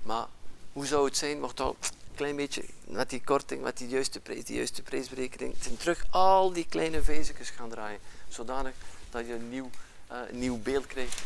maar 0.01 0.25
hoe 0.73 0.85
zou 0.85 1.05
het 1.05 1.17
zijn 1.17 1.39
mocht 1.39 1.59
al 1.59 1.75
klein 2.15 2.35
beetje 2.35 2.63
met 2.87 3.09
die 3.09 3.21
korting, 3.23 3.61
met 3.61 3.77
die 3.77 3.87
juiste 3.87 4.19
prijs, 4.19 4.43
die 4.43 4.55
juiste 4.55 4.81
prijsberekening, 4.81 5.55
en 5.65 5.77
terug 5.77 6.05
al 6.09 6.53
die 6.53 6.65
kleine 6.65 7.03
vezekjes 7.03 7.49
gaan 7.49 7.69
draaien. 7.69 7.99
Zodanig 8.27 8.73
dat 9.09 9.27
je 9.27 9.33
een 9.33 9.49
nieuw, 9.49 9.69
uh, 10.11 10.17
nieuw 10.31 10.57
beeld 10.57 10.87
krijgt 10.87 11.21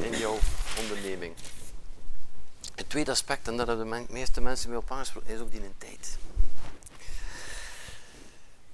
in 0.00 0.18
jouw 0.18 0.38
onderneming. 0.80 1.34
Het 2.74 2.88
tweede 2.88 3.10
aspect, 3.10 3.48
en 3.48 3.56
daar 3.56 3.66
hebben 3.66 3.90
de 3.90 4.12
meeste 4.12 4.40
mensen 4.40 4.70
mee 4.70 4.78
op 4.78 4.90
aangesproken, 4.90 5.34
is 5.34 5.40
ook 5.40 5.50
die 5.50 5.60
tijd. 5.78 6.18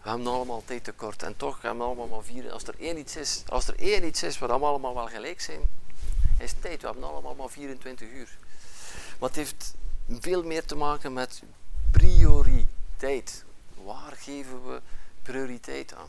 We 0.02 0.08
hebben 0.08 0.26
allemaal 0.26 0.62
tijd 0.64 0.84
tekort 0.84 1.22
en 1.22 1.36
toch 1.36 1.60
gaan 1.60 1.76
we 1.76 1.82
allemaal 1.82 2.06
maar 2.06 2.22
vieren. 2.22 2.52
Als 2.52 2.64
er 2.64 2.74
één 2.78 2.98
iets 2.98 3.16
is, 3.16 3.42
als 3.46 3.68
er 3.68 3.78
één 3.78 4.04
iets 4.04 4.22
is 4.22 4.38
waar 4.38 4.58
we 4.58 4.64
allemaal 4.64 4.94
wel 4.94 5.06
gelijk 5.06 5.40
zijn, 5.40 5.60
is 6.38 6.54
tijd. 6.60 6.80
We 6.80 6.86
hebben 6.86 7.04
allemaal 7.04 7.34
maar 7.34 7.50
24 7.50 8.08
uur. 8.10 8.38
Wat 9.18 9.34
heeft 9.34 9.74
veel 10.08 10.42
meer 10.42 10.64
te 10.64 10.74
maken 10.74 11.12
met 11.12 11.42
prioriteit. 11.90 13.44
Waar 13.84 14.12
geven 14.18 14.66
we 14.66 14.80
prioriteit 15.22 15.94
aan? 15.94 16.08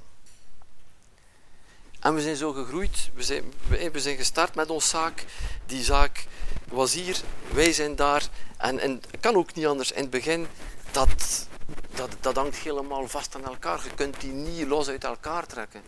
En 2.00 2.16
we 2.16 2.22
zijn 2.22 2.36
zo 2.36 2.52
gegroeid, 2.52 3.10
we 3.14 3.24
zijn, 3.24 3.44
we 3.68 4.00
zijn 4.00 4.18
gestart 4.18 4.56
met 4.56 4.70
onze 4.70 4.88
zaak. 4.88 5.26
Die 5.66 5.84
zaak 5.84 6.26
was 6.68 6.94
hier, 6.94 7.22
wij 7.52 7.74
zijn 7.74 7.96
daar. 7.96 8.28
En, 8.58 8.80
en 8.80 8.91
het 8.91 9.20
kan 9.20 9.36
ook 9.36 9.54
niet 9.54 9.66
anders. 9.66 9.91
In 9.91 10.02
het 10.02 10.10
begin, 10.10 10.48
dat, 10.91 11.48
dat, 11.96 12.16
dat 12.20 12.36
hangt 12.36 12.56
helemaal 12.56 13.08
vast 13.08 13.36
aan 13.36 13.46
elkaar. 13.46 13.84
Je 13.84 13.94
kunt 13.96 14.22
die 14.22 14.32
niet 14.32 14.68
los 14.68 14.88
uit 14.88 15.04
elkaar 15.04 15.46
trekken. 15.46 15.82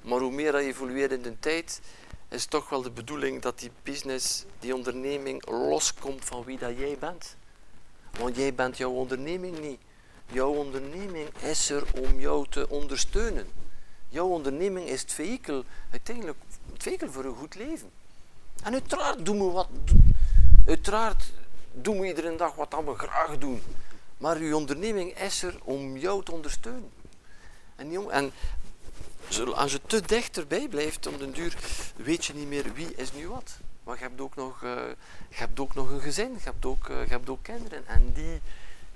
Maar 0.00 0.20
hoe 0.20 0.32
meer 0.32 0.52
dat 0.52 0.60
je 0.60 0.66
evolueert 0.66 1.12
in 1.12 1.22
de 1.22 1.38
tijd, 1.38 1.80
is 2.32 2.46
toch 2.46 2.68
wel 2.68 2.82
de 2.82 2.90
bedoeling 2.90 3.42
dat 3.42 3.58
die 3.58 3.70
business, 3.82 4.44
die 4.58 4.74
onderneming, 4.74 5.48
loskomt 5.48 6.24
van 6.24 6.44
wie 6.44 6.58
dat 6.58 6.78
jij 6.78 6.96
bent. 6.98 7.36
Want 8.18 8.36
jij 8.36 8.54
bent 8.54 8.76
jouw 8.76 8.90
onderneming 8.90 9.60
niet. 9.60 9.80
Jouw 10.26 10.52
onderneming 10.52 11.28
is 11.38 11.70
er 11.70 11.84
om 11.94 12.20
jou 12.20 12.46
te 12.48 12.68
ondersteunen. 12.68 13.46
Jouw 14.08 14.26
onderneming 14.26 14.88
is 14.88 15.00
het 15.00 15.12
vehikel, 15.12 15.64
uiteindelijk 15.90 16.38
het 16.72 16.82
vehikel 16.82 17.10
voor 17.10 17.24
een 17.24 17.36
goed 17.36 17.54
leven. 17.54 17.90
En 18.62 18.72
uiteraard 18.72 19.24
doen 19.24 19.38
we 19.38 19.50
wat. 19.50 19.68
Uiteraard 20.66 21.32
doen 21.72 22.00
we 22.00 22.06
iedere 22.06 22.36
dag 22.36 22.54
wat 22.54 22.82
we 22.84 22.94
graag 22.94 23.38
doen. 23.38 23.62
Maar 24.18 24.36
uw 24.36 24.56
onderneming 24.56 25.18
is 25.18 25.42
er 25.42 25.58
om 25.62 25.96
jou 25.96 26.24
te 26.24 26.32
ondersteunen. 26.32 26.90
En, 27.76 28.10
en 28.10 28.32
als 29.40 29.72
je 29.72 29.80
te 29.86 30.00
dichterbij 30.00 30.68
blijft 30.68 31.06
om 31.06 31.18
den 31.18 31.32
duur, 31.32 31.56
weet 31.96 32.24
je 32.24 32.34
niet 32.34 32.48
meer 32.48 32.72
wie 32.72 32.94
is 32.94 33.12
nu 33.12 33.28
wat. 33.28 33.58
Maar 33.84 33.96
je 33.96 34.02
hebt 34.02 34.20
ook 34.20 34.34
nog, 34.34 34.62
uh, 34.62 34.70
je 35.28 35.36
hebt 35.36 35.60
ook 35.60 35.74
nog 35.74 35.90
een 35.90 36.00
gezin, 36.00 36.32
je 36.32 36.40
hebt 36.42 36.64
ook, 36.64 36.88
hebt 36.88 37.28
ook 37.28 37.42
kinderen. 37.42 37.86
En 37.86 38.12
die, 38.12 38.40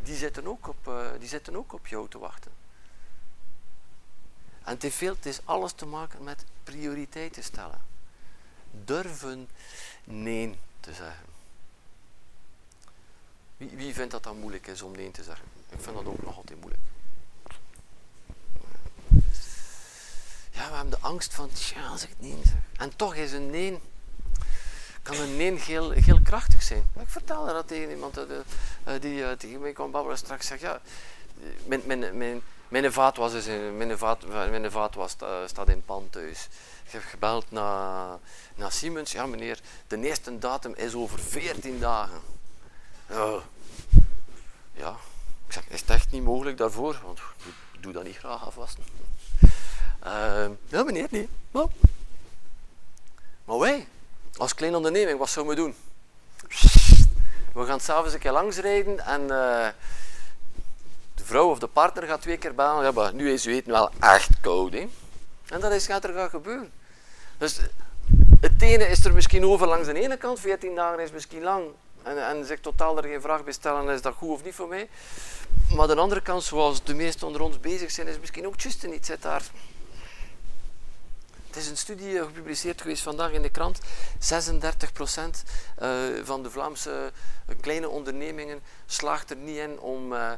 die, 0.02 0.16
zitten 0.16 0.46
ook 0.46 0.68
op, 0.68 0.88
uh, 0.88 1.06
die 1.18 1.28
zitten 1.28 1.56
ook 1.56 1.72
op 1.72 1.86
jou 1.86 2.08
te 2.08 2.18
wachten. 2.18 2.50
En 4.62 4.78
het, 4.78 4.94
veel, 4.94 5.14
het 5.14 5.26
is 5.26 5.40
alles 5.44 5.72
te 5.72 5.86
maken 5.86 6.24
met 6.24 6.44
prioriteiten 6.64 7.42
stellen. 7.42 7.80
Durven 8.84 9.48
nee 10.04 10.58
te 10.80 10.92
zeggen. 10.92 11.24
Wie, 13.56 13.70
wie 13.70 13.94
vindt 13.94 14.10
dat 14.10 14.22
dat 14.22 14.34
moeilijk 14.34 14.66
is 14.66 14.82
om 14.82 14.92
nee 14.92 15.10
te 15.10 15.22
zeggen? 15.22 15.46
Ik 15.68 15.80
vind 15.80 15.96
dat 15.96 16.06
ook 16.06 16.22
nog 16.22 16.36
altijd 16.36 16.60
moeilijk. 16.60 16.82
Ja, 20.56 20.68
we 20.68 20.74
hebben 20.74 20.90
de 20.90 21.06
angst 21.06 21.34
van, 21.34 21.50
tja, 21.52 21.86
als 21.86 22.02
ik 22.02 22.10
nee 22.18 22.38
zeg. 22.44 22.54
En 22.76 22.96
toch 22.96 23.14
is 23.14 23.32
een 23.32 23.50
nee, 23.50 23.80
kan 25.02 25.16
een 25.16 25.36
nee 25.36 25.60
heel, 25.60 25.90
heel 25.90 26.20
krachtig 26.22 26.62
zijn. 26.62 26.90
Ik 27.00 27.08
vertelde 27.08 27.52
dat 27.52 27.68
tegen 27.68 27.90
iemand 27.90 28.18
uh, 28.18 28.24
die 29.00 29.18
uh, 29.18 29.30
tegen 29.30 29.60
mij 29.60 29.72
kwam 29.72 29.90
babbelen 29.90 30.18
straks. 30.18 30.46
Zeg, 30.46 30.60
ja, 30.60 30.80
mijn, 31.66 31.82
mijn, 31.86 32.16
mijn, 32.16 32.42
mijn 32.68 32.92
vaat 32.92 33.16
was, 33.16 33.32
dus 33.32 33.46
in, 33.46 33.76
mijn 33.76 33.98
vaat, 33.98 34.26
mijn 34.26 34.70
vaat 34.70 34.94
was, 34.94 35.16
staat 35.46 35.68
in 35.68 35.84
thuis. 36.10 36.48
Ik 36.84 36.92
heb 36.92 37.02
gebeld 37.04 37.50
naar, 37.50 38.18
naar 38.54 38.72
Siemens. 38.72 39.12
Ja 39.12 39.26
meneer, 39.26 39.60
de 39.86 40.00
eerste 40.00 40.38
datum 40.38 40.74
is 40.74 40.94
over 40.94 41.18
14 41.18 41.80
dagen. 41.80 42.20
Uh, 43.10 43.34
ja, 44.72 44.96
ik 45.46 45.52
zeg, 45.52 45.68
is 45.68 45.80
het 45.80 45.90
echt 45.90 46.10
niet 46.10 46.22
mogelijk 46.22 46.56
daarvoor? 46.56 47.00
Want 47.04 47.18
ik 47.72 47.82
doe 47.82 47.92
dat 47.92 48.04
niet 48.04 48.16
graag 48.16 48.46
afwassen. 48.46 48.82
Uh, 50.04 50.46
ja 50.68 50.82
meneer, 50.82 51.06
nee. 51.10 51.28
Maar, 51.50 51.66
maar 53.44 53.58
wij, 53.58 53.86
als 54.36 54.54
kleine 54.54 54.76
onderneming, 54.76 55.18
wat 55.18 55.30
zouden 55.30 55.54
we 55.54 55.62
doen? 55.62 55.74
We 57.54 57.64
gaan 57.64 57.80
s'avonds 57.80 58.14
een 58.14 58.20
keer 58.20 58.32
langs 58.32 58.56
rijden 58.56 59.06
en 59.06 59.22
uh, 59.22 59.68
de 61.14 61.24
vrouw 61.24 61.50
of 61.50 61.58
de 61.58 61.66
partner 61.66 62.02
gaat 62.06 62.20
twee 62.20 62.36
keer 62.36 62.54
bellen. 62.54 62.84
Ja, 62.84 62.90
maar 62.90 63.14
nu 63.14 63.32
is 63.32 63.46
u 63.46 63.54
eten 63.54 63.72
wel 63.72 63.90
echt 64.00 64.40
koud. 64.40 64.74
En 64.74 65.60
dat 65.60 65.72
is, 65.72 65.86
gaat 65.86 66.04
er 66.04 66.14
gaan 66.14 66.30
gebeuren. 66.30 66.72
Dus 67.38 67.60
het 68.40 68.62
ene 68.62 68.88
is 68.88 69.04
er 69.04 69.14
misschien 69.14 69.44
over 69.44 69.66
langs 69.66 69.86
de 69.86 70.00
ene 70.00 70.16
kant, 70.16 70.40
14 70.40 70.74
dagen 70.74 71.00
is 71.00 71.10
misschien 71.10 71.42
lang. 71.42 71.64
En, 72.02 72.28
en 72.28 72.44
zich 72.44 72.60
totaal 72.60 72.96
er 72.96 73.08
geen 73.08 73.20
vraag 73.20 73.44
bij 73.44 73.52
stellen, 73.52 73.94
is 73.94 74.02
dat 74.02 74.14
goed 74.14 74.30
of 74.30 74.44
niet 74.44 74.54
voor 74.54 74.68
mij. 74.68 74.88
Maar 75.74 75.86
de 75.86 75.96
andere 75.96 76.20
kant, 76.20 76.42
zoals 76.42 76.82
de 76.82 76.94
meesten 76.94 77.26
onder 77.26 77.40
ons 77.40 77.60
bezig 77.60 77.90
zijn, 77.90 78.06
is 78.06 78.18
misschien 78.18 78.46
ook 78.46 78.60
juist 78.60 78.86
niet. 78.86 79.06
Zit 79.06 79.22
daar. 79.22 79.42
Het 81.56 81.64
is 81.64 81.70
een 81.70 81.76
studie 81.76 82.18
gepubliceerd 82.18 82.80
geweest 82.80 83.02
vandaag 83.02 83.30
in 83.30 83.42
de 83.42 83.48
krant. 83.48 83.80
36% 83.80 83.82
van 86.24 86.42
de 86.42 86.50
Vlaamse 86.50 87.12
kleine 87.60 87.88
ondernemingen 87.88 88.60
slaagt 88.86 89.30
er 89.30 89.36
niet 89.36 89.56
in 89.56 89.80
om, 89.80 90.12
uh, 90.12 90.32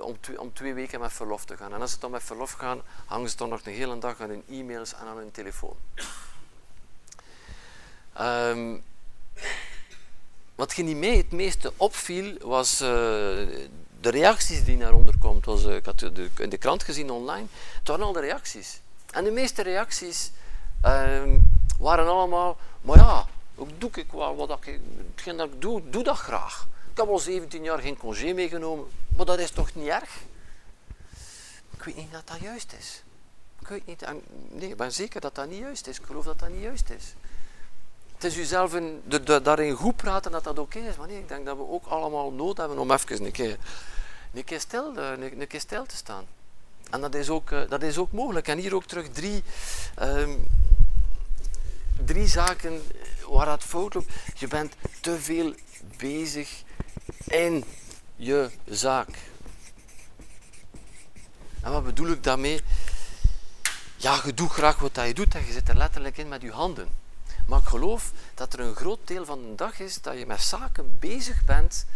om, 0.00 0.20
twee, 0.20 0.40
om, 0.40 0.52
twee, 0.52 0.74
weken 0.74 1.00
met 1.00 1.12
verlof 1.12 1.44
te 1.44 1.56
gaan. 1.56 1.74
En 1.74 1.80
als 1.80 1.90
ze 1.90 1.98
dan 1.98 2.10
met 2.10 2.22
verlof 2.22 2.52
gaan, 2.52 2.82
hangen 3.06 3.30
ze 3.30 3.36
dan 3.36 3.48
nog 3.48 3.60
een 3.64 3.72
hele 3.72 3.98
dag 3.98 4.20
aan 4.20 4.28
hun 4.28 4.44
e-mails 4.48 4.94
en 4.94 5.06
aan 5.06 5.16
hun 5.16 5.30
telefoon. 5.30 5.76
Um, 8.20 8.84
wat 10.54 10.76
mee 10.76 11.16
het 11.16 11.32
meeste 11.32 11.72
opviel, 11.76 12.38
was 12.38 12.78
de 12.78 13.68
reacties 14.00 14.64
die 14.64 14.76
naar 14.76 14.92
onder 14.92 15.18
komt. 15.18 15.44
Was, 15.44 15.64
ik 15.64 15.84
had 15.84 15.98
de, 15.98 16.30
in 16.38 16.48
de 16.48 16.58
krant 16.58 16.82
gezien 16.82 17.10
online. 17.10 17.46
Het 17.78 17.88
waren 17.88 18.04
al 18.04 18.12
de 18.12 18.20
reacties. 18.20 18.80
En 19.16 19.24
de 19.24 19.30
meeste 19.30 19.62
reacties 19.62 20.30
uh, 20.84 21.22
waren 21.78 22.06
allemaal, 22.06 22.56
maar 22.80 22.96
ja, 22.96 23.26
ook 23.54 23.68
doe 23.78 23.90
ik 23.94 24.12
wel 24.12 24.36
wat 24.36 24.50
ik, 24.50 24.80
hetgeen 25.14 25.36
dat 25.36 25.46
ik 25.52 25.60
doe, 25.60 25.90
doe 25.90 26.02
dat 26.02 26.16
graag. 26.16 26.66
Ik 26.90 26.96
heb 26.96 27.08
al 27.08 27.18
17 27.18 27.62
jaar 27.62 27.78
geen 27.78 27.96
congé 27.96 28.32
meegenomen, 28.32 28.86
maar 29.16 29.26
dat 29.26 29.38
is 29.38 29.50
toch 29.50 29.74
niet 29.74 29.88
erg? 29.88 30.20
Ik 31.70 31.82
weet 31.82 31.96
niet 31.96 32.12
dat 32.12 32.26
dat 32.26 32.38
juist 32.40 32.72
is. 32.78 33.02
Ik 33.60 33.68
weet 33.68 33.86
niet, 33.86 34.06
nee, 34.48 34.68
ik 34.68 34.76
ben 34.76 34.92
zeker 34.92 35.20
dat 35.20 35.34
dat 35.34 35.48
niet 35.48 35.58
juist 35.58 35.86
is. 35.86 35.98
Ik 35.98 36.06
geloof 36.06 36.24
dat 36.24 36.38
dat 36.38 36.48
niet 36.48 36.62
juist 36.62 36.90
is. 36.90 37.14
Het 38.14 38.24
is 38.24 38.34
jezelf 38.34 38.74
in, 38.74 39.02
de, 39.04 39.42
daarin 39.42 39.74
goed 39.74 39.96
praten 39.96 40.32
dat 40.32 40.44
dat 40.44 40.58
oké 40.58 40.78
is. 40.78 40.96
Maar 40.96 41.06
nee, 41.08 41.18
ik 41.18 41.28
denk 41.28 41.46
dat 41.46 41.56
we 41.56 41.68
ook 41.68 41.86
allemaal 41.86 42.30
nood 42.30 42.56
hebben 42.56 42.78
om 42.78 42.90
even 42.90 43.24
een 43.24 43.32
keer, 43.32 43.56
een 44.34 44.44
keer, 44.44 44.60
stil, 44.60 44.96
een, 44.96 45.40
een 45.40 45.46
keer 45.46 45.60
stil 45.60 45.86
te 45.86 45.96
staan. 45.96 46.24
En 46.90 47.00
dat 47.00 47.14
is, 47.14 47.28
ook, 47.28 47.50
dat 47.68 47.82
is 47.82 47.98
ook 47.98 48.12
mogelijk. 48.12 48.48
En 48.48 48.58
hier 48.58 48.74
ook 48.74 48.84
terug 48.84 49.08
drie, 49.08 49.42
um, 50.02 50.48
drie 52.04 52.26
zaken 52.26 52.82
waar 53.28 53.50
het 53.50 53.64
fout 53.64 53.94
loopt. 53.94 54.12
Je 54.34 54.48
bent 54.48 54.74
te 55.00 55.20
veel 55.20 55.54
bezig 55.96 56.62
in 57.24 57.64
je 58.16 58.50
zaak. 58.64 59.08
En 61.62 61.72
wat 61.72 61.84
bedoel 61.84 62.08
ik 62.08 62.22
daarmee? 62.22 62.60
Ja, 63.96 64.20
je 64.24 64.34
doet 64.34 64.50
graag 64.50 64.78
wat 64.78 64.96
je 65.06 65.14
doet 65.14 65.34
en 65.34 65.46
je 65.46 65.52
zit 65.52 65.68
er 65.68 65.76
letterlijk 65.76 66.16
in 66.16 66.28
met 66.28 66.42
je 66.42 66.50
handen. 66.50 66.88
Maar 67.46 67.58
ik 67.60 67.66
geloof 67.66 68.12
dat 68.34 68.52
er 68.52 68.60
een 68.60 68.74
groot 68.74 68.98
deel 69.04 69.24
van 69.24 69.42
de 69.42 69.54
dag 69.54 69.80
is 69.80 70.02
dat 70.02 70.18
je 70.18 70.26
met 70.26 70.42
zaken 70.42 70.98
bezig 70.98 71.44
bent 71.44 71.86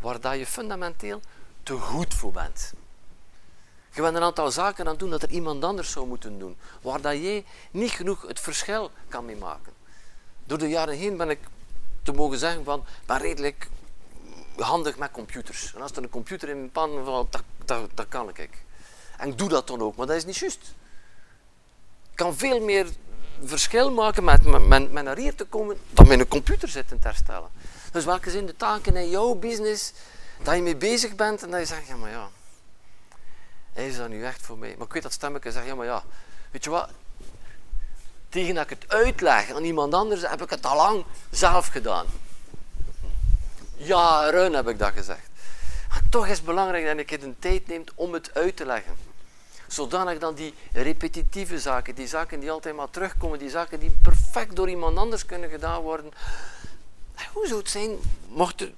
waar 0.00 0.20
dat 0.20 0.38
je 0.38 0.46
fundamenteel 0.46 1.20
te 1.62 1.72
goed 1.72 2.14
voor 2.14 2.32
bent. 2.32 2.72
Je 3.92 4.02
bent 4.02 4.16
een 4.16 4.22
aantal 4.22 4.50
zaken 4.50 4.84
aan 4.84 4.90
het 4.90 5.00
doen 5.00 5.10
dat 5.10 5.22
er 5.22 5.30
iemand 5.30 5.64
anders 5.64 5.90
zou 5.90 6.06
moeten 6.06 6.38
doen, 6.38 6.56
waar 6.82 7.00
dat 7.00 7.12
jij 7.12 7.44
niet 7.70 7.90
genoeg 7.90 8.22
het 8.22 8.40
verschil 8.40 8.90
kan 9.08 9.24
mee 9.24 9.36
maken. 9.36 9.72
Door 10.44 10.58
de 10.58 10.68
jaren 10.68 10.96
heen 10.96 11.16
ben 11.16 11.30
ik 11.30 11.38
te 12.02 12.12
mogen 12.12 12.38
zeggen 12.38 12.64
van, 12.64 12.84
ben 13.06 13.18
redelijk 13.18 13.68
handig 14.56 14.98
met 14.98 15.10
computers. 15.10 15.74
En 15.74 15.82
als 15.82 15.90
er 15.90 16.02
een 16.02 16.08
computer 16.08 16.48
in 16.48 16.56
mijn 16.56 16.70
pan 16.70 17.04
valt, 17.04 17.42
dat, 17.64 18.08
kan 18.08 18.28
ik. 18.28 18.64
En 19.16 19.28
ik 19.28 19.38
doe 19.38 19.48
dat 19.48 19.66
dan 19.66 19.80
ook, 19.80 19.96
maar 19.96 20.06
dat 20.06 20.16
is 20.16 20.24
niet 20.24 20.36
juist. 20.36 20.74
Ik 22.10 22.16
kan 22.16 22.36
veel 22.36 22.60
meer 22.60 22.86
verschil 23.44 23.92
maken 23.92 24.24
met, 24.24 24.44
met, 24.68 24.92
met 24.92 25.04
naar 25.04 25.16
hier 25.16 25.34
te 25.34 25.44
komen 25.44 25.78
dan 25.90 26.08
met 26.08 26.20
een 26.20 26.28
computer 26.28 26.68
zitten 26.68 26.98
te 26.98 27.06
herstellen. 27.06 27.48
Dus 27.92 28.04
welke 28.04 28.30
zijn 28.30 28.46
de 28.46 28.56
taken 28.56 28.96
in 28.96 29.10
jouw 29.10 29.34
business 29.34 29.92
dat 30.42 30.54
je 30.54 30.62
mee 30.62 30.76
bezig 30.76 31.14
bent 31.14 31.42
en 31.42 31.50
dat 31.50 31.60
je 31.60 31.66
zegt, 31.66 31.86
ja 31.86 31.96
maar 31.96 32.10
ja, 32.10 32.28
is 33.72 33.96
dat 33.96 34.08
nu 34.08 34.24
echt 34.24 34.42
voor 34.42 34.58
mij? 34.58 34.74
Maar 34.78 34.86
ik 34.86 34.92
weet 34.92 35.02
dat 35.02 35.12
stemmetje 35.12 35.52
zegt, 35.52 35.66
ja 35.66 35.74
maar 35.74 35.86
ja, 35.86 36.02
weet 36.50 36.64
je 36.64 36.70
wat, 36.70 36.88
tegen 38.28 38.54
dat 38.54 38.70
ik 38.70 38.78
het 38.80 38.92
uitleg 38.92 39.52
aan 39.52 39.64
iemand 39.64 39.94
anders, 39.94 40.20
heb 40.28 40.42
ik 40.42 40.50
het 40.50 40.66
al 40.66 40.76
lang 40.76 41.04
zelf 41.30 41.66
gedaan. 41.66 42.06
Jaren 43.76 44.52
heb 44.52 44.68
ik 44.68 44.78
dat 44.78 44.92
gezegd. 44.92 45.28
Maar 45.88 46.02
toch 46.10 46.26
is 46.26 46.36
het 46.36 46.46
belangrijk 46.46 46.86
dat 46.86 46.98
ik 46.98 47.20
de 47.20 47.38
tijd 47.38 47.66
neem 47.66 47.84
om 47.94 48.12
het 48.12 48.34
uit 48.34 48.56
te 48.56 48.66
leggen. 48.66 48.96
Zodanig 49.66 50.18
dan 50.18 50.34
die 50.34 50.54
repetitieve 50.72 51.58
zaken, 51.58 51.94
die 51.94 52.06
zaken 52.06 52.40
die 52.40 52.50
altijd 52.50 52.76
maar 52.76 52.90
terugkomen, 52.90 53.38
die 53.38 53.50
zaken 53.50 53.80
die 53.80 53.96
perfect 54.02 54.56
door 54.56 54.68
iemand 54.68 54.96
anders 54.96 55.26
kunnen 55.26 55.50
gedaan 55.50 55.82
worden. 55.82 56.12
Hoe 57.32 57.46
zou 57.46 57.58
het 57.58 57.70
zijn, 57.70 57.90
mocht 58.28 58.60
er 58.60 58.72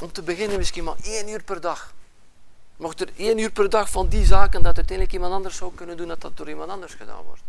om 0.00 0.12
te 0.12 0.22
beginnen 0.22 0.58
misschien 0.58 0.84
maar 0.84 0.96
één 1.02 1.28
uur 1.28 1.42
per 1.42 1.60
dag. 1.60 1.94
Mocht 2.76 3.00
er 3.00 3.08
één 3.16 3.38
uur 3.38 3.50
per 3.50 3.70
dag 3.70 3.90
van 3.90 4.08
die 4.08 4.24
zaken 4.24 4.62
dat 4.62 4.76
uiteindelijk 4.76 5.12
iemand 5.16 5.32
anders 5.32 5.56
zou 5.56 5.74
kunnen 5.74 5.96
doen, 5.96 6.08
dat 6.08 6.20
dat 6.20 6.36
door 6.36 6.48
iemand 6.48 6.70
anders 6.70 6.94
gedaan 6.94 7.22
wordt. 7.24 7.42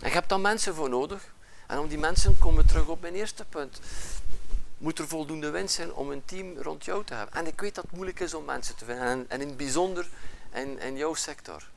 En 0.00 0.08
je 0.08 0.14
hebt 0.14 0.28
dan 0.28 0.40
mensen 0.40 0.74
voor 0.74 0.88
nodig. 0.88 1.34
En 1.66 1.78
om 1.78 1.88
die 1.88 1.98
mensen 1.98 2.38
komen 2.38 2.62
we 2.62 2.68
terug 2.68 2.86
op 2.86 3.00
mijn 3.00 3.14
eerste 3.14 3.44
punt. 3.44 3.80
Moet 4.78 4.98
er 4.98 5.08
voldoende 5.08 5.50
winst 5.50 5.74
zijn 5.74 5.92
om 5.92 6.10
een 6.10 6.24
team 6.24 6.58
rond 6.58 6.84
jou 6.84 7.04
te 7.04 7.14
hebben. 7.14 7.34
En 7.34 7.46
ik 7.46 7.60
weet 7.60 7.74
dat 7.74 7.84
het 7.84 7.92
moeilijk 7.92 8.20
is 8.20 8.34
om 8.34 8.44
mensen 8.44 8.76
te 8.76 8.84
vinden. 8.84 9.04
En, 9.04 9.24
en 9.28 9.40
in 9.40 9.48
het 9.48 9.56
bijzonder 9.56 10.08
in, 10.52 10.78
in 10.78 10.96
jouw 10.96 11.14
sector. 11.14 11.68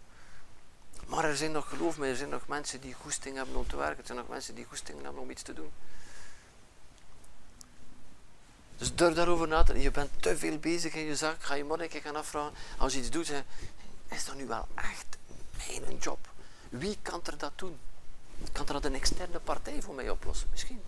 Maar 1.07 1.23
er 1.23 1.37
zijn 1.37 1.51
nog, 1.51 1.69
geloof 1.69 1.97
me, 1.97 2.07
er 2.07 2.15
zijn 2.15 2.29
nog 2.29 2.47
mensen 2.47 2.81
die 2.81 2.93
goesting 2.93 3.35
hebben 3.35 3.55
om 3.55 3.67
te 3.67 3.77
werken. 3.77 3.99
Er 3.99 4.05
zijn 4.05 4.17
nog 4.17 4.27
mensen 4.27 4.55
die 4.55 4.65
goesting 4.65 5.01
hebben 5.03 5.21
om 5.21 5.29
iets 5.29 5.41
te 5.41 5.53
doen. 5.53 5.71
Dus 8.79 8.95
durf 8.95 9.15
daarover 9.15 9.47
na 9.47 9.63
te. 9.63 9.79
Je 9.79 9.91
bent 9.91 10.09
te 10.21 10.37
veel 10.37 10.57
bezig 10.57 10.93
in 10.93 11.05
je 11.05 11.15
zaak. 11.15 11.43
Ga 11.43 11.53
je 11.53 11.63
mannetje 11.63 12.01
gaan 12.01 12.15
afvragen. 12.15 12.53
Als 12.77 12.93
je 12.93 12.99
iets 12.99 13.09
doet, 13.09 13.25
zeg, 13.25 13.43
is 14.07 14.25
dat 14.25 14.35
nu 14.35 14.47
wel 14.47 14.67
echt 14.75 15.17
mijn 15.81 15.97
job? 15.97 16.29
Wie 16.69 16.97
kan 17.01 17.21
er 17.25 17.37
dat 17.37 17.51
doen? 17.55 17.79
Kan 18.51 18.67
er 18.67 18.73
dat 18.73 18.85
een 18.85 18.95
externe 18.95 19.39
partij 19.39 19.81
voor 19.81 19.95
mij 19.95 20.09
oplossen? 20.09 20.47
Misschien. 20.51 20.81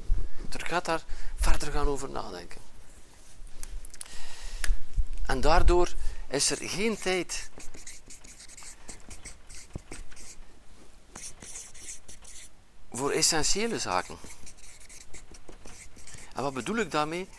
Er 0.51 0.65
gaat 0.65 0.85
daar 0.85 1.03
verder 1.35 1.71
gaan 1.71 1.87
over 1.87 2.09
nadenken. 2.09 2.61
En 5.25 5.41
daardoor 5.41 5.93
is 6.27 6.51
er 6.51 6.57
geen 6.57 6.97
tijd 6.97 7.49
voor 12.91 13.11
essentiële 13.11 13.79
zaken. 13.79 14.17
En 16.35 16.43
wat 16.43 16.53
bedoel 16.53 16.75
ik 16.77 16.91
daarmee? 16.91 17.29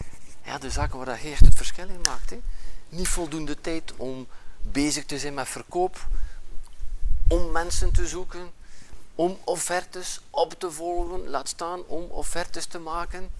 Ja, 0.45 0.59
de 0.59 0.70
zaken 0.70 0.99
waar 0.99 1.24
je 1.24 1.30
echt 1.30 1.45
het 1.45 1.55
verschil 1.55 1.88
in 1.88 2.01
maakt. 2.01 2.30
Hè. 2.30 2.40
Niet 2.88 3.09
voldoende 3.09 3.61
tijd 3.61 3.93
om 3.97 4.26
bezig 4.62 5.05
te 5.05 5.18
zijn 5.18 5.34
met 5.34 5.49
verkoop, 5.49 6.07
om 7.28 7.51
mensen 7.51 7.93
te 7.93 8.07
zoeken, 8.07 8.51
om 9.14 9.38
offertes 9.45 10.20
op 10.30 10.55
te 10.59 10.70
volgen, 10.70 11.28
laat 11.28 11.49
staan 11.49 11.86
om 11.86 12.03
offertes 12.03 12.66
te 12.66 12.78
maken. 12.78 13.30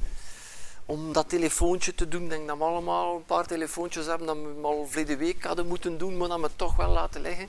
Om 0.87 1.13
dat 1.13 1.29
telefoontje 1.29 1.95
te 1.95 2.09
doen, 2.09 2.29
denk 2.29 2.49
dat 2.49 2.59
we 2.59 2.65
allemaal 2.65 3.17
een 3.17 3.25
paar 3.25 3.47
telefoontjes 3.47 4.07
hebben 4.07 4.27
dat 4.27 4.37
we 4.37 4.61
al 4.63 4.87
verleden 4.87 5.19
week 5.19 5.45
hadden 5.45 5.67
moeten 5.67 5.99
doen, 5.99 6.17
maar 6.17 6.29
dat 6.29 6.41
we 6.41 6.51
toch 6.57 6.77
wel 6.77 6.91
laten 6.91 7.21
liggen. 7.21 7.49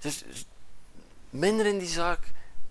Dus 0.00 0.24
minder 1.30 1.66
in 1.66 1.78
die 1.78 1.88
zaak 1.88 2.18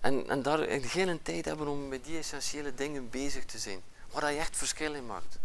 en, 0.00 0.28
en 0.28 0.42
daar 0.42 0.58
geen 0.68 1.22
tijd 1.22 1.44
hebben 1.44 1.68
om 1.68 1.88
met 1.88 2.04
die 2.04 2.18
essentiële 2.18 2.74
dingen 2.74 3.10
bezig 3.10 3.44
te 3.44 3.58
zijn. 3.58 3.80
Waar 4.10 4.32
je 4.32 4.38
echt 4.38 4.56
verschil 4.56 4.94
in 4.94 5.06
maakt. 5.06 5.38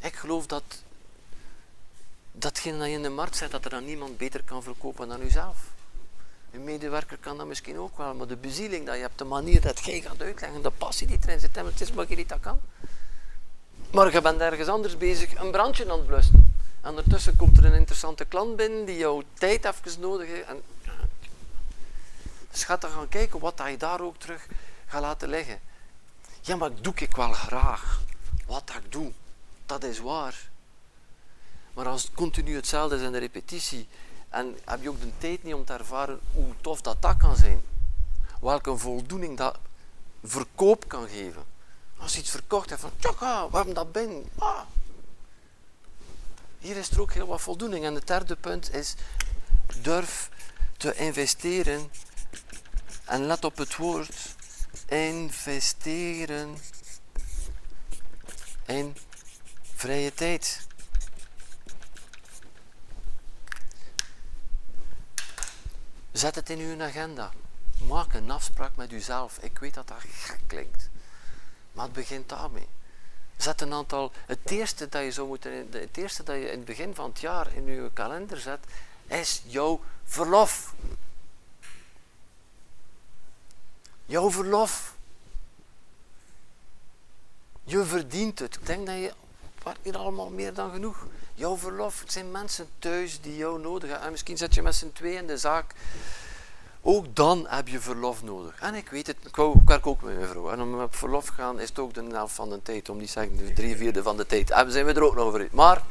Ik 0.00 0.16
geloof 0.16 0.46
dat 0.46 0.62
datgene 2.32 2.78
dat 2.78 2.86
je 2.86 2.92
in 2.92 3.02
de 3.02 3.08
markt 3.08 3.36
zet, 3.36 3.50
dat 3.50 3.64
er 3.64 3.70
dan 3.70 3.84
niemand 3.84 4.16
beter 4.16 4.42
kan 4.44 4.62
verkopen 4.62 5.08
dan 5.08 5.22
uzelf. 5.22 5.56
Een 6.52 6.64
medewerker 6.64 7.16
kan 7.16 7.36
dat 7.36 7.46
misschien 7.46 7.78
ook 7.78 7.96
wel, 7.96 8.14
maar 8.14 8.26
de 8.26 8.36
bezieling 8.36 8.86
dat 8.86 8.94
je 8.94 9.00
hebt, 9.00 9.18
de 9.18 9.24
manier 9.24 9.60
dat 9.60 9.84
jij 9.84 10.00
gaat 10.00 10.22
uitleggen, 10.22 10.62
de 10.62 10.70
passie 10.70 11.06
die 11.06 11.18
erin 11.22 11.40
zit, 11.40 11.56
het 11.56 11.80
is 11.80 11.92
maar 11.92 12.04
je 12.08 12.16
niet 12.16 12.28
dat 12.28 12.40
kan. 12.40 12.60
Maar 13.90 14.12
je 14.12 14.20
bent 14.20 14.40
ergens 14.40 14.68
anders 14.68 14.96
bezig 14.96 15.34
een 15.34 15.50
brandje 15.50 15.90
aan 15.90 15.98
het 15.98 16.06
blussen. 16.06 16.56
En 16.80 16.90
ondertussen 16.90 17.36
komt 17.36 17.58
er 17.58 17.64
een 17.64 17.74
interessante 17.74 18.24
klant 18.24 18.56
binnen 18.56 18.84
die 18.84 18.96
jouw 18.96 19.22
tijd 19.34 19.64
even 19.64 20.00
nodig 20.00 20.28
heeft. 20.28 20.46
En 20.46 20.62
dus 22.50 22.64
ga 22.64 22.78
gaan 22.80 23.08
kijken 23.08 23.40
wat 23.40 23.62
je 23.70 23.76
daar 23.76 24.00
ook 24.00 24.18
terug 24.18 24.46
gaat 24.86 25.00
laten 25.00 25.28
liggen. 25.28 25.60
Ja, 26.40 26.56
maar 26.56 26.70
doe 26.80 26.92
ik 26.94 27.16
wel 27.16 27.32
graag. 27.32 28.00
Wat 28.46 28.70
ik 28.82 28.92
doe, 28.92 29.12
dat 29.68 29.84
is 29.84 29.98
waar. 29.98 30.50
Maar 31.74 31.86
als 31.86 32.02
het 32.02 32.12
continu 32.12 32.54
hetzelfde 32.54 32.96
is 32.96 33.02
in 33.02 33.12
de 33.12 33.18
repetitie, 33.18 33.88
en 34.28 34.58
heb 34.64 34.82
je 34.82 34.88
ook 34.88 35.00
de 35.00 35.18
tijd 35.18 35.42
niet 35.42 35.54
om 35.54 35.64
te 35.64 35.72
ervaren 35.72 36.20
hoe 36.32 36.54
tof 36.60 36.80
dat 36.80 37.02
dat 37.02 37.16
kan 37.16 37.36
zijn. 37.36 37.62
Welke 38.40 38.76
voldoening 38.76 39.36
dat 39.36 39.58
verkoop 40.24 40.88
kan 40.88 41.08
geven. 41.08 41.44
Als 41.98 42.12
je 42.12 42.20
iets 42.20 42.30
verkocht 42.30 42.68
hebt 42.70 42.80
van, 42.80 42.90
tjaka, 42.98 43.48
hebben 43.52 43.74
dat 43.74 43.92
binnen. 43.92 44.24
Ah. 44.38 44.60
Hier 46.58 46.76
is 46.76 46.90
er 46.90 47.00
ook 47.00 47.12
heel 47.12 47.26
wat 47.26 47.40
voldoening. 47.40 47.84
En 47.84 47.94
het 47.94 48.06
derde 48.06 48.36
punt 48.36 48.74
is, 48.74 48.94
durf 49.82 50.30
te 50.76 50.94
investeren. 50.94 51.90
En 53.04 53.26
let 53.26 53.44
op 53.44 53.56
het 53.56 53.76
woord, 53.76 54.34
investeren 54.86 56.58
in 58.66 58.96
vrije 59.78 60.14
tijd. 60.14 60.66
Zet 66.12 66.34
het 66.34 66.50
in 66.50 66.58
uw 66.58 66.82
agenda. 66.82 67.32
Maak 67.86 68.12
een 68.12 68.30
afspraak 68.30 68.76
met 68.76 68.92
uzelf. 68.92 69.38
Ik 69.38 69.58
weet 69.58 69.74
dat 69.74 69.88
dat 69.88 70.00
gek 70.00 70.40
klinkt. 70.46 70.88
Maar 71.72 71.84
het 71.84 71.92
begint 71.92 72.28
daarmee. 72.28 72.66
Zet 73.36 73.60
een 73.60 73.72
aantal. 73.72 74.12
Het 74.26 74.50
eerste 74.50 74.88
dat 74.88 75.02
je 75.02 75.12
zou 75.12 75.26
moeten. 75.26 75.68
Het 75.70 75.96
eerste 75.96 76.22
dat 76.22 76.36
je 76.36 76.50
in 76.50 76.56
het 76.56 76.64
begin 76.64 76.94
van 76.94 77.08
het 77.08 77.20
jaar 77.20 77.54
in 77.54 77.66
uw 77.66 77.90
kalender 77.90 78.38
zet, 78.38 78.60
is 79.06 79.42
jouw 79.46 79.80
verlof. 80.04 80.74
Jouw 84.06 84.30
verlof. 84.30 84.96
Je 87.64 87.84
verdient 87.84 88.38
het. 88.38 88.54
Ik 88.54 88.66
denk 88.66 88.86
dat 88.86 88.96
je. 88.96 89.12
Wat 89.68 89.76
hier 89.82 89.96
allemaal 89.96 90.30
meer 90.30 90.54
dan 90.54 90.70
genoeg. 90.70 91.06
Jouw 91.34 91.56
verlof. 91.56 92.00
Het 92.00 92.12
zijn 92.12 92.30
mensen 92.30 92.68
thuis 92.78 93.20
die 93.20 93.36
jou 93.36 93.60
nodig 93.60 93.88
hebben. 93.88 94.06
En 94.06 94.10
misschien 94.10 94.36
zit 94.36 94.54
je 94.54 94.62
met 94.62 94.74
z'n 94.74 94.90
twee 94.92 95.14
in 95.14 95.26
de 95.26 95.36
zaak. 95.36 95.74
Ook 96.82 97.16
dan 97.16 97.46
heb 97.48 97.68
je 97.68 97.80
verlof 97.80 98.22
nodig. 98.22 98.60
En 98.60 98.74
ik 98.74 98.88
weet 98.88 99.06
het, 99.06 99.16
ik, 99.26 99.36
werk 99.64 99.86
ook 99.86 100.02
met 100.02 100.16
mijn 100.16 100.28
vrouw. 100.28 100.50
En 100.50 100.60
om 100.60 100.80
op 100.80 100.94
verlof 100.94 101.24
te 101.24 101.32
gaan 101.32 101.60
is 101.60 101.68
het 101.68 101.78
ook 101.78 101.94
de 101.94 102.04
helft 102.10 102.34
van 102.34 102.50
de 102.50 102.62
tijd. 102.62 102.88
Om 102.88 102.98
niet 102.98 103.10
zeggen 103.10 103.36
de 103.36 103.52
drie 103.52 103.76
vierde 103.76 104.02
van 104.02 104.16
de 104.16 104.26
tijd. 104.26 104.50
En 104.50 104.70
zijn 104.72 104.86
we 104.86 104.92
er 104.92 105.02
ook 105.02 105.14
nog 105.14 105.24
over. 105.24 105.48
Maar, 105.52 105.82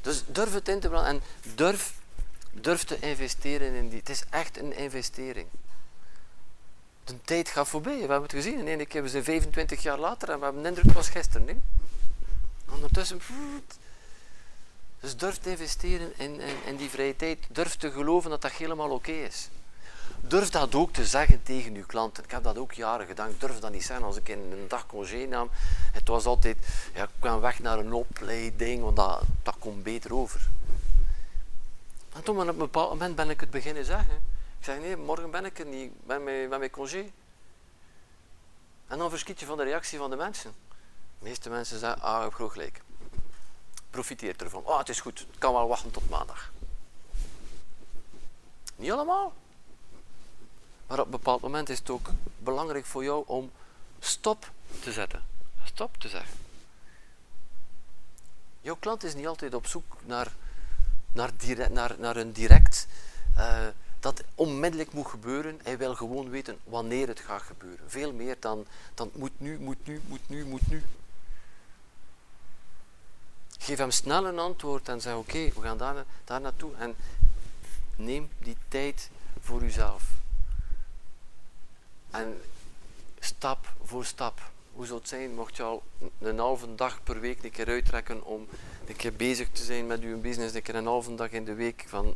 dus 0.00 0.24
durf 0.26 0.52
het 0.52 0.68
in 0.68 0.80
te 0.80 0.88
branden 0.88 1.10
en 1.10 1.22
durf, 1.54 1.94
durf 2.52 2.84
te 2.84 2.98
investeren 2.98 3.74
in 3.74 3.88
die. 3.88 3.98
Het 3.98 4.08
is 4.08 4.24
echt 4.30 4.58
een 4.58 4.76
investering. 4.76 5.46
De 7.10 7.20
tijd 7.24 7.48
gaat 7.48 7.68
voorbij. 7.68 7.94
We 7.94 8.00
hebben 8.00 8.22
het 8.22 8.32
gezien. 8.32 8.58
In 8.58 8.68
één 8.68 8.86
keer, 8.86 9.02
we 9.02 9.08
zijn 9.08 9.24
25 9.24 9.82
jaar 9.82 9.98
later 9.98 10.30
en 10.30 10.38
we 10.38 10.44
hebben 10.44 10.62
de 10.62 10.68
indruk, 10.68 10.92
was 10.92 11.08
gisteren. 11.08 11.62
Ondertussen, 12.70 13.20
dus 15.00 15.16
durf 15.16 15.38
te 15.38 15.50
investeren 15.50 16.12
in, 16.16 16.40
in, 16.40 16.56
in, 16.66 16.76
die 16.76 16.90
vrije 16.90 17.16
tijd. 17.16 17.38
Durf 17.48 17.76
te 17.76 17.90
geloven 17.90 18.30
dat 18.30 18.42
dat 18.42 18.52
helemaal 18.52 18.90
oké 18.90 19.10
is. 19.10 19.48
Durf 20.20 20.50
dat 20.50 20.74
ook 20.74 20.92
te 20.92 21.06
zeggen 21.06 21.42
tegen 21.42 21.74
uw 21.74 21.86
klanten. 21.86 22.24
Ik 22.24 22.30
heb 22.30 22.42
dat 22.42 22.58
ook 22.58 22.72
jaren 22.72 23.06
gedaan. 23.06 23.30
Ik 23.30 23.40
durf 23.40 23.58
dat 23.58 23.72
niet 23.72 23.84
zeggen 23.84 24.06
als 24.06 24.16
ik 24.16 24.28
in 24.28 24.38
een 24.38 24.68
dag 24.68 24.86
congé 24.86 25.26
nam. 25.26 25.50
Het 25.92 26.08
was 26.08 26.24
altijd, 26.24 26.56
ja, 26.94 27.02
ik 27.02 27.10
kwam 27.18 27.40
weg 27.40 27.58
naar 27.58 27.78
een 27.78 27.92
opleiding, 27.92 28.82
want 28.82 28.96
dat, 28.96 29.22
dat 29.42 29.56
komt 29.58 29.82
beter 29.82 30.14
over. 30.14 30.48
En 32.12 32.22
toen 32.22 32.40
op 32.40 32.48
een 32.48 32.56
bepaald 32.56 32.90
moment 32.90 33.16
ben 33.16 33.30
ik 33.30 33.40
het 33.40 33.50
beginnen 33.50 33.84
zeggen. 33.84 34.20
Ik 34.60 34.66
zeg, 34.66 34.78
nee, 34.78 34.96
morgen 34.96 35.30
ben 35.30 35.44
ik 35.44 35.58
er 35.58 35.66
niet. 35.66 35.90
Ik 35.92 36.06
ben 36.06 36.24
met, 36.24 36.48
mijn 36.48 36.70
congé. 36.70 37.10
En 38.86 38.98
dan 38.98 39.10
verschiet 39.10 39.40
je 39.40 39.46
van 39.46 39.56
de 39.56 39.64
reactie 39.64 39.98
van 39.98 40.10
de 40.10 40.16
mensen. 40.16 40.54
De 41.18 41.24
meeste 41.24 41.50
mensen 41.50 41.78
zeggen, 41.78 42.02
ah, 42.02 42.16
ik 42.16 42.22
heb 42.22 42.32
gewoon 42.32 42.50
gelijk 42.50 42.82
profiteert 43.90 44.42
ervan. 44.42 44.62
Oh, 44.64 44.78
het 44.78 44.88
is 44.88 45.00
goed, 45.00 45.18
het 45.18 45.38
kan 45.38 45.52
wel 45.52 45.68
wachten 45.68 45.90
tot 45.90 46.10
maandag. 46.10 46.52
Niet 48.76 48.90
allemaal. 48.90 49.32
Maar 50.86 50.98
op 50.98 51.04
een 51.04 51.10
bepaald 51.10 51.40
moment 51.40 51.68
is 51.68 51.78
het 51.78 51.90
ook 51.90 52.10
belangrijk 52.38 52.86
voor 52.86 53.04
jou 53.04 53.24
om 53.26 53.50
stop 53.98 54.50
te 54.80 54.92
zetten. 54.92 55.22
Stop 55.64 55.96
te 55.96 56.08
zeggen. 56.08 56.38
Jouw 58.60 58.76
klant 58.76 59.04
is 59.04 59.14
niet 59.14 59.26
altijd 59.26 59.54
op 59.54 59.66
zoek 59.66 59.96
naar, 60.06 60.32
naar, 61.12 61.30
direct, 61.36 61.72
naar, 61.72 61.94
naar 61.98 62.16
een 62.16 62.32
direct 62.32 62.86
uh, 63.36 63.66
dat 64.00 64.22
onmiddellijk 64.34 64.92
moet 64.92 65.06
gebeuren. 65.06 65.60
Hij 65.62 65.78
wil 65.78 65.94
gewoon 65.94 66.30
weten 66.30 66.58
wanneer 66.64 67.08
het 67.08 67.20
gaat 67.20 67.42
gebeuren. 67.42 67.90
Veel 67.90 68.12
meer 68.12 68.36
dan, 68.40 68.66
dan 68.94 69.10
moet 69.14 69.40
nu, 69.40 69.58
moet 69.58 69.86
nu, 69.86 70.00
moet 70.06 70.28
nu, 70.28 70.44
moet 70.44 70.68
nu. 70.68 70.82
Geef 73.58 73.78
hem 73.78 73.90
snel 73.90 74.26
een 74.26 74.38
antwoord 74.38 74.88
en 74.88 75.00
zeg 75.00 75.14
oké, 75.14 75.38
we 75.54 75.60
gaan 75.60 75.78
daar, 75.78 76.04
daar 76.24 76.40
naartoe. 76.40 76.74
En 76.74 76.94
neem 77.96 78.28
die 78.38 78.56
tijd 78.68 79.10
voor 79.40 79.62
uzelf. 79.62 80.04
En 82.10 82.40
stap 83.18 83.72
voor 83.82 84.04
stap. 84.04 84.50
Hoe 84.72 84.86
zou 84.86 84.98
het 84.98 85.08
zijn 85.08 85.34
mocht 85.34 85.56
je 85.56 85.62
al 85.62 85.82
een 86.18 86.38
halve 86.38 86.74
dag 86.74 87.02
per 87.02 87.20
week 87.20 87.42
een 87.42 87.50
keer 87.50 87.68
uittrekken 87.68 88.24
om 88.24 88.48
een 88.86 88.96
keer 88.96 89.12
bezig 89.12 89.48
te 89.50 89.64
zijn 89.64 89.86
met 89.86 90.00
uw 90.00 90.20
business, 90.20 90.54
een 90.54 90.62
keer 90.62 90.74
een 90.74 90.86
halve 90.86 91.14
dag 91.14 91.30
in 91.30 91.44
de 91.44 91.54
week 91.54 91.84
van 91.86 92.14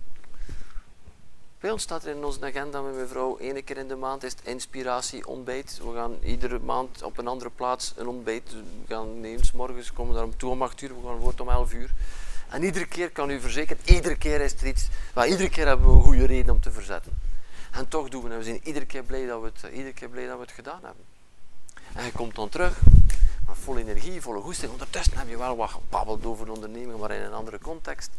bij 1.65 1.73
ons 1.73 1.83
staat 1.83 2.05
er 2.05 2.17
in 2.17 2.25
onze 2.25 2.45
agenda 2.45 2.81
met 2.81 2.95
mevrouw, 2.95 3.37
één 3.37 3.65
keer 3.65 3.77
in 3.77 3.89
de 3.89 3.97
maand 3.97 4.23
is 4.23 4.31
het 4.31 4.41
inspiratie 4.45 5.27
ontbijt. 5.27 5.81
We 5.85 5.93
gaan 5.95 6.17
iedere 6.23 6.59
maand 6.59 7.03
op 7.03 7.19
een 7.19 7.27
andere 7.27 7.51
plaats 7.51 7.93
een 7.97 8.07
ontbijt. 8.07 8.53
We 8.53 8.63
gaan 8.89 9.21
neems 9.21 9.53
morgens 9.53 9.93
komen 9.93 10.15
daar 10.15 10.25
om 10.25 10.37
toe 10.37 10.51
om 10.51 10.63
8 10.63 10.81
uur, 10.81 10.89
we 10.89 11.07
gaan 11.07 11.21
voort 11.21 11.41
om 11.41 11.49
11 11.49 11.73
uur. 11.73 11.91
En 12.49 12.63
iedere 12.63 12.87
keer 12.87 13.11
kan 13.11 13.31
u 13.31 13.41
verzekeren, 13.41 13.83
iedere 13.85 14.17
keer 14.17 14.41
is 14.41 14.55
er 14.55 14.67
iets, 14.67 14.89
maar 15.15 15.29
iedere 15.29 15.49
keer 15.49 15.67
hebben 15.67 15.89
we 15.89 15.95
een 15.95 16.03
goede 16.03 16.27
reden 16.27 16.55
om 16.55 16.61
te 16.61 16.71
verzetten. 16.71 17.13
En 17.73 17.89
toch 17.89 18.09
doen 18.09 18.23
we 18.23 18.29
het. 18.29 18.39
We 18.39 18.45
zijn 18.45 18.61
iedere 18.63 18.87
keer 18.87 19.03
blij 19.03 19.27
dat 19.27 19.41
we 19.41 19.47
het, 19.47 19.73
iedere 19.73 19.93
keer 19.93 20.09
blij 20.09 20.27
dat 20.27 20.37
we 20.37 20.43
het 20.43 20.53
gedaan 20.53 20.81
hebben. 20.83 21.05
En 21.95 22.05
je 22.05 22.13
komt 22.13 22.35
dan 22.35 22.49
terug, 22.49 22.81
met 23.47 23.57
vol 23.63 23.79
energie, 23.79 24.21
volle 24.21 24.41
goesting. 24.41 24.73
Ondertussen 24.73 25.19
heb 25.19 25.29
je 25.29 25.39
wel 25.39 25.57
wat 25.57 25.71
gebabbeld 25.71 26.25
over 26.25 26.47
de 26.47 26.53
onderneming, 26.53 26.99
maar 26.99 27.11
in 27.11 27.23
een 27.23 27.33
andere 27.33 27.59
context. 27.59 28.11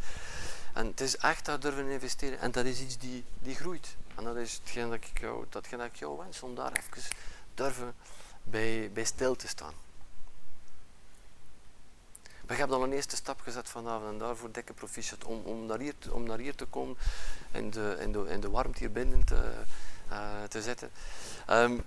En 0.76 0.86
het 0.86 1.00
is 1.00 1.16
echt 1.16 1.44
daar 1.44 1.60
durven 1.60 1.86
investeren. 1.86 2.40
En 2.40 2.50
dat 2.50 2.64
is 2.64 2.80
iets 2.80 2.98
die, 2.98 3.24
die 3.38 3.54
groeit. 3.54 3.96
En 4.14 4.24
dat 4.24 4.36
is 4.36 4.52
hetgeen 4.52 4.88
dat 4.88 4.94
ik 4.94 5.20
jou, 5.20 5.44
dat 5.48 5.66
ik 5.72 5.96
jou 5.96 6.18
wens, 6.18 6.42
om 6.42 6.54
daar 6.54 6.72
even 6.72 7.02
durven 7.54 7.94
bij, 8.42 8.90
bij 8.92 9.04
stil 9.04 9.36
te 9.36 9.48
staan. 9.48 9.72
Je 12.48 12.54
hebt 12.54 12.72
al 12.72 12.82
een 12.82 12.92
eerste 12.92 13.16
stap 13.16 13.40
gezet 13.40 13.68
vanavond 13.68 14.12
en 14.12 14.18
daarvoor 14.18 14.52
dikke 14.52 14.72
proficiat 14.72 15.24
om, 15.24 15.42
om, 15.44 15.66
naar, 15.66 15.78
hier, 15.78 15.94
om 16.10 16.22
naar 16.22 16.38
hier 16.38 16.54
te 16.54 16.64
komen 16.64 16.96
en 17.52 17.70
de, 17.70 17.96
in 18.00 18.12
de, 18.12 18.26
in 18.28 18.40
de 18.40 18.50
warmte 18.50 18.78
hier 18.78 18.92
binnen 18.92 19.24
te, 19.24 19.52
uh, 20.10 20.42
te 20.42 20.62
zitten. 20.62 20.90
Um, 21.50 21.82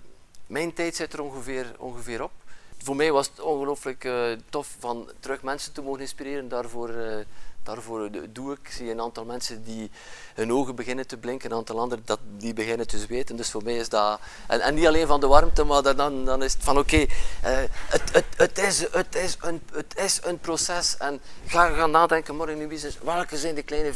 mijn 0.47 0.73
tijd 0.73 0.95
zit 0.95 1.13
er 1.13 1.21
ongeveer, 1.21 1.75
ongeveer 1.77 2.23
op. 2.23 2.31
Voor 2.77 2.95
mij 2.95 3.11
was 3.11 3.27
het 3.27 3.39
ongelooflijk 3.39 4.03
uh, 4.03 4.37
tof 4.49 4.75
van 4.79 5.11
terug 5.19 5.41
mensen 5.41 5.73
te 5.73 5.81
mogen 5.81 6.01
inspireren. 6.01 6.49
Daarvoor 6.49 6.89
uh, 6.89 7.25
Daarvoor 7.73 8.09
doe 8.29 8.51
ik. 8.51 8.71
Zie 8.71 8.91
een 8.91 9.01
aantal 9.01 9.25
mensen 9.25 9.63
die 9.63 9.91
hun 10.33 10.53
ogen 10.53 10.75
beginnen 10.75 11.07
te 11.07 11.17
blinken, 11.17 11.51
een 11.51 11.57
aantal 11.57 11.79
anderen 11.79 12.05
dat, 12.05 12.19
die 12.37 12.53
beginnen 12.53 12.87
te 12.87 12.97
zweten. 12.97 13.35
Dus 13.35 13.51
voor 13.51 13.63
mij 13.63 13.75
is 13.75 13.89
dat... 13.89 14.19
En, 14.47 14.61
en 14.61 14.73
niet 14.73 14.87
alleen 14.87 15.07
van 15.07 15.19
de 15.19 15.27
warmte, 15.27 15.63
maar 15.63 15.95
dan, 15.95 16.25
dan 16.25 16.43
is 16.43 16.53
het 16.53 16.63
van 16.63 16.77
oké, 16.77 16.97
uh, 16.97 17.05
het, 17.41 18.01
het, 18.11 18.25
het, 18.37 18.57
is, 18.57 18.79
het, 18.91 19.15
is 19.15 19.37
een, 19.41 19.61
het 19.71 19.97
is 19.97 20.19
een 20.23 20.39
proces. 20.39 20.97
En 20.97 21.21
ga 21.45 21.69
gaan 21.69 21.91
nadenken 21.91 22.35
morgen 22.35 22.57
je 22.57 22.67
business, 22.67 22.97
welke 23.03 23.37
zijn 23.37 23.55
de 23.55 23.63
kleine 23.63 23.93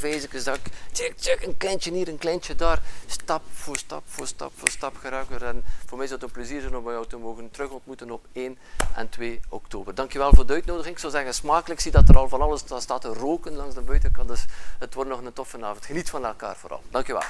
tjik, 0.92 1.46
een 1.46 1.58
kleintje 1.58 1.92
hier, 1.92 2.08
een 2.08 2.18
kleintje 2.18 2.56
daar. 2.56 2.82
Stap 3.06 3.42
voor 3.54 3.78
stap 3.78 4.04
voor 4.06 4.28
stap 4.28 4.52
voor 4.56 4.70
stap 4.70 4.96
geraken. 4.98 5.42
En 5.42 5.64
voor 5.86 5.98
mij 5.98 6.06
is 6.06 6.12
het 6.12 6.24
een 6.24 6.32
plezier 6.32 6.62
zijn 6.62 6.76
om 6.76 6.90
jou 6.90 7.08
te 7.08 7.18
mogen 7.18 7.52
terug 7.52 7.70
ontmoeten 7.70 8.12
op 8.12 8.26
1 8.34 8.58
en 8.96 9.10
2 9.10 9.40
oktober. 9.50 9.96
Dankjewel 9.96 10.34
voor 10.34 10.46
de 10.46 10.54
uitnodiging. 10.54 10.94
Ik 10.94 11.00
zou 11.00 11.12
zeggen, 11.12 11.34
smakelijk. 11.34 11.80
zie 11.80 11.92
dat 11.92 12.10
er 12.10 12.18
al 12.18 12.30
van 12.30 12.42
alles 12.42 12.64
staat 12.78 13.02
te 13.02 13.14
roken 13.14 13.62
langs 13.64 13.78
de 13.78 13.82
buitenkant. 13.82 14.28
Dus 14.28 14.46
het 14.80 14.94
wordt 14.94 15.10
nog 15.10 15.26
een 15.26 15.34
toffe 15.34 15.66
avond. 15.66 15.86
Geniet 15.86 16.10
van 16.10 16.26
elkaar 16.26 16.56
vooral. 16.56 16.82
Dankjewel. 16.90 17.24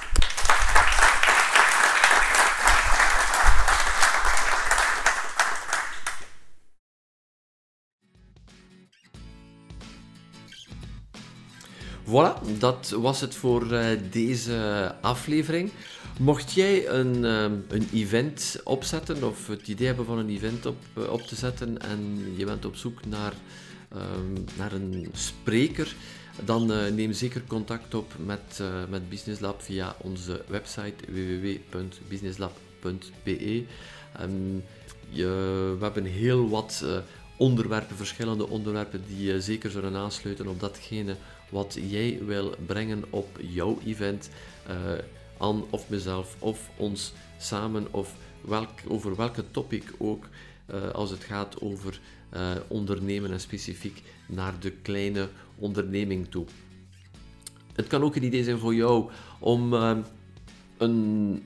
Voilà, 12.06 12.58
dat 12.58 12.94
was 12.98 13.20
het 13.20 13.34
voor 13.34 13.72
eh, 13.72 14.00
deze 14.10 14.94
aflevering. 15.00 15.70
Mocht 16.18 16.52
jij 16.52 16.88
een, 16.88 17.24
eh, 17.24 17.42
een 17.68 17.88
event 17.92 18.60
opzetten 18.64 19.22
of 19.22 19.46
het 19.46 19.68
idee 19.68 19.86
hebben 19.86 20.04
van 20.04 20.18
een 20.18 20.28
event 20.28 20.66
op, 20.66 20.76
eh, 20.94 21.12
op 21.12 21.22
te 21.22 21.34
zetten 21.34 21.78
en 21.80 22.32
je 22.36 22.44
bent 22.44 22.64
op 22.64 22.76
zoek 22.76 23.04
naar, 23.06 23.32
ehm, 23.88 24.44
naar 24.56 24.72
een 24.72 25.08
spreker 25.12 25.96
dan 26.44 26.72
uh, 26.72 26.90
neem 26.90 27.12
zeker 27.12 27.42
contact 27.46 27.94
op 27.94 28.14
met, 28.24 28.62
met 28.88 29.08
Business 29.08 29.40
Lab 29.40 29.62
via 29.62 29.96
onze 30.00 30.44
website 30.48 30.94
www.businesslab.be. 31.08 33.64
Um, 34.20 34.64
je, 35.08 35.26
we 35.78 35.84
hebben 35.84 36.04
heel 36.04 36.48
wat 36.48 36.84
onderwerpen, 37.36 37.96
verschillende 37.96 38.48
onderwerpen 38.48 39.04
die 39.06 39.40
zeker 39.40 39.70
zullen 39.70 39.96
aansluiten 39.96 40.48
op 40.48 40.60
datgene 40.60 41.16
wat 41.50 41.78
jij 41.88 42.18
wil 42.24 42.54
brengen 42.66 43.04
op 43.10 43.38
jouw 43.40 43.78
event. 43.86 44.30
Uh, 44.70 44.76
aan 45.38 45.64
of 45.70 45.88
mezelf 45.88 46.36
of 46.38 46.70
ons 46.76 47.12
samen 47.38 47.86
of 47.90 48.14
welk, 48.40 48.70
over 48.88 49.16
welke 49.16 49.44
topic 49.50 49.84
ook. 49.98 50.28
Als 50.92 51.10
het 51.10 51.24
gaat 51.24 51.60
over 51.60 52.00
uh, 52.34 52.50
ondernemen 52.68 53.32
en 53.32 53.40
specifiek 53.40 54.02
naar 54.26 54.52
de 54.60 54.70
kleine 54.70 55.28
onderneming 55.58 56.30
toe. 56.30 56.44
Het 57.72 57.86
kan 57.86 58.02
ook 58.02 58.16
een 58.16 58.24
idee 58.24 58.44
zijn 58.44 58.58
voor 58.58 58.74
jou 58.74 59.10
om 59.38 59.72
een 60.78 61.42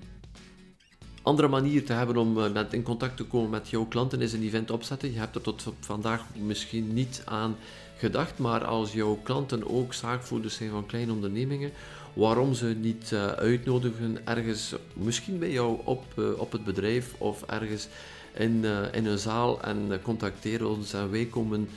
andere 1.23 1.49
manier 1.49 1.85
te 1.85 1.93
hebben 1.93 2.17
om 2.17 2.53
met, 2.53 2.73
in 2.73 2.83
contact 2.83 3.17
te 3.17 3.25
komen 3.25 3.51
met 3.51 3.69
jouw 3.69 3.85
klanten 3.85 4.21
is 4.21 4.33
een 4.33 4.43
event 4.43 4.71
opzetten. 4.71 5.13
Je 5.13 5.19
hebt 5.19 5.35
er 5.35 5.41
tot 5.41 5.65
vandaag 5.81 6.25
misschien 6.47 6.95
niet 6.95 7.23
aan 7.25 7.57
gedacht, 7.97 8.39
maar 8.39 8.65
als 8.65 8.93
jouw 8.93 9.19
klanten 9.23 9.71
ook 9.71 9.95
zaakvoerders 9.95 10.55
zijn 10.55 10.71
van 10.71 10.87
kleine 10.87 11.13
ondernemingen, 11.13 11.73
waarom 12.13 12.55
ze 12.55 12.67
niet 12.67 13.15
uitnodigen 13.37 14.27
ergens, 14.27 14.75
misschien 14.93 15.39
bij 15.39 15.51
jou 15.51 15.79
op, 15.85 16.05
op 16.39 16.53
het 16.53 16.65
bedrijf 16.65 17.15
of 17.19 17.43
ergens 17.43 17.89
in, 18.39 18.65
uh, 18.65 18.95
in 18.95 19.07
een 19.07 19.19
zaal 19.19 19.63
en 19.63 20.01
contacteer 20.03 20.67
ons 20.67 20.93
en 20.93 21.11
wij 21.11 21.25
komen 21.27 21.69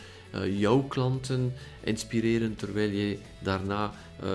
jouw 0.49 0.81
klanten 0.81 1.53
inspireren 1.83 2.55
terwijl 2.55 2.89
jij 2.89 3.19
daarna 3.39 3.91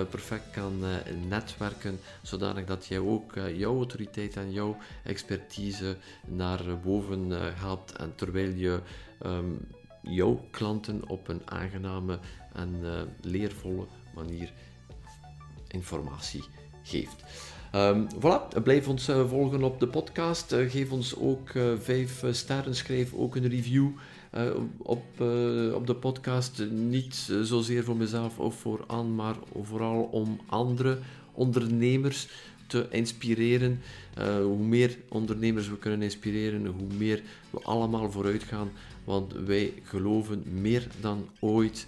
perfect 0.09 0.49
kan 0.51 0.83
netwerken, 1.27 1.99
zodanig 2.21 2.65
dat 2.65 2.85
jij 2.85 2.99
ook 2.99 3.33
jouw 3.55 3.75
autoriteit 3.75 4.35
en 4.35 4.51
jouw 4.51 4.77
expertise 5.03 5.97
naar 6.25 6.79
boven 6.83 7.29
helpt 7.55 7.91
en 7.91 8.13
terwijl 8.15 8.53
je 8.53 8.79
um, 9.25 9.67
jouw 10.01 10.47
klanten 10.51 11.09
op 11.09 11.27
een 11.27 11.41
aangename 11.45 12.19
en 12.53 12.81
leervolle 13.21 13.85
manier 14.15 14.51
informatie 15.67 16.43
geeft. 16.83 17.23
Um, 17.77 18.07
voilà, 18.19 18.61
blijf 18.63 18.87
ons 18.87 19.09
uh, 19.09 19.29
volgen 19.29 19.63
op 19.63 19.79
de 19.79 19.87
podcast. 19.87 20.53
Uh, 20.53 20.69
geef 20.69 20.91
ons 20.91 21.15
ook 21.15 21.49
vijf 21.79 22.23
sterren, 22.31 22.75
schrijf 22.75 23.13
ook 23.13 23.35
een 23.35 23.47
review 23.47 23.87
op, 24.77 25.03
op 25.73 25.87
de 25.87 25.95
podcast. 25.95 26.63
Niet 26.71 27.15
zozeer 27.41 27.83
voor 27.83 27.95
mezelf 27.95 28.39
of 28.39 28.55
voor 28.55 28.83
Anne, 28.87 29.11
maar 29.11 29.35
vooral 29.61 30.01
om 30.11 30.39
andere 30.45 30.97
ondernemers 31.31 32.27
te 32.67 32.87
inspireren. 32.89 33.81
Hoe 34.41 34.63
meer 34.63 34.97
ondernemers 35.09 35.69
we 35.69 35.77
kunnen 35.77 36.01
inspireren, 36.01 36.65
hoe 36.65 36.93
meer 36.97 37.21
we 37.49 37.59
allemaal 37.61 38.11
vooruit 38.11 38.43
gaan. 38.43 38.71
Want 39.03 39.33
wij 39.45 39.73
geloven 39.83 40.43
meer 40.61 40.87
dan 41.01 41.27
ooit 41.39 41.87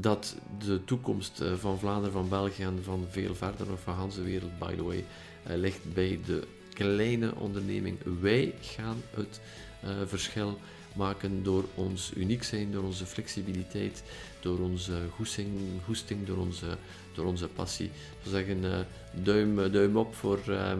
dat 0.00 0.36
de 0.58 0.84
toekomst 0.84 1.40
eh, 1.40 1.52
van 1.54 1.78
Vlaanderen, 1.78 2.12
van 2.12 2.28
België 2.28 2.62
en 2.62 2.78
van 2.82 3.06
veel 3.10 3.34
verder 3.34 3.66
nog 3.66 3.80
van 3.80 4.10
de 4.14 4.22
wereld, 4.22 4.58
by 4.58 4.74
the 4.74 4.84
way, 4.84 5.04
uh, 5.50 5.56
ligt 5.56 5.94
bij 5.94 6.20
de 6.26 6.46
kleine 6.72 7.34
onderneming. 7.34 7.98
Wij 8.20 8.54
gaan 8.60 8.96
het 9.14 9.40
uh, 9.84 9.90
verschil 10.06 10.58
maken 10.94 11.42
door 11.42 11.64
ons 11.74 12.12
uniek 12.16 12.42
zijn, 12.42 12.72
door 12.72 12.82
onze 12.82 13.06
flexibiliteit, 13.06 14.02
door 14.40 14.58
onze 14.58 14.98
goesting, 15.14 15.48
goesting 15.84 16.26
door, 16.26 16.38
onze, 16.38 16.76
door 17.14 17.24
onze 17.24 17.48
passie. 17.48 17.90
We 18.22 18.30
zeggen 18.30 18.86
duim, 19.12 19.72
duim 19.72 19.96
op 19.96 20.14
voor, 20.14 20.38
uh, 20.48 20.72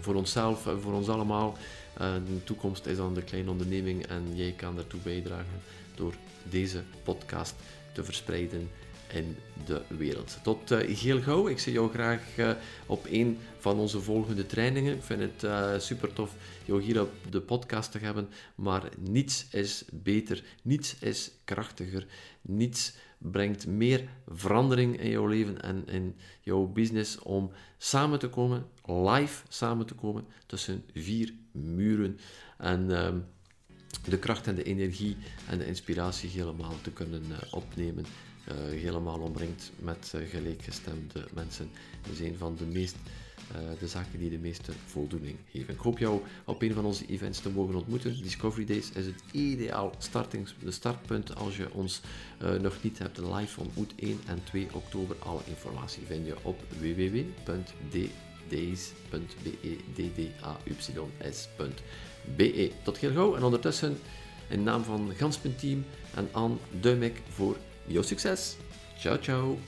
voor 0.00 0.14
onszelf 0.14 0.66
en 0.66 0.80
voor 0.80 0.92
ons 0.92 1.08
allemaal. 1.08 1.56
de 1.98 2.44
toekomst 2.44 2.86
is 2.86 2.98
aan 2.98 3.14
de 3.14 3.22
kleine 3.22 3.50
onderneming 3.50 4.06
en 4.06 4.22
jij 4.34 4.52
kan 4.52 4.74
daartoe 4.74 5.00
bijdragen 5.00 5.60
door 5.94 6.14
deze 6.50 6.82
podcast 7.02 7.54
te 7.92 8.04
verspreiden 8.04 8.70
in 9.12 9.36
de 9.64 9.82
wereld. 9.88 10.38
Tot 10.42 10.68
heel 10.70 11.20
gauw. 11.20 11.48
Ik 11.48 11.58
zie 11.58 11.72
jou 11.72 11.90
graag 11.90 12.22
uh, 12.36 12.50
op 12.86 13.06
een 13.10 13.38
van 13.58 13.78
onze 13.78 14.00
volgende 14.00 14.46
trainingen. 14.46 14.94
Ik 14.94 15.02
vind 15.02 15.20
het 15.20 15.42
uh, 15.42 15.78
super 15.78 16.12
tof 16.12 16.34
jou 16.64 16.82
hier 16.82 17.00
op 17.00 17.12
de 17.30 17.40
podcast 17.40 17.92
te 17.92 17.98
hebben. 17.98 18.28
Maar 18.54 18.82
niets 18.98 19.46
is 19.50 19.84
beter, 19.92 20.42
niets 20.62 20.98
is 20.98 21.30
krachtiger, 21.44 22.06
niets 22.40 22.92
brengt 23.18 23.66
meer 23.66 24.08
verandering 24.28 25.00
in 25.00 25.10
jouw 25.10 25.26
leven 25.26 25.62
en 25.62 25.86
in 25.86 26.16
jouw 26.40 26.66
business 26.66 27.18
om 27.18 27.50
samen 27.78 28.18
te 28.18 28.28
komen, 28.28 28.66
live 28.86 29.42
samen 29.48 29.86
te 29.86 29.94
komen 29.94 30.26
tussen 30.46 30.84
vier 30.94 31.34
muren. 31.52 32.18
En 32.58 32.96
ehm, 32.96 33.18
de 34.04 34.18
kracht 34.18 34.46
en 34.46 34.54
de 34.54 34.62
energie 34.62 35.16
en 35.48 35.58
de 35.58 35.66
inspiratie 35.66 36.30
helemaal 36.30 36.74
te 36.82 36.90
kunnen 36.90 37.22
uh, 37.30 37.36
opnemen. 37.50 38.06
Uh, 38.48 38.54
helemaal 38.80 39.18
omringd 39.18 39.72
met 39.78 40.12
uh, 40.14 40.28
gelijkgestemde 40.28 41.26
mensen. 41.34 41.70
Dat 42.02 42.12
is 42.12 42.20
een 42.20 42.36
van 42.36 42.56
de 42.56 42.64
meest 42.64 42.96
de 43.78 43.88
zaken 43.88 44.18
die 44.18 44.30
de 44.30 44.38
meeste 44.38 44.72
voldoening 44.86 45.36
geven. 45.52 45.74
Ik 45.74 45.80
hoop 45.80 45.98
jou 45.98 46.20
op 46.44 46.62
een 46.62 46.72
van 46.74 46.84
onze 46.84 47.06
events 47.06 47.40
te 47.40 47.50
mogen 47.50 47.74
ontmoeten. 47.74 48.22
Discovery 48.22 48.64
Days 48.64 48.90
is 48.92 49.06
het 49.06 49.22
ideaal 49.32 49.92
startings, 49.98 50.54
de 50.62 50.70
startpunt 50.70 51.34
als 51.34 51.56
je 51.56 51.72
ons 51.72 52.00
nog 52.60 52.82
niet 52.82 52.98
hebt 52.98 53.18
live 53.18 53.60
ontmoet. 53.60 53.92
1 53.96 54.20
en 54.26 54.44
2 54.44 54.68
oktober. 54.72 55.16
Alle 55.18 55.40
informatie 55.46 56.02
vind 56.06 56.26
je 56.26 56.36
op 56.42 56.60
www.ddays.be. 56.78 58.10
BE. 62.24 62.70
Tot 62.82 62.98
heel 62.98 63.12
gauw 63.12 63.36
en 63.36 63.42
ondertussen 63.42 63.98
in 64.48 64.62
naam 64.62 64.84
van 64.84 65.12
Ganspunt 65.16 65.58
Team 65.58 65.84
en 66.14 66.28
Anne 66.32 66.56
Duimek 66.80 67.22
voor 67.28 67.56
jouw 67.86 68.02
succes. 68.02 68.56
Ciao, 68.98 69.16
ciao. 69.16 69.58